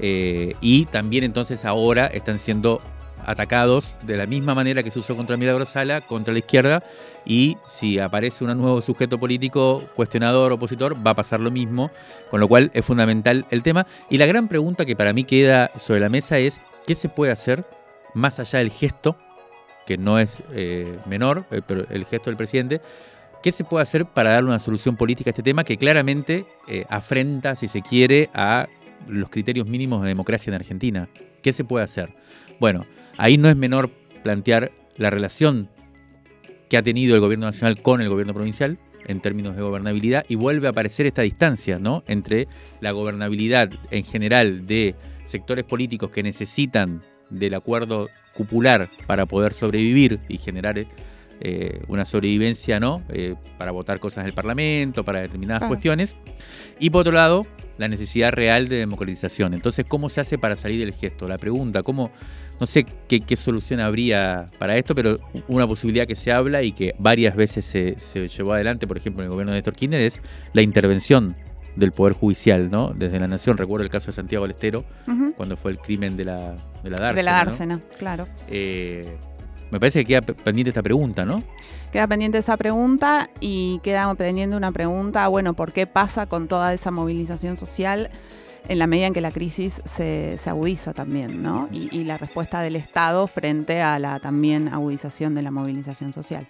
y 0.00 0.84
también 0.86 1.24
entonces 1.24 1.64
ahora 1.64 2.06
están 2.06 2.38
siendo 2.38 2.80
atacados 3.28 3.94
de 4.04 4.16
la 4.16 4.26
misma 4.26 4.54
manera 4.54 4.82
que 4.82 4.90
se 4.90 4.98
usó 4.98 5.14
contra 5.14 5.36
Milagro 5.36 5.66
Sala, 5.66 6.00
contra 6.00 6.32
la 6.32 6.38
izquierda, 6.38 6.82
y 7.26 7.58
si 7.66 7.98
aparece 7.98 8.44
un 8.44 8.56
nuevo 8.56 8.80
sujeto 8.80 9.18
político, 9.18 9.84
cuestionador, 9.94 10.52
opositor, 10.52 10.96
va 11.06 11.10
a 11.10 11.14
pasar 11.14 11.40
lo 11.40 11.50
mismo, 11.50 11.90
con 12.30 12.40
lo 12.40 12.48
cual 12.48 12.70
es 12.72 12.86
fundamental 12.86 13.44
el 13.50 13.62
tema. 13.62 13.86
Y 14.08 14.16
la 14.16 14.26
gran 14.26 14.48
pregunta 14.48 14.86
que 14.86 14.96
para 14.96 15.12
mí 15.12 15.24
queda 15.24 15.70
sobre 15.78 16.00
la 16.00 16.08
mesa 16.08 16.38
es, 16.38 16.62
¿qué 16.86 16.94
se 16.94 17.08
puede 17.08 17.30
hacer 17.30 17.64
más 18.14 18.40
allá 18.40 18.60
del 18.60 18.70
gesto, 18.70 19.16
que 19.86 19.98
no 19.98 20.18
es 20.18 20.42
eh, 20.52 20.98
menor, 21.06 21.44
eh, 21.50 21.60
pero 21.66 21.86
el 21.90 22.06
gesto 22.06 22.30
del 22.30 22.36
presidente, 22.36 22.80
¿Qué 23.42 23.52
se 23.52 23.62
puede 23.62 23.84
hacer 23.84 24.04
para 24.04 24.32
darle 24.32 24.48
una 24.48 24.58
solución 24.58 24.96
política 24.96 25.30
a 25.30 25.32
este 25.32 25.44
tema 25.44 25.62
que 25.62 25.76
claramente 25.76 26.44
eh, 26.66 26.84
afrenta, 26.88 27.54
si 27.54 27.68
se 27.68 27.82
quiere, 27.82 28.30
a 28.34 28.66
los 29.06 29.30
criterios 29.30 29.68
mínimos 29.68 30.02
de 30.02 30.08
democracia 30.08 30.50
en 30.50 30.54
Argentina? 30.54 31.08
¿Qué 31.40 31.52
se 31.52 31.62
puede 31.62 31.84
hacer? 31.84 32.12
Bueno, 32.58 32.84
Ahí 33.18 33.36
no 33.36 33.50
es 33.50 33.56
menor 33.56 33.90
plantear 34.22 34.72
la 34.96 35.10
relación 35.10 35.68
que 36.70 36.76
ha 36.76 36.82
tenido 36.82 37.14
el 37.14 37.20
gobierno 37.20 37.46
nacional 37.46 37.82
con 37.82 38.00
el 38.00 38.08
gobierno 38.08 38.32
provincial 38.32 38.78
en 39.06 39.20
términos 39.20 39.56
de 39.56 39.62
gobernabilidad 39.62 40.24
y 40.28 40.36
vuelve 40.36 40.68
a 40.68 40.70
aparecer 40.70 41.06
esta 41.06 41.22
distancia 41.22 41.78
¿no? 41.78 42.04
entre 42.06 42.46
la 42.80 42.92
gobernabilidad 42.92 43.70
en 43.90 44.04
general 44.04 44.66
de 44.66 44.94
sectores 45.24 45.64
políticos 45.64 46.10
que 46.10 46.22
necesitan 46.22 47.02
del 47.28 47.54
acuerdo 47.54 48.08
cupular 48.34 48.88
para 49.06 49.26
poder 49.26 49.52
sobrevivir 49.52 50.20
y 50.28 50.38
generar 50.38 50.86
eh, 51.40 51.82
una 51.88 52.04
sobrevivencia 52.04 52.78
¿no? 52.80 53.02
Eh, 53.08 53.34
para 53.58 53.72
votar 53.72 53.98
cosas 53.98 54.22
en 54.22 54.28
el 54.28 54.34
Parlamento, 54.34 55.04
para 55.04 55.20
determinadas 55.20 55.68
cuestiones. 55.68 56.16
Y 56.78 56.90
por 56.90 57.00
otro 57.00 57.12
lado, 57.12 57.46
la 57.78 57.88
necesidad 57.88 58.32
real 58.32 58.68
de 58.68 58.76
democratización. 58.76 59.54
Entonces, 59.54 59.86
¿cómo 59.88 60.08
se 60.08 60.20
hace 60.20 60.38
para 60.38 60.56
salir 60.56 60.80
del 60.80 60.92
gesto? 60.92 61.28
La 61.28 61.38
pregunta, 61.38 61.82
¿cómo, 61.82 62.10
no 62.60 62.66
sé 62.66 62.84
qué, 63.08 63.36
solución 63.36 63.80
habría 63.80 64.46
para 64.58 64.76
esto, 64.76 64.94
pero 64.94 65.18
una 65.46 65.66
posibilidad 65.66 66.06
que 66.06 66.16
se 66.16 66.32
habla 66.32 66.62
y 66.62 66.72
que 66.72 66.94
varias 66.98 67.36
veces 67.36 67.64
se, 67.64 68.28
llevó 68.28 68.54
adelante, 68.54 68.86
por 68.86 68.96
ejemplo, 68.96 69.22
en 69.22 69.26
el 69.26 69.30
gobierno 69.30 69.52
de 69.52 69.58
Néstor 69.58 69.74
Kirchner, 69.74 70.00
es 70.00 70.20
la 70.52 70.62
intervención 70.62 71.36
del 71.76 71.92
Poder 71.92 72.14
Judicial, 72.14 72.70
¿no? 72.70 72.92
Desde 72.94 73.20
la 73.20 73.28
Nación. 73.28 73.56
Recuerdo 73.56 73.84
el 73.84 73.90
caso 73.90 74.06
de 74.06 74.12
Santiago 74.12 74.44
Alestero, 74.44 74.84
cuando 75.36 75.56
fue 75.56 75.70
el 75.70 75.78
crimen 75.78 76.16
de 76.16 76.24
la, 76.24 76.56
de 76.82 76.90
la 76.90 76.98
dársena. 76.98 77.12
De 77.14 77.22
la 77.22 77.32
dársena, 77.32 77.80
claro. 77.98 78.26
Eh, 78.48 79.16
me 79.70 79.78
parece 79.78 80.00
que 80.00 80.06
queda 80.06 80.22
pendiente 80.22 80.70
esta 80.70 80.82
pregunta, 80.82 81.24
¿no? 81.24 81.42
Queda 81.92 82.06
pendiente 82.06 82.38
esa 82.38 82.56
pregunta 82.56 83.30
y 83.40 83.80
queda 83.82 84.12
pendiente 84.14 84.56
una 84.56 84.72
pregunta, 84.72 85.28
bueno, 85.28 85.54
¿por 85.54 85.72
qué 85.72 85.86
pasa 85.86 86.26
con 86.26 86.48
toda 86.48 86.74
esa 86.74 86.90
movilización 86.90 87.56
social? 87.56 88.10
En 88.68 88.78
la 88.78 88.86
medida 88.86 89.06
en 89.06 89.14
que 89.14 89.20
la 89.20 89.32
crisis 89.32 89.82
se, 89.84 90.38
agudiza 90.46 90.92
también, 90.92 91.42
¿no? 91.42 91.68
Y, 91.72 92.04
la 92.04 92.18
respuesta 92.18 92.60
del 92.60 92.76
Estado 92.76 93.26
frente 93.26 93.82
a 93.82 93.98
la 93.98 94.20
también 94.20 94.68
agudización 94.68 95.34
de 95.34 95.42
la 95.42 95.50
movilización 95.50 96.12
social. 96.12 96.46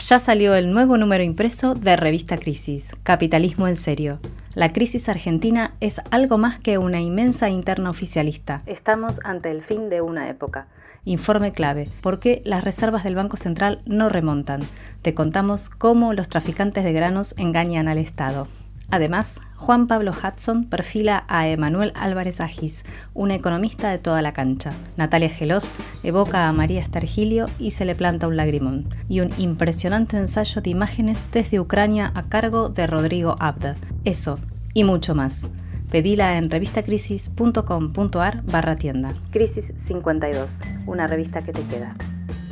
Ya 0.00 0.18
salió 0.18 0.54
el 0.54 0.72
nuevo 0.72 0.96
número 0.96 1.22
impreso 1.22 1.74
de 1.74 1.96
Revista 1.96 2.38
Crisis, 2.38 2.92
Capitalismo 3.02 3.68
en 3.68 3.76
Serio. 3.76 4.18
La 4.54 4.72
crisis 4.72 5.08
argentina 5.08 5.74
es 5.80 6.00
algo 6.10 6.38
más 6.38 6.58
que 6.58 6.78
una 6.78 7.00
inmensa 7.00 7.50
interna 7.50 7.90
oficialista. 7.90 8.62
Estamos 8.66 9.20
ante 9.24 9.50
el 9.50 9.62
fin 9.62 9.90
de 9.90 10.00
una 10.00 10.28
época. 10.28 10.66
Informe 11.04 11.52
clave, 11.52 11.88
¿por 12.00 12.20
qué 12.20 12.42
las 12.44 12.62
reservas 12.62 13.02
del 13.02 13.16
Banco 13.16 13.36
Central 13.36 13.82
no 13.86 14.08
remontan? 14.08 14.60
Te 15.02 15.14
contamos 15.14 15.68
cómo 15.68 16.14
los 16.14 16.28
traficantes 16.28 16.84
de 16.84 16.92
granos 16.92 17.34
engañan 17.38 17.88
al 17.88 17.98
Estado. 17.98 18.46
Además, 18.92 19.40
Juan 19.56 19.86
Pablo 19.86 20.12
Hudson 20.12 20.66
perfila 20.66 21.24
a 21.26 21.48
Emanuel 21.48 21.94
Álvarez 21.96 22.42
Agis, 22.42 22.84
una 23.14 23.34
economista 23.34 23.90
de 23.90 23.96
toda 23.96 24.20
la 24.20 24.34
cancha. 24.34 24.70
Natalia 24.98 25.30
Gelos 25.30 25.72
evoca 26.02 26.46
a 26.46 26.52
María 26.52 26.80
Estergilio 26.80 27.46
y 27.58 27.70
se 27.70 27.86
le 27.86 27.94
planta 27.94 28.28
un 28.28 28.36
lagrimón. 28.36 28.86
Y 29.08 29.20
un 29.20 29.30
impresionante 29.38 30.18
ensayo 30.18 30.60
de 30.60 30.68
imágenes 30.68 31.30
desde 31.32 31.58
Ucrania 31.58 32.12
a 32.14 32.24
cargo 32.24 32.68
de 32.68 32.86
Rodrigo 32.86 33.36
Abda. 33.40 33.76
Eso 34.04 34.38
y 34.74 34.84
mucho 34.84 35.14
más. 35.14 35.48
Pedila 35.90 36.36
en 36.36 36.50
revistacrisis.com.ar 36.50 38.42
barra 38.42 38.76
tienda. 38.76 39.14
Crisis 39.30 39.72
52, 39.86 40.58
una 40.84 41.06
revista 41.06 41.40
que 41.40 41.54
te 41.54 41.62
queda. 41.62 41.96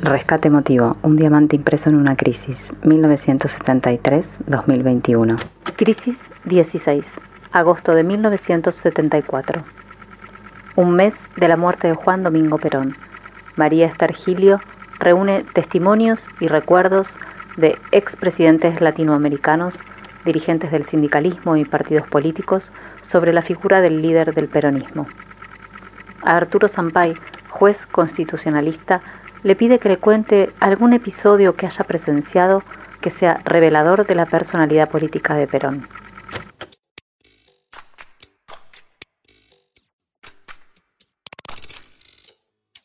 Rescate 0.01 0.47
emotivo, 0.47 0.97
un 1.03 1.15
diamante 1.15 1.55
impreso 1.55 1.89
en 1.89 1.95
una 1.95 2.15
crisis, 2.15 2.73
1973-2021. 2.81 5.35
Crisis 5.75 6.31
16, 6.43 7.19
agosto 7.51 7.93
de 7.93 8.03
1974. 8.03 9.63
Un 10.75 10.95
mes 10.95 11.13
de 11.35 11.47
la 11.47 11.55
muerte 11.55 11.87
de 11.87 11.93
Juan 11.93 12.23
Domingo 12.23 12.57
Perón. 12.57 12.95
María 13.55 13.85
Estergilio 13.85 14.59
reúne 14.97 15.45
testimonios 15.53 16.29
y 16.39 16.47
recuerdos 16.47 17.09
de 17.57 17.77
expresidentes 17.91 18.81
latinoamericanos, 18.81 19.77
dirigentes 20.25 20.71
del 20.71 20.85
sindicalismo 20.85 21.57
y 21.57 21.65
partidos 21.65 22.07
políticos 22.07 22.71
sobre 23.03 23.33
la 23.33 23.43
figura 23.43 23.81
del 23.81 24.01
líder 24.01 24.33
del 24.33 24.47
peronismo. 24.47 25.05
A 26.23 26.37
Arturo 26.37 26.67
Sampay, 26.67 27.13
juez 27.49 27.85
constitucionalista, 27.85 29.03
le 29.43 29.55
pide 29.55 29.79
que 29.79 29.89
le 29.89 29.97
cuente 29.97 30.49
algún 30.59 30.93
episodio 30.93 31.55
que 31.55 31.65
haya 31.65 31.83
presenciado 31.83 32.63
que 33.01 33.09
sea 33.09 33.41
revelador 33.43 34.05
de 34.05 34.15
la 34.15 34.25
personalidad 34.25 34.89
política 34.89 35.35
de 35.35 35.47
Perón. 35.47 35.87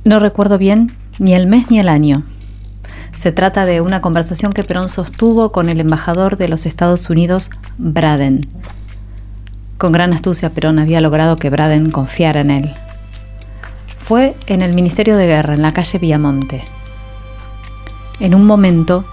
No 0.04 0.20
recuerdo 0.20 0.56
bien 0.56 0.96
ni 1.18 1.34
el 1.34 1.46
mes 1.46 1.70
ni 1.70 1.80
el 1.80 1.88
año. 1.88 2.22
Se 3.12 3.32
trata 3.32 3.64
de 3.64 3.80
una 3.80 4.00
conversación 4.00 4.52
que 4.52 4.62
Perón 4.62 4.88
sostuvo 4.88 5.50
con 5.50 5.68
el 5.68 5.80
embajador 5.80 6.36
de 6.36 6.48
los 6.48 6.64
Estados 6.64 7.10
Unidos, 7.10 7.50
Braden. 7.76 8.42
Con 9.78 9.92
gran 9.92 10.14
astucia, 10.14 10.50
Perón 10.50 10.78
había 10.78 11.00
logrado 11.00 11.36
que 11.36 11.50
Braden 11.50 11.90
confiara 11.90 12.40
en 12.40 12.50
él. 12.50 12.85
Fue 14.06 14.36
en 14.46 14.62
el 14.62 14.72
Ministerio 14.72 15.16
de 15.16 15.26
Guerra, 15.26 15.54
en 15.54 15.62
la 15.62 15.72
calle 15.72 15.98
Villamonte. 15.98 16.62
En 18.20 18.36
un 18.36 18.46
momento, 18.46 19.04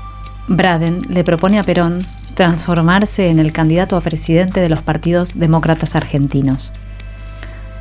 Braden 0.47 0.99
le 1.09 1.23
propone 1.23 1.57
a 1.57 1.63
Perón 1.63 2.05
transformarse 2.35 3.29
en 3.29 3.39
el 3.39 3.51
candidato 3.51 3.97
a 3.97 4.01
presidente 4.01 4.61
de 4.61 4.69
los 4.69 4.83
partidos 4.83 5.39
demócratas 5.39 5.95
argentinos, 5.95 6.71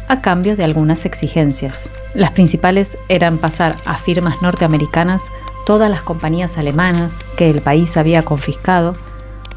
a 0.09 0.23
cambio 0.23 0.57
de 0.57 0.65
algunas 0.65 1.05
exigencias. 1.05 1.91
Las 2.15 2.31
principales 2.31 2.97
eran 3.11 3.37
pasar 3.37 3.77
a 3.85 3.99
firmas 3.99 4.41
norteamericanas 4.41 5.21
todas 5.67 5.91
las 5.91 6.01
compañías 6.01 6.57
alemanas 6.57 7.19
que 7.37 7.51
el 7.51 7.61
país 7.61 7.99
había 7.99 8.23
confiscado 8.23 8.95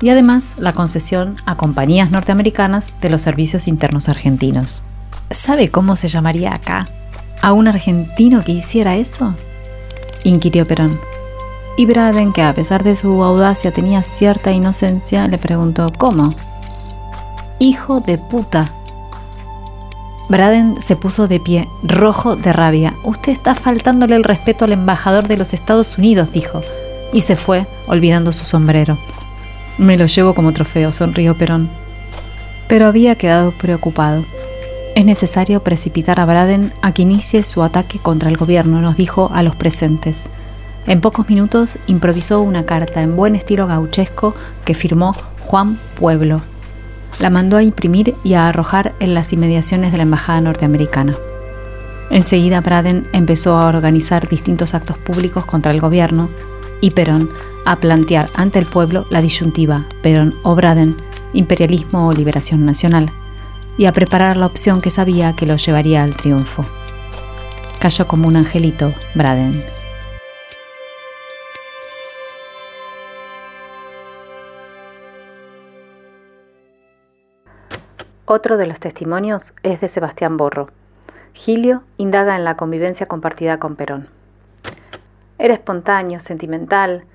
y 0.01 0.09
además 0.09 0.55
la 0.59 0.73
concesión 0.73 1.35
a 1.45 1.55
compañías 1.55 2.11
norteamericanas 2.11 2.99
de 2.99 3.09
los 3.09 3.21
servicios 3.21 3.69
internos 3.69 4.09
argentinos. 4.09 4.83
¿Sabe 5.31 5.71
cómo 5.71 5.95
se 5.95 6.09
llamaría 6.09 6.51
acá 6.51 6.83
a 7.41 7.53
un 7.53 7.67
argentino 7.67 8.43
que 8.43 8.53
hiciera 8.53 8.95
eso? 8.95 9.35
inquirió 10.23 10.65
Perón. 10.65 10.99
Y 11.77 11.85
Braden, 11.85 12.31
que 12.31 12.41
a 12.41 12.53
pesar 12.53 12.83
de 12.83 12.95
su 12.95 13.23
audacia 13.23 13.71
tenía 13.71 14.01
cierta 14.01 14.51
inocencia, 14.51 15.27
le 15.27 15.37
preguntó, 15.37 15.87
¿cómo? 15.97 16.29
Hijo 17.59 17.99
de 17.99 18.17
puta. 18.17 18.73
Braden 20.29 20.81
se 20.81 20.95
puso 20.95 21.27
de 21.27 21.39
pie, 21.39 21.67
rojo 21.83 22.35
de 22.35 22.53
rabia. 22.53 22.95
Usted 23.03 23.31
está 23.31 23.55
faltándole 23.55 24.15
el 24.15 24.23
respeto 24.23 24.65
al 24.65 24.71
embajador 24.71 25.27
de 25.27 25.37
los 25.37 25.53
Estados 25.53 25.97
Unidos, 25.97 26.31
dijo, 26.31 26.61
y 27.13 27.21
se 27.21 27.35
fue, 27.35 27.67
olvidando 27.87 28.31
su 28.31 28.45
sombrero. 28.45 28.97
Me 29.77 29.97
lo 29.97 30.05
llevo 30.05 30.33
como 30.33 30.53
trofeo, 30.53 30.91
sonrió 30.91 31.37
Perón. 31.37 31.69
Pero 32.67 32.87
había 32.87 33.15
quedado 33.15 33.51
preocupado. 33.51 34.25
Es 34.95 35.03
necesario 35.03 35.61
precipitar 35.61 36.21
a 36.21 36.25
Braden 36.25 36.73
a 36.81 36.93
que 36.93 37.01
inicie 37.01 37.43
su 37.43 37.63
ataque 37.63 37.99
contra 37.99 38.29
el 38.29 38.37
gobierno, 38.37 38.79
nos 38.79 38.95
dijo 38.95 39.29
a 39.33 39.43
los 39.43 39.53
presentes. 39.53 40.27
En 40.87 41.01
pocos 41.01 41.27
minutos 41.27 41.77
improvisó 41.85 42.39
una 42.39 42.65
carta 42.65 43.01
en 43.01 43.17
buen 43.17 43.35
estilo 43.35 43.67
gauchesco 43.67 44.33
que 44.63 44.73
firmó 44.73 45.13
Juan 45.41 45.81
Pueblo. 45.99 46.39
La 47.19 47.29
mandó 47.29 47.57
a 47.57 47.63
imprimir 47.63 48.15
y 48.23 48.35
a 48.35 48.47
arrojar 48.47 48.95
en 49.01 49.13
las 49.13 49.33
inmediaciones 49.33 49.91
de 49.91 49.97
la 49.97 50.03
Embajada 50.03 50.39
norteamericana. 50.39 51.13
Enseguida 52.09 52.61
Braden 52.61 53.09
empezó 53.11 53.57
a 53.57 53.67
organizar 53.67 54.29
distintos 54.29 54.73
actos 54.73 54.97
públicos 54.97 55.43
contra 55.43 55.73
el 55.73 55.81
gobierno 55.81 56.29
y 56.79 56.91
Perón 56.91 57.29
a 57.65 57.75
plantear 57.75 58.27
ante 58.37 58.59
el 58.59 58.65
pueblo 58.65 59.07
la 59.09 59.21
disyuntiva 59.21 59.85
Perón 60.01 60.35
o 60.43 60.55
Braden, 60.55 60.95
imperialismo 61.33 62.07
o 62.07 62.13
liberación 62.13 62.65
nacional, 62.65 63.11
y 63.77 63.85
a 63.85 63.91
preparar 63.91 64.37
la 64.37 64.45
opción 64.45 64.81
que 64.81 64.89
sabía 64.89 65.35
que 65.35 65.45
lo 65.45 65.57
llevaría 65.57 66.03
al 66.03 66.15
triunfo. 66.15 66.65
Cayó 67.79 68.07
como 68.07 68.27
un 68.27 68.35
angelito 68.35 68.93
Braden. 69.13 69.51
Otro 78.27 78.57
de 78.57 78.65
los 78.65 78.79
testimonios 78.79 79.53
es 79.61 79.81
de 79.81 79.87
Sebastián 79.87 80.35
Borro. 80.35 80.69
Gilio 81.33 81.83
indaga 81.97 82.35
en 82.35 82.43
la 82.43 82.57
convivencia 82.57 83.07
compartida 83.07 83.59
con 83.59 83.75
Perón. 83.75 84.09
Era 85.37 85.53
espontáneo, 85.53 86.19
sentimental, 86.19 87.05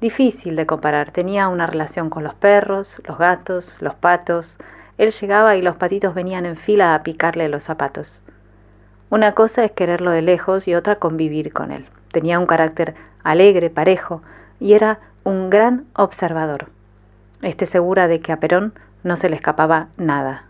difícil 0.00 0.54
de 0.54 0.66
comparar. 0.66 1.10
Tenía 1.10 1.48
una 1.48 1.66
relación 1.66 2.08
con 2.08 2.22
los 2.22 2.34
perros, 2.34 3.00
los 3.04 3.18
gatos, 3.18 3.78
los 3.80 3.94
patos. 3.94 4.58
Él 5.00 5.12
llegaba 5.12 5.56
y 5.56 5.62
los 5.62 5.76
patitos 5.76 6.12
venían 6.12 6.44
en 6.44 6.56
fila 6.56 6.94
a 6.94 7.02
picarle 7.02 7.48
los 7.48 7.64
zapatos. 7.64 8.20
Una 9.08 9.32
cosa 9.32 9.64
es 9.64 9.72
quererlo 9.72 10.10
de 10.10 10.20
lejos 10.20 10.68
y 10.68 10.74
otra 10.74 10.96
convivir 10.96 11.54
con 11.54 11.72
él. 11.72 11.86
Tenía 12.12 12.38
un 12.38 12.44
carácter 12.44 12.94
alegre, 13.24 13.70
parejo, 13.70 14.20
y 14.60 14.74
era 14.74 15.00
un 15.24 15.48
gran 15.48 15.86
observador. 15.94 16.66
Esté 17.40 17.64
segura 17.64 18.08
de 18.08 18.20
que 18.20 18.30
a 18.30 18.40
Perón 18.40 18.74
no 19.02 19.16
se 19.16 19.30
le 19.30 19.36
escapaba 19.36 19.88
nada. 19.96 20.44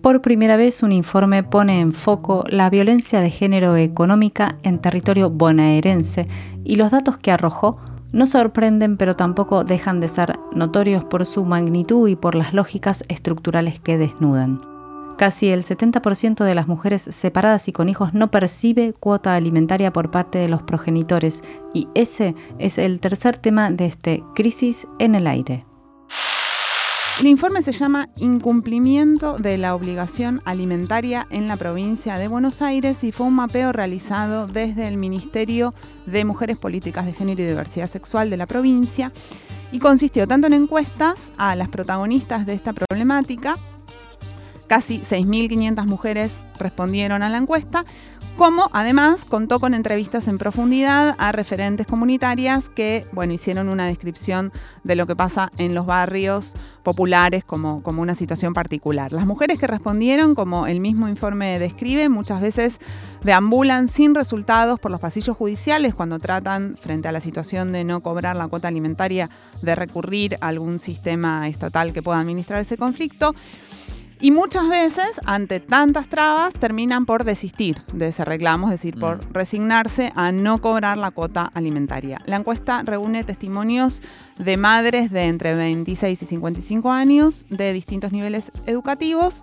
Por 0.00 0.22
primera 0.22 0.56
vez 0.56 0.84
un 0.84 0.92
informe 0.92 1.42
pone 1.42 1.80
en 1.80 1.90
foco 1.90 2.44
la 2.46 2.70
violencia 2.70 3.20
de 3.20 3.30
género 3.30 3.76
económica 3.76 4.58
en 4.62 4.78
territorio 4.78 5.28
bonaerense 5.28 6.28
y 6.62 6.76
los 6.76 6.92
datos 6.92 7.16
que 7.16 7.32
arrojó 7.32 7.80
no 8.12 8.26
sorprenden 8.26 8.96
pero 8.96 9.14
tampoco 9.14 9.64
dejan 9.64 10.00
de 10.00 10.08
ser 10.08 10.38
notorios 10.52 11.04
por 11.04 11.26
su 11.26 11.44
magnitud 11.44 12.08
y 12.08 12.16
por 12.16 12.34
las 12.34 12.54
lógicas 12.54 13.04
estructurales 13.08 13.80
que 13.80 13.98
desnudan. 13.98 14.60
Casi 15.16 15.48
el 15.48 15.62
70% 15.62 16.44
de 16.44 16.54
las 16.54 16.68
mujeres 16.68 17.02
separadas 17.02 17.68
y 17.68 17.72
con 17.72 17.88
hijos 17.88 18.12
no 18.12 18.30
percibe 18.30 18.92
cuota 18.92 19.34
alimentaria 19.34 19.92
por 19.92 20.10
parte 20.10 20.38
de 20.38 20.50
los 20.50 20.62
progenitores 20.62 21.42
y 21.72 21.88
ese 21.94 22.34
es 22.58 22.76
el 22.76 23.00
tercer 23.00 23.38
tema 23.38 23.70
de 23.70 23.86
este 23.86 24.22
Crisis 24.34 24.86
en 24.98 25.14
el 25.14 25.26
Aire. 25.26 25.64
El 27.18 27.28
informe 27.28 27.62
se 27.62 27.72
llama 27.72 28.10
Incumplimiento 28.18 29.38
de 29.38 29.56
la 29.56 29.74
obligación 29.74 30.42
alimentaria 30.44 31.26
en 31.30 31.48
la 31.48 31.56
provincia 31.56 32.18
de 32.18 32.28
Buenos 32.28 32.60
Aires 32.60 33.02
y 33.04 33.10
fue 33.10 33.26
un 33.26 33.32
mapeo 33.32 33.72
realizado 33.72 34.46
desde 34.46 34.86
el 34.86 34.98
Ministerio 34.98 35.72
de 36.04 36.26
Mujeres 36.26 36.58
Políticas 36.58 37.06
de 37.06 37.14
Género 37.14 37.40
y 37.40 37.46
Diversidad 37.46 37.88
Sexual 37.88 38.28
de 38.28 38.36
la 38.36 38.44
provincia 38.44 39.12
y 39.72 39.78
consistió 39.78 40.28
tanto 40.28 40.46
en 40.46 40.52
encuestas 40.52 41.14
a 41.38 41.56
las 41.56 41.70
protagonistas 41.70 42.44
de 42.44 42.52
esta 42.52 42.74
problemática, 42.74 43.56
casi 44.66 44.98
6.500 44.98 45.86
mujeres 45.86 46.30
respondieron 46.58 47.22
a 47.22 47.30
la 47.30 47.38
encuesta, 47.38 47.86
como 48.36 48.68
además 48.72 49.24
contó 49.24 49.58
con 49.60 49.72
entrevistas 49.72 50.28
en 50.28 50.36
profundidad 50.36 51.14
a 51.18 51.32
referentes 51.32 51.86
comunitarias 51.86 52.68
que 52.68 53.06
bueno, 53.12 53.32
hicieron 53.32 53.68
una 53.68 53.86
descripción 53.86 54.52
de 54.84 54.94
lo 54.94 55.06
que 55.06 55.16
pasa 55.16 55.50
en 55.56 55.74
los 55.74 55.86
barrios 55.86 56.54
populares 56.82 57.44
como, 57.44 57.82
como 57.82 58.02
una 58.02 58.14
situación 58.14 58.52
particular. 58.52 59.12
Las 59.12 59.26
mujeres 59.26 59.58
que 59.58 59.66
respondieron, 59.66 60.34
como 60.34 60.66
el 60.66 60.80
mismo 60.80 61.08
informe 61.08 61.58
describe, 61.58 62.08
muchas 62.08 62.40
veces 62.40 62.74
deambulan 63.24 63.88
sin 63.88 64.14
resultados 64.14 64.78
por 64.78 64.90
los 64.90 65.00
pasillos 65.00 65.36
judiciales 65.36 65.94
cuando 65.94 66.18
tratan, 66.18 66.76
frente 66.80 67.08
a 67.08 67.12
la 67.12 67.20
situación 67.20 67.72
de 67.72 67.84
no 67.84 68.00
cobrar 68.00 68.36
la 68.36 68.48
cuota 68.48 68.68
alimentaria, 68.68 69.30
de 69.62 69.74
recurrir 69.74 70.36
a 70.40 70.48
algún 70.48 70.78
sistema 70.78 71.48
estatal 71.48 71.92
que 71.92 72.02
pueda 72.02 72.20
administrar 72.20 72.60
ese 72.60 72.76
conflicto. 72.76 73.34
Y 74.18 74.30
muchas 74.30 74.66
veces, 74.68 75.20
ante 75.26 75.60
tantas 75.60 76.08
trabas, 76.08 76.54
terminan 76.54 77.04
por 77.04 77.24
desistir 77.24 77.82
de 77.92 78.08
ese 78.08 78.24
reclamo, 78.24 78.68
es 78.68 78.72
decir, 78.72 78.98
por 78.98 79.18
mm. 79.18 79.32
resignarse 79.34 80.10
a 80.16 80.32
no 80.32 80.60
cobrar 80.62 80.96
la 80.96 81.10
cuota 81.10 81.50
alimentaria. 81.52 82.18
La 82.24 82.36
encuesta 82.36 82.82
reúne 82.82 83.24
testimonios 83.24 84.00
de 84.38 84.56
madres 84.56 85.10
de 85.10 85.24
entre 85.24 85.54
26 85.54 86.22
y 86.22 86.26
55 86.26 86.90
años, 86.90 87.46
de 87.50 87.74
distintos 87.74 88.10
niveles 88.12 88.52
educativos, 88.64 89.42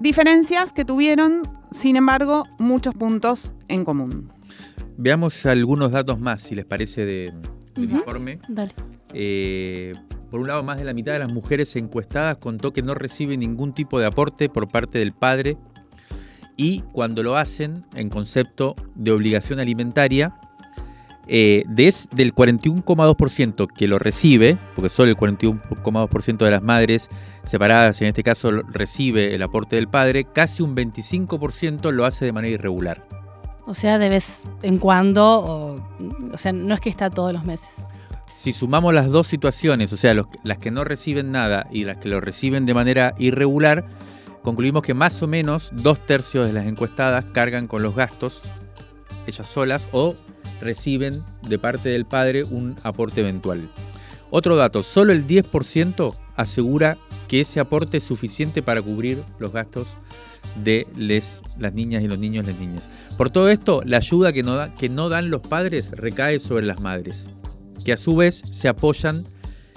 diferencias 0.00 0.74
que 0.74 0.84
tuvieron, 0.84 1.42
sin 1.70 1.96
embargo, 1.96 2.44
muchos 2.58 2.94
puntos 2.94 3.54
en 3.68 3.86
común. 3.86 4.30
Veamos 4.98 5.46
algunos 5.46 5.92
datos 5.92 6.20
más, 6.20 6.42
si 6.42 6.54
les 6.54 6.66
parece, 6.66 7.06
de, 7.06 7.32
del 7.74 7.90
informe. 7.90 8.38
Dale. 8.48 8.72
Eh, 9.14 9.94
por 10.32 10.40
un 10.40 10.48
lado, 10.48 10.62
más 10.62 10.78
de 10.78 10.84
la 10.84 10.94
mitad 10.94 11.12
de 11.12 11.18
las 11.18 11.30
mujeres 11.30 11.76
encuestadas 11.76 12.38
contó 12.38 12.72
que 12.72 12.80
no 12.80 12.94
recibe 12.94 13.36
ningún 13.36 13.74
tipo 13.74 14.00
de 14.00 14.06
aporte 14.06 14.48
por 14.48 14.66
parte 14.66 14.98
del 14.98 15.12
padre 15.12 15.58
y 16.56 16.80
cuando 16.92 17.22
lo 17.22 17.36
hacen 17.36 17.84
en 17.94 18.08
concepto 18.08 18.74
de 18.94 19.12
obligación 19.12 19.60
alimentaria, 19.60 20.34
eh, 21.26 21.64
del 21.68 22.34
41,2% 22.34 23.66
que 23.66 23.86
lo 23.86 23.98
recibe, 23.98 24.56
porque 24.74 24.88
solo 24.88 25.10
el 25.10 25.18
41,2% 25.18 26.38
de 26.46 26.50
las 26.50 26.62
madres 26.62 27.10
separadas 27.44 28.00
en 28.00 28.08
este 28.08 28.22
caso 28.22 28.52
recibe 28.52 29.34
el 29.34 29.42
aporte 29.42 29.76
del 29.76 29.88
padre, 29.88 30.24
casi 30.24 30.62
un 30.62 30.74
25% 30.74 31.90
lo 31.90 32.06
hace 32.06 32.24
de 32.24 32.32
manera 32.32 32.54
irregular. 32.54 33.06
O 33.66 33.74
sea, 33.74 33.98
de 33.98 34.08
vez 34.08 34.44
en 34.62 34.78
cuando, 34.78 35.78
o 36.32 36.38
sea, 36.38 36.54
no 36.54 36.72
es 36.72 36.80
que 36.80 36.88
está 36.88 37.10
todos 37.10 37.34
los 37.34 37.44
meses 37.44 37.84
si 38.42 38.52
sumamos 38.52 38.92
las 38.92 39.08
dos 39.08 39.28
situaciones, 39.28 39.92
o 39.92 39.96
sea, 39.96 40.16
las 40.42 40.58
que 40.58 40.72
no 40.72 40.82
reciben 40.82 41.30
nada 41.30 41.68
y 41.70 41.84
las 41.84 41.98
que 41.98 42.08
lo 42.08 42.20
reciben 42.20 42.66
de 42.66 42.74
manera 42.74 43.14
irregular, 43.16 43.86
concluimos 44.42 44.82
que 44.82 44.94
más 44.94 45.22
o 45.22 45.28
menos 45.28 45.70
dos 45.70 46.04
tercios 46.04 46.48
de 46.48 46.52
las 46.52 46.66
encuestadas 46.66 47.24
cargan 47.26 47.68
con 47.68 47.84
los 47.84 47.94
gastos 47.94 48.42
ellas 49.28 49.46
solas 49.46 49.86
o 49.92 50.16
reciben 50.60 51.22
de 51.42 51.56
parte 51.60 51.90
del 51.90 52.04
padre 52.04 52.42
un 52.42 52.74
aporte 52.82 53.20
eventual. 53.20 53.70
Otro 54.30 54.56
dato, 54.56 54.82
solo 54.82 55.12
el 55.12 55.24
10% 55.24 56.12
asegura 56.34 56.98
que 57.28 57.42
ese 57.42 57.60
aporte 57.60 57.98
es 57.98 58.02
suficiente 58.02 58.60
para 58.60 58.82
cubrir 58.82 59.22
los 59.38 59.52
gastos 59.52 59.86
de 60.56 60.84
las 60.96 61.72
niñas 61.74 62.02
y 62.02 62.08
los 62.08 62.18
niños 62.18 62.44
las 62.44 62.58
niñas. 62.58 62.90
Por 63.16 63.30
todo 63.30 63.50
esto, 63.50 63.82
la 63.84 63.98
ayuda 63.98 64.32
que 64.32 64.88
no 64.88 65.08
dan 65.08 65.30
los 65.30 65.42
padres 65.42 65.92
recae 65.92 66.40
sobre 66.40 66.66
las 66.66 66.80
madres 66.80 67.28
que 67.82 67.92
a 67.92 67.96
su 67.96 68.16
vez 68.16 68.42
se 68.44 68.68
apoyan 68.68 69.24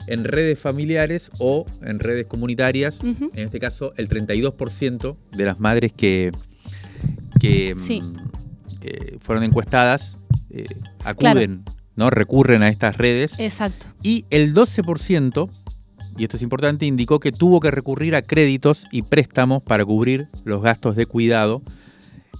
en 0.07 0.23
redes 0.23 0.59
familiares 0.59 1.31
o 1.39 1.65
en 1.81 1.99
redes 1.99 2.27
comunitarias. 2.27 2.99
En 3.03 3.31
este 3.35 3.59
caso, 3.59 3.93
el 3.97 4.07
32% 4.07 5.15
de 5.31 5.45
las 5.45 5.59
madres 5.59 5.93
que, 5.93 6.31
que 7.39 7.75
mm, 7.75 8.15
eh, 8.81 9.17
fueron 9.19 9.43
encuestadas 9.43 10.15
eh, 10.49 10.65
acuden, 11.03 11.63
¿no? 11.95 12.09
recurren 12.09 12.63
a 12.63 12.69
estas 12.69 12.97
redes. 12.97 13.39
Exacto. 13.39 13.87
Y 14.03 14.25
el 14.29 14.53
12%, 14.53 15.49
y 16.17 16.23
esto 16.23 16.37
es 16.37 16.43
importante, 16.43 16.85
indicó 16.85 17.19
que 17.19 17.31
tuvo 17.31 17.59
que 17.59 17.71
recurrir 17.71 18.15
a 18.15 18.21
créditos 18.21 18.85
y 18.91 19.01
préstamos 19.01 19.63
para 19.63 19.83
cubrir 19.83 20.27
los 20.43 20.61
gastos 20.61 20.95
de 20.95 21.05
cuidado 21.05 21.63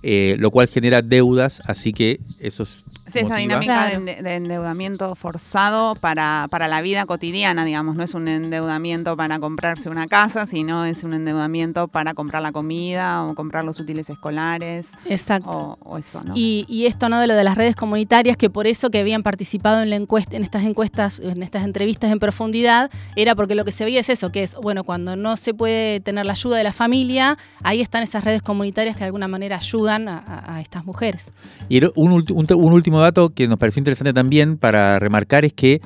eh, 0.07 0.35
lo 0.37 0.51
cual 0.51 0.67
genera 0.67 1.01
deudas, 1.01 1.67
así 1.67 1.91
que 1.91 2.19
eso 2.39 2.61
es 2.61 2.77
Sí, 3.11 3.19
esa 3.19 3.35
dinámica 3.35 3.87
de, 3.99 4.35
endeudamiento 4.35 5.13
forzado 5.13 5.93
para, 5.95 6.47
para, 6.49 6.67
la 6.67 6.81
vida 6.81 7.05
cotidiana, 7.05 7.63
digamos, 7.63 7.95
no 7.95 8.03
es 8.03 8.15
un 8.15 8.27
endeudamiento 8.27 9.15
para 9.15 9.37
comprarse 9.37 9.89
una 9.89 10.07
casa, 10.07 10.47
sino 10.47 10.85
es 10.85 11.03
un 11.03 11.13
endeudamiento 11.13 11.87
para 11.87 12.15
comprar 12.15 12.41
la 12.41 12.51
comida 12.51 13.23
o 13.23 13.35
comprar 13.35 13.63
los 13.63 13.79
útiles 13.79 14.09
escolares. 14.09 14.89
Exacto. 15.05 15.77
O, 15.83 15.97
eso, 15.97 16.23
¿no? 16.23 16.33
Y, 16.35 16.65
y, 16.67 16.87
esto, 16.87 17.07
¿no? 17.07 17.19
De 17.19 17.27
lo 17.27 17.35
de 17.35 17.43
las 17.43 17.55
redes 17.55 17.75
comunitarias, 17.75 18.37
que 18.37 18.49
por 18.49 18.65
eso 18.65 18.89
que 18.89 18.99
habían 18.99 19.21
participado 19.21 19.83
en 19.83 19.91
la 19.91 19.97
encuesta, 19.97 20.35
en 20.35 20.43
estas 20.43 20.63
encuestas, 20.63 21.19
en 21.19 21.43
estas 21.43 21.63
entrevistas 21.63 22.11
en 22.11 22.17
profundidad, 22.17 22.89
era 23.15 23.35
porque 23.35 23.53
lo 23.53 23.65
que 23.65 23.71
se 23.71 23.85
veía 23.85 23.99
es 23.99 24.09
eso, 24.09 24.31
que 24.31 24.43
es, 24.43 24.55
bueno, 24.55 24.83
cuando 24.83 25.15
no 25.15 25.37
se 25.37 25.53
puede 25.53 25.99
tener 25.99 26.25
la 26.25 26.33
ayuda 26.33 26.57
de 26.57 26.63
la 26.63 26.73
familia, 26.73 27.37
ahí 27.61 27.81
están 27.81 28.01
esas 28.01 28.23
redes 28.23 28.41
comunitarias 28.41 28.95
que 28.95 29.01
de 29.01 29.05
alguna 29.05 29.27
manera 29.27 29.57
ayudan 29.57 30.07
a, 30.07 30.61
estas 30.61 30.85
mujeres. 30.85 31.27
Y 31.69 31.83
un, 31.95 32.11
un 32.33 32.73
último 32.73 32.94
dato 32.99 33.29
que 33.29 33.47
nos 33.47 33.57
pareció 33.57 33.79
interesante 33.79 34.13
también 34.13 34.57
para 34.57 34.99
remarcar 34.99 35.45
es 35.45 35.53
que 35.53 35.81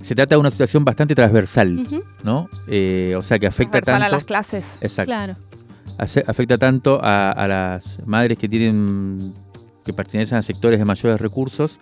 se 0.00 0.14
trata 0.14 0.34
de 0.34 0.40
una 0.40 0.50
situación 0.50 0.84
bastante 0.84 1.14
transversal, 1.14 1.86
¿no? 2.22 2.48
Eh, 2.68 3.14
o 3.16 3.22
sea, 3.22 3.38
que 3.38 3.46
afecta 3.46 3.80
tanto... 3.80 4.04
a 4.04 4.08
las 4.08 4.24
clases. 4.24 4.78
Exacto. 4.80 5.36
Afecta 5.98 6.58
tanto 6.58 7.00
a, 7.02 7.46
las 7.48 8.06
madres 8.06 8.36
que 8.38 8.48
tienen 8.48 9.32
que 9.84 9.92
pertenecen 9.92 10.38
a 10.38 10.42
sectores 10.42 10.78
de 10.78 10.84
mayores 10.84 11.20
recursos 11.20 11.78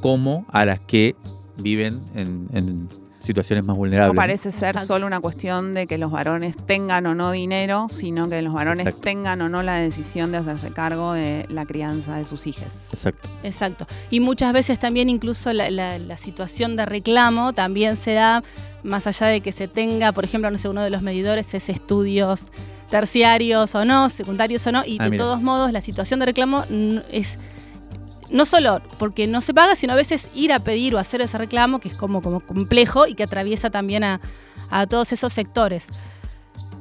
como 0.00 0.44
a 0.50 0.64
las 0.64 0.80
que 0.80 1.14
viven 1.58 2.00
en, 2.14 2.88
situaciones 3.22 3.64
más 3.64 3.76
vulnerables. 3.76 4.14
No 4.14 4.20
parece 4.20 4.52
ser 4.52 4.78
solo 4.78 5.06
una 5.06 5.20
cuestión 5.20 5.74
de 5.74 5.86
que 5.86 5.98
los 5.98 6.10
varones 6.10 6.56
tengan 6.66 7.06
o 7.06 7.14
no 7.14 7.30
dinero, 7.30 7.88
sino 7.90 8.28
que 8.28 8.42
los 8.42 8.52
varones 8.52 9.00
tengan 9.00 9.40
o 9.42 9.48
no 9.48 9.62
la 9.62 9.74
decisión 9.76 10.32
de 10.32 10.38
hacerse 10.38 10.70
cargo 10.70 11.12
de 11.12 11.46
la 11.48 11.66
crianza 11.66 12.16
de 12.16 12.24
sus 12.24 12.46
hijas. 12.46 12.88
Exacto. 12.92 13.28
Exacto. 13.42 13.86
Y 14.10 14.20
muchas 14.20 14.52
veces 14.52 14.78
también 14.78 15.08
incluso 15.08 15.52
la, 15.52 16.16
situación 16.16 16.76
de 16.76 16.86
reclamo 16.86 17.52
también 17.52 17.96
se 17.96 18.12
da 18.12 18.42
más 18.82 19.06
allá 19.06 19.28
de 19.28 19.40
que 19.40 19.52
se 19.52 19.68
tenga, 19.68 20.12
por 20.12 20.24
ejemplo, 20.24 20.50
no 20.50 20.58
sé, 20.58 20.68
uno 20.68 20.82
de 20.82 20.90
los 20.90 21.02
medidores 21.02 21.54
es 21.54 21.68
estudios 21.68 22.42
terciarios 22.90 23.74
o 23.74 23.84
no, 23.84 24.10
secundarios 24.10 24.66
o 24.66 24.72
no, 24.72 24.84
y 24.84 24.98
ah, 25.00 25.08
de 25.08 25.16
todos 25.16 25.40
modos 25.40 25.72
la 25.72 25.80
situación 25.80 26.20
de 26.20 26.26
reclamo 26.26 26.64
es 27.10 27.38
no 28.32 28.44
solo 28.46 28.80
porque 28.98 29.26
no 29.26 29.40
se 29.40 29.54
paga, 29.54 29.76
sino 29.76 29.92
a 29.92 29.96
veces 29.96 30.30
ir 30.34 30.52
a 30.52 30.60
pedir 30.60 30.94
o 30.94 30.98
hacer 30.98 31.20
ese 31.20 31.38
reclamo, 31.38 31.78
que 31.78 31.88
es 31.88 31.96
como, 31.96 32.22
como 32.22 32.40
complejo 32.40 33.06
y 33.06 33.14
que 33.14 33.22
atraviesa 33.22 33.70
también 33.70 34.04
a, 34.04 34.20
todos 34.88 35.12
esos 35.12 35.32
sectores. 35.32 35.84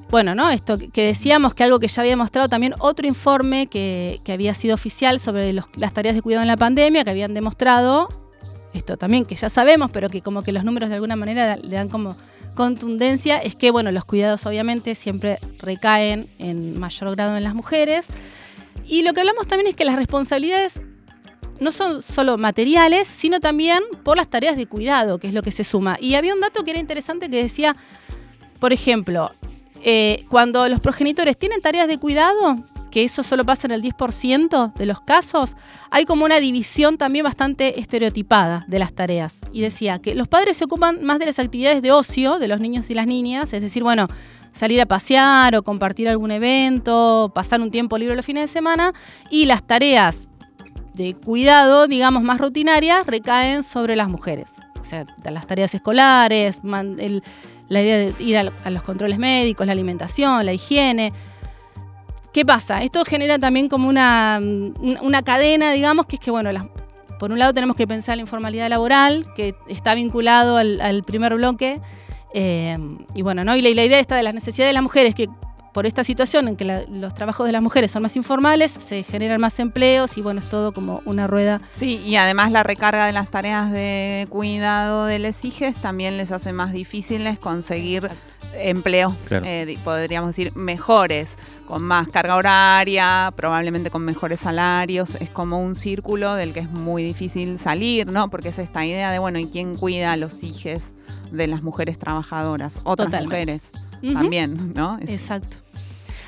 Bueno, 0.10 0.34
¿no? 0.34 0.50
Esto 0.50 0.78
que 0.78 1.06
decíamos 1.06 1.54
que 1.54 1.64
algo 1.64 1.80
que 1.80 1.88
ya 1.88 2.02
había 2.02 2.16
mostrado 2.16 2.48
también 2.48 2.74
otro 2.80 3.06
informe 3.06 3.68
que, 3.68 4.22
había 4.30 4.54
sido 4.54 4.76
oficial 4.76 5.20
sobre 5.20 5.54
las 5.54 5.94
tareas 5.94 6.16
de 6.16 6.22
cuidado 6.22 6.42
en 6.42 6.48
la 6.48 6.58
pandemia, 6.58 7.04
que 7.04 7.10
habían 7.10 7.34
demostrado, 7.34 8.08
esto 8.74 8.96
también 8.96 9.26
que 9.26 9.36
ya 9.36 9.50
sabemos, 9.50 9.92
pero 9.92 10.10
que 10.10 10.22
como 10.22 10.42
que 10.44 10.54
los 10.54 10.64
números 10.64 10.90
de 10.90 10.96
alguna 10.96 11.18
manera 11.18 11.58
le 11.58 11.76
dan 11.76 11.90
como 11.90 12.16
contundencia, 12.56 13.38
es 13.38 13.56
que, 13.56 13.72
bueno, 13.72 13.92
los 13.92 14.06
cuidados 14.06 14.46
obviamente 14.46 14.96
siempre 14.96 15.40
recaen 15.60 16.30
en 16.38 16.80
mayor 16.80 17.12
grado 17.12 17.36
en 17.36 17.44
las 17.44 17.56
mujeres. 17.56 18.06
Y 18.86 19.04
lo 19.04 19.14
que 19.14 19.22
hablamos 19.22 19.48
también 19.48 19.70
es 19.70 19.76
que 19.76 19.86
las 19.86 19.96
responsabilidades 19.96 20.82
no 21.62 21.72
son 21.72 22.02
solo 22.02 22.38
materiales, 22.40 23.08
sino 23.08 23.40
también 23.40 23.84
por 24.04 24.18
las 24.18 24.28
tareas 24.28 24.58
de 24.58 24.66
cuidado, 24.66 25.20
que 25.20 25.28
es 25.28 25.34
lo 25.34 25.44
que 25.44 25.52
se 25.52 25.64
suma. 25.64 25.96
Y 26.02 26.16
había 26.16 26.34
un 26.34 26.42
dato 26.42 26.64
que 26.64 26.72
era 26.72 26.80
interesante 26.80 27.30
que 27.30 27.42
decía, 27.42 27.76
por 28.60 28.74
ejemplo, 28.74 29.32
eh, 29.84 30.26
cuando 30.28 30.68
los 30.68 30.80
progenitores 30.80 31.38
tienen 31.38 31.62
tareas 31.62 31.88
de 31.88 32.00
cuidado, 32.00 32.56
que 32.90 33.04
eso 33.04 33.22
solo 33.22 33.46
pasa 33.46 33.68
en 33.68 33.72
el 33.74 33.84
10% 33.84 34.74
de 34.74 34.86
los 34.88 35.02
casos, 35.02 35.56
hay 35.92 36.06
como 36.06 36.26
una 36.26 36.40
división 36.40 36.98
también 36.98 37.24
bastante 37.24 37.80
estereotipada 37.80 38.62
de 38.68 38.80
las 38.80 38.94
tareas. 38.94 39.36
Y 39.54 39.62
decía 39.62 40.00
que 40.00 40.16
los 40.16 40.28
padres 40.28 40.58
se 40.58 40.66
ocupan 40.66 41.04
más 41.04 41.20
de 41.20 41.28
las 41.28 41.38
actividades 41.38 41.84
de 41.84 41.92
ocio 41.92 42.40
de 42.40 42.48
los 42.48 42.60
niños 42.60 42.90
y 42.90 42.96
las 42.96 43.06
niñas, 43.06 43.54
es 43.54 43.62
decir, 43.62 43.84
bueno, 43.84 44.08
salir 44.52 44.82
a 44.82 44.88
pasear 44.88 45.56
o 45.56 45.62
compartir 45.62 46.10
algún 46.10 46.32
evento, 46.32 47.32
pasar 47.36 47.62
un 47.62 47.70
tiempo 47.70 48.00
libre 48.00 48.16
los 48.16 48.26
fines 48.26 48.50
de 48.50 48.54
semana, 48.54 48.94
y 49.30 49.46
las 49.46 49.66
tareas 49.66 50.28
de 50.94 51.14
cuidado, 51.16 51.88
digamos, 51.88 52.24
más 52.24 52.40
rutinarias 52.40 53.06
recaen 53.06 53.64
sobre 53.64 53.96
las 53.96 54.10
mujeres. 54.10 54.50
O 54.80 54.84
sea, 54.84 55.06
las 55.24 55.48
tareas 55.48 55.74
escolares, 55.74 56.60
la 56.64 57.82
idea 57.82 57.98
de 57.98 58.16
ir 58.20 58.38
a, 58.38 58.70
los 58.70 58.82
controles 58.82 59.18
médicos, 59.18 59.66
la 59.66 59.72
alimentación, 59.72 60.46
la 60.46 60.54
higiene. 60.54 61.14
¿Qué 62.34 62.46
pasa? 62.46 62.82
Esto 62.82 63.06
genera 63.06 63.40
también 63.40 63.70
como 63.70 63.88
una, 63.88 64.40
una 64.42 65.22
cadena, 65.22 65.72
digamos, 65.72 66.06
que 66.06 66.16
es 66.16 66.20
que, 66.20 66.32
bueno, 66.32 66.50
por 67.20 67.32
un 67.32 67.40
lado 67.40 67.54
tenemos 67.54 67.76
que 67.76 67.88
pensar 67.88 68.18
la 68.18 68.22
informalidad 68.22 68.70
laboral, 68.70 69.28
que 69.36 69.56
está 69.68 69.96
vinculado 69.96 70.58
al, 70.58 71.04
primer 71.06 71.36
bloque. 71.36 71.80
Eh, 72.34 72.78
y 73.14 73.22
bueno, 73.22 73.44
¿no? 73.44 73.56
Y 73.56 73.62
la, 73.62 73.70
la 73.70 73.86
idea 73.86 74.00
está 74.00 74.16
de 74.16 74.24
las 74.24 74.34
necesidades 74.34 74.70
de 74.70 74.74
las 74.74 74.84
mujeres, 74.84 75.14
que 75.14 75.30
por 75.74 75.86
esta 75.86 76.04
situación 76.04 76.48
en 76.48 76.56
que 76.56 76.86
los 76.90 77.14
trabajos 77.16 77.46
de 77.46 77.52
las 77.52 77.62
mujeres 77.62 77.92
son 77.92 78.04
más 78.04 78.16
informales, 78.16 78.72
se 78.72 79.04
generan 79.04 79.40
más 79.40 79.60
empleos 79.60 80.18
y 80.18 80.22
bueno, 80.22 80.40
es 80.40 80.50
todo 80.50 80.74
como 80.74 81.02
una 81.06 81.28
rueda. 81.28 81.62
Sí, 81.76 82.02
y 82.06 82.16
además 82.16 82.52
la 82.52 82.64
recarga 82.64 83.06
de 83.06 83.14
las 83.14 83.30
tareas 83.30 83.72
de 83.72 84.28
cuidado 84.30 85.06
de 85.06 85.20
les 85.20 85.44
hijes 85.46 85.76
también 85.76 86.18
les 86.18 86.32
hace 86.32 86.54
más 86.54 86.74
difíciles 86.74 87.40
conseguir 87.40 88.10
empleos, 88.54 89.16
eh, 89.32 89.78
podríamos 89.84 90.32
decir, 90.32 90.56
mejores, 90.56 91.38
con 91.66 91.84
más 91.84 92.08
carga 92.10 92.36
horaria, 92.36 93.32
probablemente 93.36 93.90
con 93.90 94.04
mejores 94.04 94.42
salarios. 94.42 95.16
Es 95.16 95.30
como 95.30 95.62
un 95.62 95.76
círculo 95.76 96.34
del 96.36 96.54
que 96.54 96.62
es 96.62 96.70
muy 96.70 97.04
difícil 97.04 97.60
salir, 97.60 98.08
¿no? 98.08 98.30
Porque 98.30 98.50
es 98.50 98.60
esta 98.60 98.86
idea 98.86 99.12
de, 99.12 99.20
bueno, 99.20 99.40
¿y 99.40 99.48
quién 99.48 99.76
cuida 99.76 100.12
a 100.12 100.18
los 100.18 100.44
hijos 100.44 100.92
de 101.32 101.48
las 101.48 101.64
mujeres 101.64 101.98
trabajadoras? 101.98 102.82
Otras 102.84 103.24
mujeres 103.24 103.72
también, 104.14 104.74
¿no? 104.74 104.98
Exacto. 105.08 105.58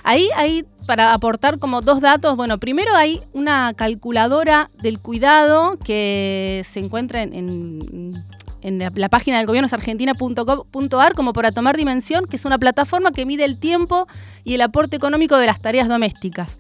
Ahí 0.04 0.28
hay, 0.36 0.66
para 0.86 1.14
aportar 1.14 1.60
como 1.60 1.82
dos 1.82 2.02
datos, 2.02 2.36
bueno, 2.36 2.58
primero 2.60 2.94
hay 2.94 3.22
una 3.32 3.74
calculadora 3.74 4.70
del 4.82 5.00
cuidado 5.00 5.78
que 5.78 6.66
se 6.70 6.80
encuentra 6.82 7.22
en, 7.22 8.14
la, 8.62 9.10
página 9.10 9.38
del 9.38 9.48
gobierno 9.48 9.68
es 9.68 9.74
argentina.gov.ar 9.74 11.16
como 11.16 11.32
para 11.32 11.54
tomar 11.54 11.78
dimensión, 11.78 12.26
que 12.26 12.36
es 12.36 12.44
una 12.44 12.58
plataforma 12.58 13.12
que 13.12 13.26
mide 13.26 13.46
el 13.46 13.58
tiempo 13.60 14.08
y 14.44 14.56
el 14.56 14.62
aporte 14.62 14.98
económico 14.98 15.38
de 15.38 15.48
las 15.48 15.62
tareas 15.62 15.88
domésticas. 15.88 16.58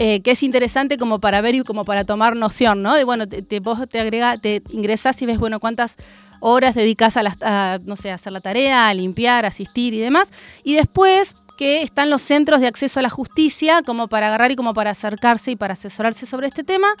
Eh, 0.00 0.20
que 0.20 0.30
es 0.30 0.44
interesante 0.44 0.96
como 0.96 1.18
para 1.18 1.40
ver 1.40 1.56
y 1.56 1.62
como 1.62 1.84
para 1.84 2.04
tomar 2.04 2.36
noción, 2.36 2.82
¿no? 2.82 2.94
De 2.94 3.02
bueno, 3.02 3.26
te, 3.26 3.58
vos 3.58 3.80
te 3.90 3.98
agrega, 3.98 4.36
te 4.36 4.62
ingresás 4.70 5.20
y 5.22 5.26
ves, 5.26 5.40
bueno, 5.40 5.58
cuántas 5.58 5.96
horas 6.40 6.74
dedicas 6.74 7.16
a, 7.16 7.22
las, 7.22 7.38
no 7.84 7.96
sé, 7.96 8.10
a 8.10 8.14
hacer 8.14 8.32
la 8.32 8.40
tarea, 8.40 8.88
a 8.88 8.94
limpiar, 8.94 9.46
asistir 9.46 9.94
y 9.94 9.98
demás. 9.98 10.28
Y 10.64 10.74
después 10.74 11.34
que 11.58 11.82
están 11.82 12.08
los 12.08 12.22
centros 12.22 12.60
de 12.60 12.68
acceso 12.68 13.00
a 13.00 13.02
la 13.02 13.10
justicia 13.10 13.82
como 13.84 14.08
para 14.08 14.28
agarrar 14.28 14.52
y 14.52 14.56
como 14.56 14.72
para 14.72 14.90
acercarse 14.90 15.50
y 15.50 15.56
para 15.56 15.74
asesorarse 15.74 16.24
sobre 16.24 16.46
este 16.46 16.62
tema. 16.64 16.94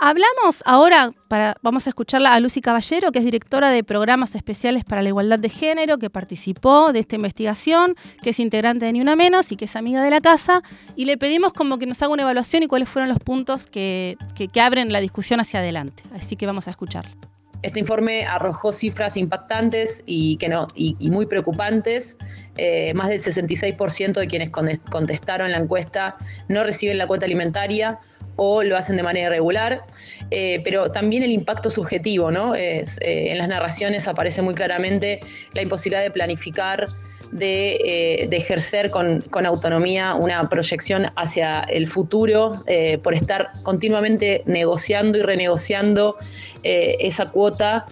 Hablamos 0.00 0.62
ahora, 0.64 1.10
para, 1.26 1.56
vamos 1.60 1.86
a 1.86 1.90
escucharla 1.90 2.32
a 2.32 2.38
Lucy 2.38 2.60
Caballero, 2.60 3.10
que 3.10 3.18
es 3.18 3.24
directora 3.24 3.70
de 3.70 3.82
programas 3.82 4.32
especiales 4.36 4.84
para 4.84 5.02
la 5.02 5.08
igualdad 5.08 5.40
de 5.40 5.48
género, 5.48 5.98
que 5.98 6.08
participó 6.08 6.92
de 6.92 7.00
esta 7.00 7.16
investigación, 7.16 7.96
que 8.22 8.30
es 8.30 8.38
integrante 8.38 8.86
de 8.86 8.92
Ni 8.92 9.00
Una 9.00 9.16
Menos 9.16 9.50
y 9.50 9.56
que 9.56 9.64
es 9.64 9.74
amiga 9.74 10.00
de 10.02 10.10
la 10.10 10.20
casa, 10.20 10.62
y 10.94 11.06
le 11.06 11.18
pedimos 11.18 11.52
como 11.52 11.78
que 11.78 11.86
nos 11.86 12.00
haga 12.00 12.12
una 12.12 12.22
evaluación 12.22 12.62
y 12.62 12.68
cuáles 12.68 12.88
fueron 12.88 13.08
los 13.08 13.18
puntos 13.18 13.66
que, 13.66 14.16
que, 14.36 14.60
abren 14.60 14.92
la 14.92 15.00
discusión 15.00 15.40
hacia 15.40 15.58
adelante. 15.58 16.04
Así 16.14 16.36
que 16.36 16.46
vamos 16.46 16.68
a 16.68 16.70
escucharla. 16.70 17.27
Este 17.62 17.80
informe 17.80 18.24
arrojó 18.24 18.72
cifras 18.72 19.16
impactantes 19.16 20.02
y, 20.06 20.36
que 20.36 20.48
no, 20.48 20.68
y, 20.74 20.94
muy 21.10 21.26
preocupantes. 21.26 22.16
Eh, 22.56 22.92
más 22.94 23.08
del 23.08 23.20
66% 23.20 24.12
de 24.12 24.26
quienes 24.26 24.50
contestaron 24.50 25.52
la 25.52 25.58
encuesta 25.58 26.16
no 26.48 26.64
reciben 26.64 26.98
la 26.98 27.06
cuota 27.06 27.24
alimentaria 27.26 28.00
o 28.36 28.62
lo 28.62 28.76
hacen 28.76 28.96
de 28.96 29.02
manera 29.02 29.26
irregular, 29.26 29.84
eh, 30.30 30.60
pero 30.62 30.92
también 30.92 31.24
el 31.24 31.32
impacto 31.32 31.70
subjetivo, 31.70 32.30
¿no? 32.30 32.54
Eh, 32.54 32.84
en 33.00 33.36
las 33.36 33.48
narraciones 33.48 34.06
aparece 34.06 34.42
muy 34.42 34.54
claramente 34.54 35.18
la 35.54 35.62
imposibilidad 35.62 36.02
de 36.02 36.12
planificar, 36.12 36.86
de, 37.32 37.76
eh, 37.76 38.28
ejercer 38.30 38.90
con, 38.90 39.22
autonomía 39.46 40.14
una 40.14 40.48
proyección 40.48 41.06
hacia 41.16 41.60
el 41.60 41.86
futuro 41.88 42.54
por 43.02 43.14
estar 43.14 43.50
continuamente 43.62 44.42
negociando 44.46 45.18
y 45.18 45.22
renegociando 45.22 46.16
esa 46.62 47.26
cuota 47.30 47.86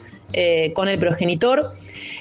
con 0.75 0.89
el 0.89 0.99
progenitor. 0.99 1.73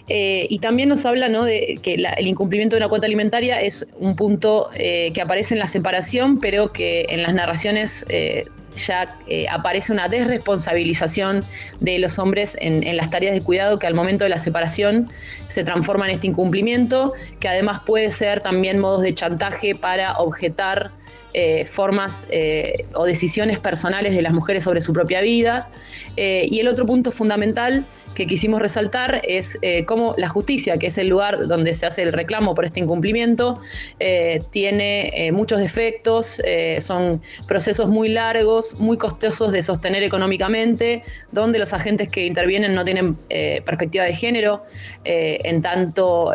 Eh, 0.07 0.45
y 0.49 0.59
también 0.59 0.89
nos 0.89 1.05
habla 1.05 1.29
de 1.29 1.79
que 1.81 1.95
el 1.95 2.27
incumplimiento 2.27 2.75
de 2.75 2.81
una 2.81 2.89
cuota 2.89 3.07
alimentaria 3.07 3.59
es 3.59 3.87
un 3.97 4.15
punto 4.15 4.69
eh, 4.75 5.11
que 5.13 5.21
aparece 5.21 5.55
en 5.55 5.59
la 5.59 5.67
separación, 5.67 6.39
pero 6.39 6.71
que 6.71 7.07
en 7.09 7.23
las 7.23 7.33
narraciones 7.33 8.05
eh, 8.09 8.45
ya 8.75 9.07
aparece 9.51 9.91
una 9.91 10.07
desresponsabilización 10.07 11.43
de 11.79 11.99
los 11.99 12.19
hombres 12.19 12.57
en, 12.59 12.95
las 12.95 13.09
tareas 13.09 13.33
de 13.33 13.41
cuidado 13.41 13.79
que 13.79 13.87
al 13.87 13.93
momento 13.93 14.23
de 14.23 14.29
la 14.29 14.39
separación 14.39 15.09
se 15.47 15.63
transforma 15.63 16.07
en 16.07 16.15
este 16.15 16.27
incumplimiento, 16.27 17.13
que 17.39 17.47
además 17.47 17.81
puede 17.85 18.11
ser 18.11 18.41
también 18.41 18.79
modos 18.79 19.01
de 19.01 19.13
chantaje 19.13 19.75
para 19.75 20.17
objetar 20.17 20.91
formas 21.65 22.25
o 22.93 23.05
decisiones 23.05 23.59
personales 23.59 24.15
de 24.15 24.21
las 24.21 24.31
mujeres 24.31 24.63
sobre 24.63 24.81
su 24.81 24.93
propia 24.93 25.21
vida. 25.21 25.67
y 26.15 26.59
el 26.59 26.67
otro 26.67 26.85
punto 26.85 27.11
fundamental 27.11 27.85
que 28.15 28.25
quisimos 28.25 28.61
resaltar 28.61 29.21
es 29.27 29.59
eh, 29.61 29.85
cómo 29.85 30.15
la 30.17 30.29
justicia, 30.29 30.77
que 30.77 30.87
es 30.87 30.97
el 30.97 31.09
lugar 31.09 31.47
donde 31.47 31.73
se 31.73 31.85
hace 31.85 32.01
el 32.01 32.13
reclamo 32.13 32.55
por 32.55 32.65
este 32.65 32.79
incumplimiento, 32.79 33.61
eh, 33.99 34.41
tiene 34.51 35.09
eh, 35.13 35.31
muchos 35.31 35.59
defectos, 35.59 36.41
son 36.79 37.21
procesos 37.47 37.89
muy 37.89 38.09
largos, 38.09 38.79
muy 38.79 38.97
costosos 38.97 39.51
de 39.51 39.61
sostener 39.61 40.03
económicamente, 40.03 41.03
donde 41.31 41.59
los 41.59 41.73
agentes 41.73 42.07
que 42.07 42.25
intervienen 42.25 42.73
no 42.73 42.85
tienen 42.85 43.15
perspectiva 43.65 44.05
de 44.05 44.13
género, 44.13 44.63
en 45.03 45.61
tanto 45.61 46.31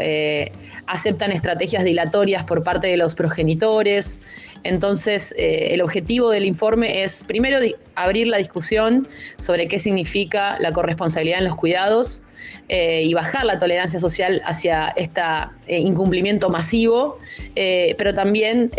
aceptan 0.86 1.30
estrategias 1.32 1.84
dilatorias 1.84 2.44
por 2.44 2.62
parte 2.64 2.88
de 2.88 2.96
los 2.96 3.14
progenitores, 3.14 4.20
Entonces, 4.64 5.34
eh, 5.38 5.68
el 5.72 5.82
objetivo 5.82 6.30
del 6.30 6.44
informe 6.44 7.02
es, 7.02 7.22
primero, 7.22 7.58
abrir 7.94 8.26
la 8.26 8.38
discusión 8.38 9.08
sobre 9.38 9.68
qué 9.68 9.78
significa 9.78 10.58
la 10.58 10.72
corresponsabilidad 10.72 11.38
en 11.38 11.44
los 11.46 11.56
cuidados 11.56 12.22
eh, 12.68 13.02
y 13.04 13.14
bajar 13.14 13.44
la 13.44 13.58
tolerancia 13.58 13.98
social 13.98 14.40
hacia 14.44 14.88
este 14.96 15.22
incumplimiento 15.68 16.48
masivo, 16.50 17.18
pero 17.54 18.14
también 18.14 18.70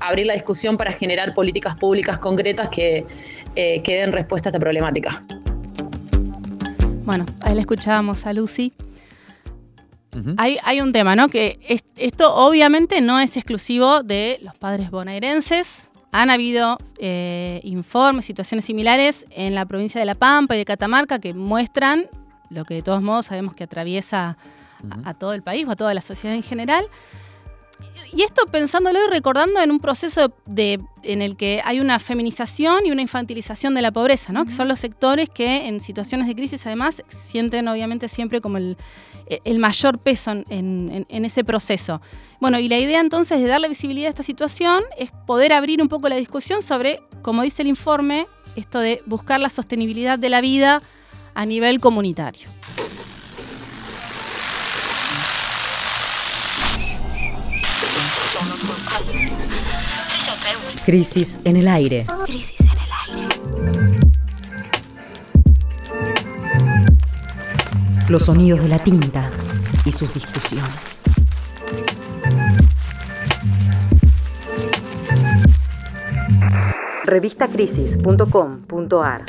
abrir 0.00 0.26
la 0.26 0.34
discusión 0.34 0.76
para 0.76 0.92
generar 0.92 1.34
políticas 1.34 1.76
públicas 1.76 2.18
concretas 2.18 2.68
que, 2.68 3.06
que 3.54 3.82
den 3.86 4.12
respuesta 4.12 4.48
a 4.48 4.50
esta 4.50 4.60
problemática. 4.60 5.24
Bueno, 7.04 7.26
ahí 7.42 7.54
le 7.54 7.60
escuchábamos 7.60 8.26
a 8.26 8.32
Lucy. 8.32 8.72
Hay, 10.36 10.80
un 10.80 10.92
tema, 10.92 11.16
¿no? 11.16 11.28
Que 11.28 11.58
esto 11.96 12.34
obviamente 12.34 13.00
no 13.00 13.18
es 13.18 13.36
exclusivo 13.36 14.02
de 14.02 14.38
los 14.42 14.56
padres 14.56 14.90
bonaerenses. 14.90 15.90
Han 16.12 16.30
habido 16.30 16.78
eh, 16.98 17.60
informes, 17.64 18.24
situaciones 18.24 18.64
similares 18.64 19.26
en 19.30 19.54
la 19.54 19.66
provincia 19.66 19.98
de 19.98 20.04
La 20.04 20.14
Pampa 20.14 20.54
y 20.54 20.58
de 20.58 20.64
Catamarca 20.64 21.18
que 21.18 21.34
muestran 21.34 22.06
lo 22.50 22.64
que 22.64 22.74
de 22.74 22.82
todos 22.82 23.02
modos 23.02 23.26
sabemos 23.26 23.54
que 23.54 23.64
atraviesa 23.64 24.36
a, 25.04 25.10
a, 25.10 25.14
todo 25.14 25.32
el 25.32 25.42
país 25.42 25.66
o 25.66 25.72
a 25.72 25.76
toda 25.76 25.92
la 25.92 26.00
sociedad 26.00 26.36
en 26.36 26.42
general, 26.42 26.86
y 28.12 28.22
esto 28.22 28.46
pensándolo 28.46 28.98
y 29.06 29.10
recordando 29.10 29.60
en 29.60 29.70
un 29.70 29.80
proceso 29.80 30.32
de, 30.46 30.80
en 31.02 31.22
el 31.22 31.36
que 31.36 31.60
hay 31.64 31.80
una 31.80 31.98
feminización 31.98 32.86
y 32.86 32.90
una 32.90 33.02
infantilización 33.02 33.74
de 33.74 33.82
la 33.82 33.92
pobreza, 33.92 34.32
¿no? 34.32 34.44
Que 34.44 34.52
son 34.52 34.68
los 34.68 34.80
sectores 34.80 35.28
que 35.28 35.68
en 35.68 35.80
situaciones 35.80 36.28
de 36.28 36.34
crisis 36.34 36.66
además 36.66 37.02
sienten 37.08 37.68
obviamente 37.68 38.08
siempre 38.08 38.40
como 38.40 38.58
el, 38.58 38.76
mayor 39.58 39.98
peso 39.98 40.32
en, 40.48 41.06
ese 41.08 41.44
proceso. 41.44 42.00
Bueno, 42.40 42.58
y 42.58 42.68
la 42.68 42.78
idea 42.78 43.00
entonces 43.00 43.40
de 43.40 43.46
darle 43.46 43.68
visibilidad 43.68 44.08
a 44.08 44.10
esta 44.10 44.22
situación 44.22 44.84
es 44.98 45.10
poder 45.26 45.52
abrir 45.52 45.80
un 45.80 45.88
poco 45.88 46.08
la 46.08 46.16
discusión 46.16 46.62
sobre, 46.62 47.00
como 47.22 47.42
dice 47.42 47.62
el 47.62 47.68
informe, 47.68 48.26
esto 48.56 48.80
de 48.80 49.02
buscar 49.06 49.40
la 49.40 49.48
sostenibilidad 49.48 50.18
de 50.18 50.28
la 50.28 50.40
vida 50.40 50.82
a 51.34 51.46
nivel 51.46 51.80
comunitario. 51.80 52.48
Crisis 60.84 61.38
en 61.44 61.56
el 61.56 61.68
aire. 61.68 62.04
Crisis 62.26 62.60
en 62.60 62.68
el 62.68 62.76
aire. 63.08 63.26
Los 68.08 68.24
sonidos 68.24 68.60
de 68.60 68.68
la 68.68 68.78
tinta 68.78 69.30
y 69.86 69.92
sus 69.92 70.12
discusiones. 70.12 71.04
Revistacrisis.com.ar 77.04 79.24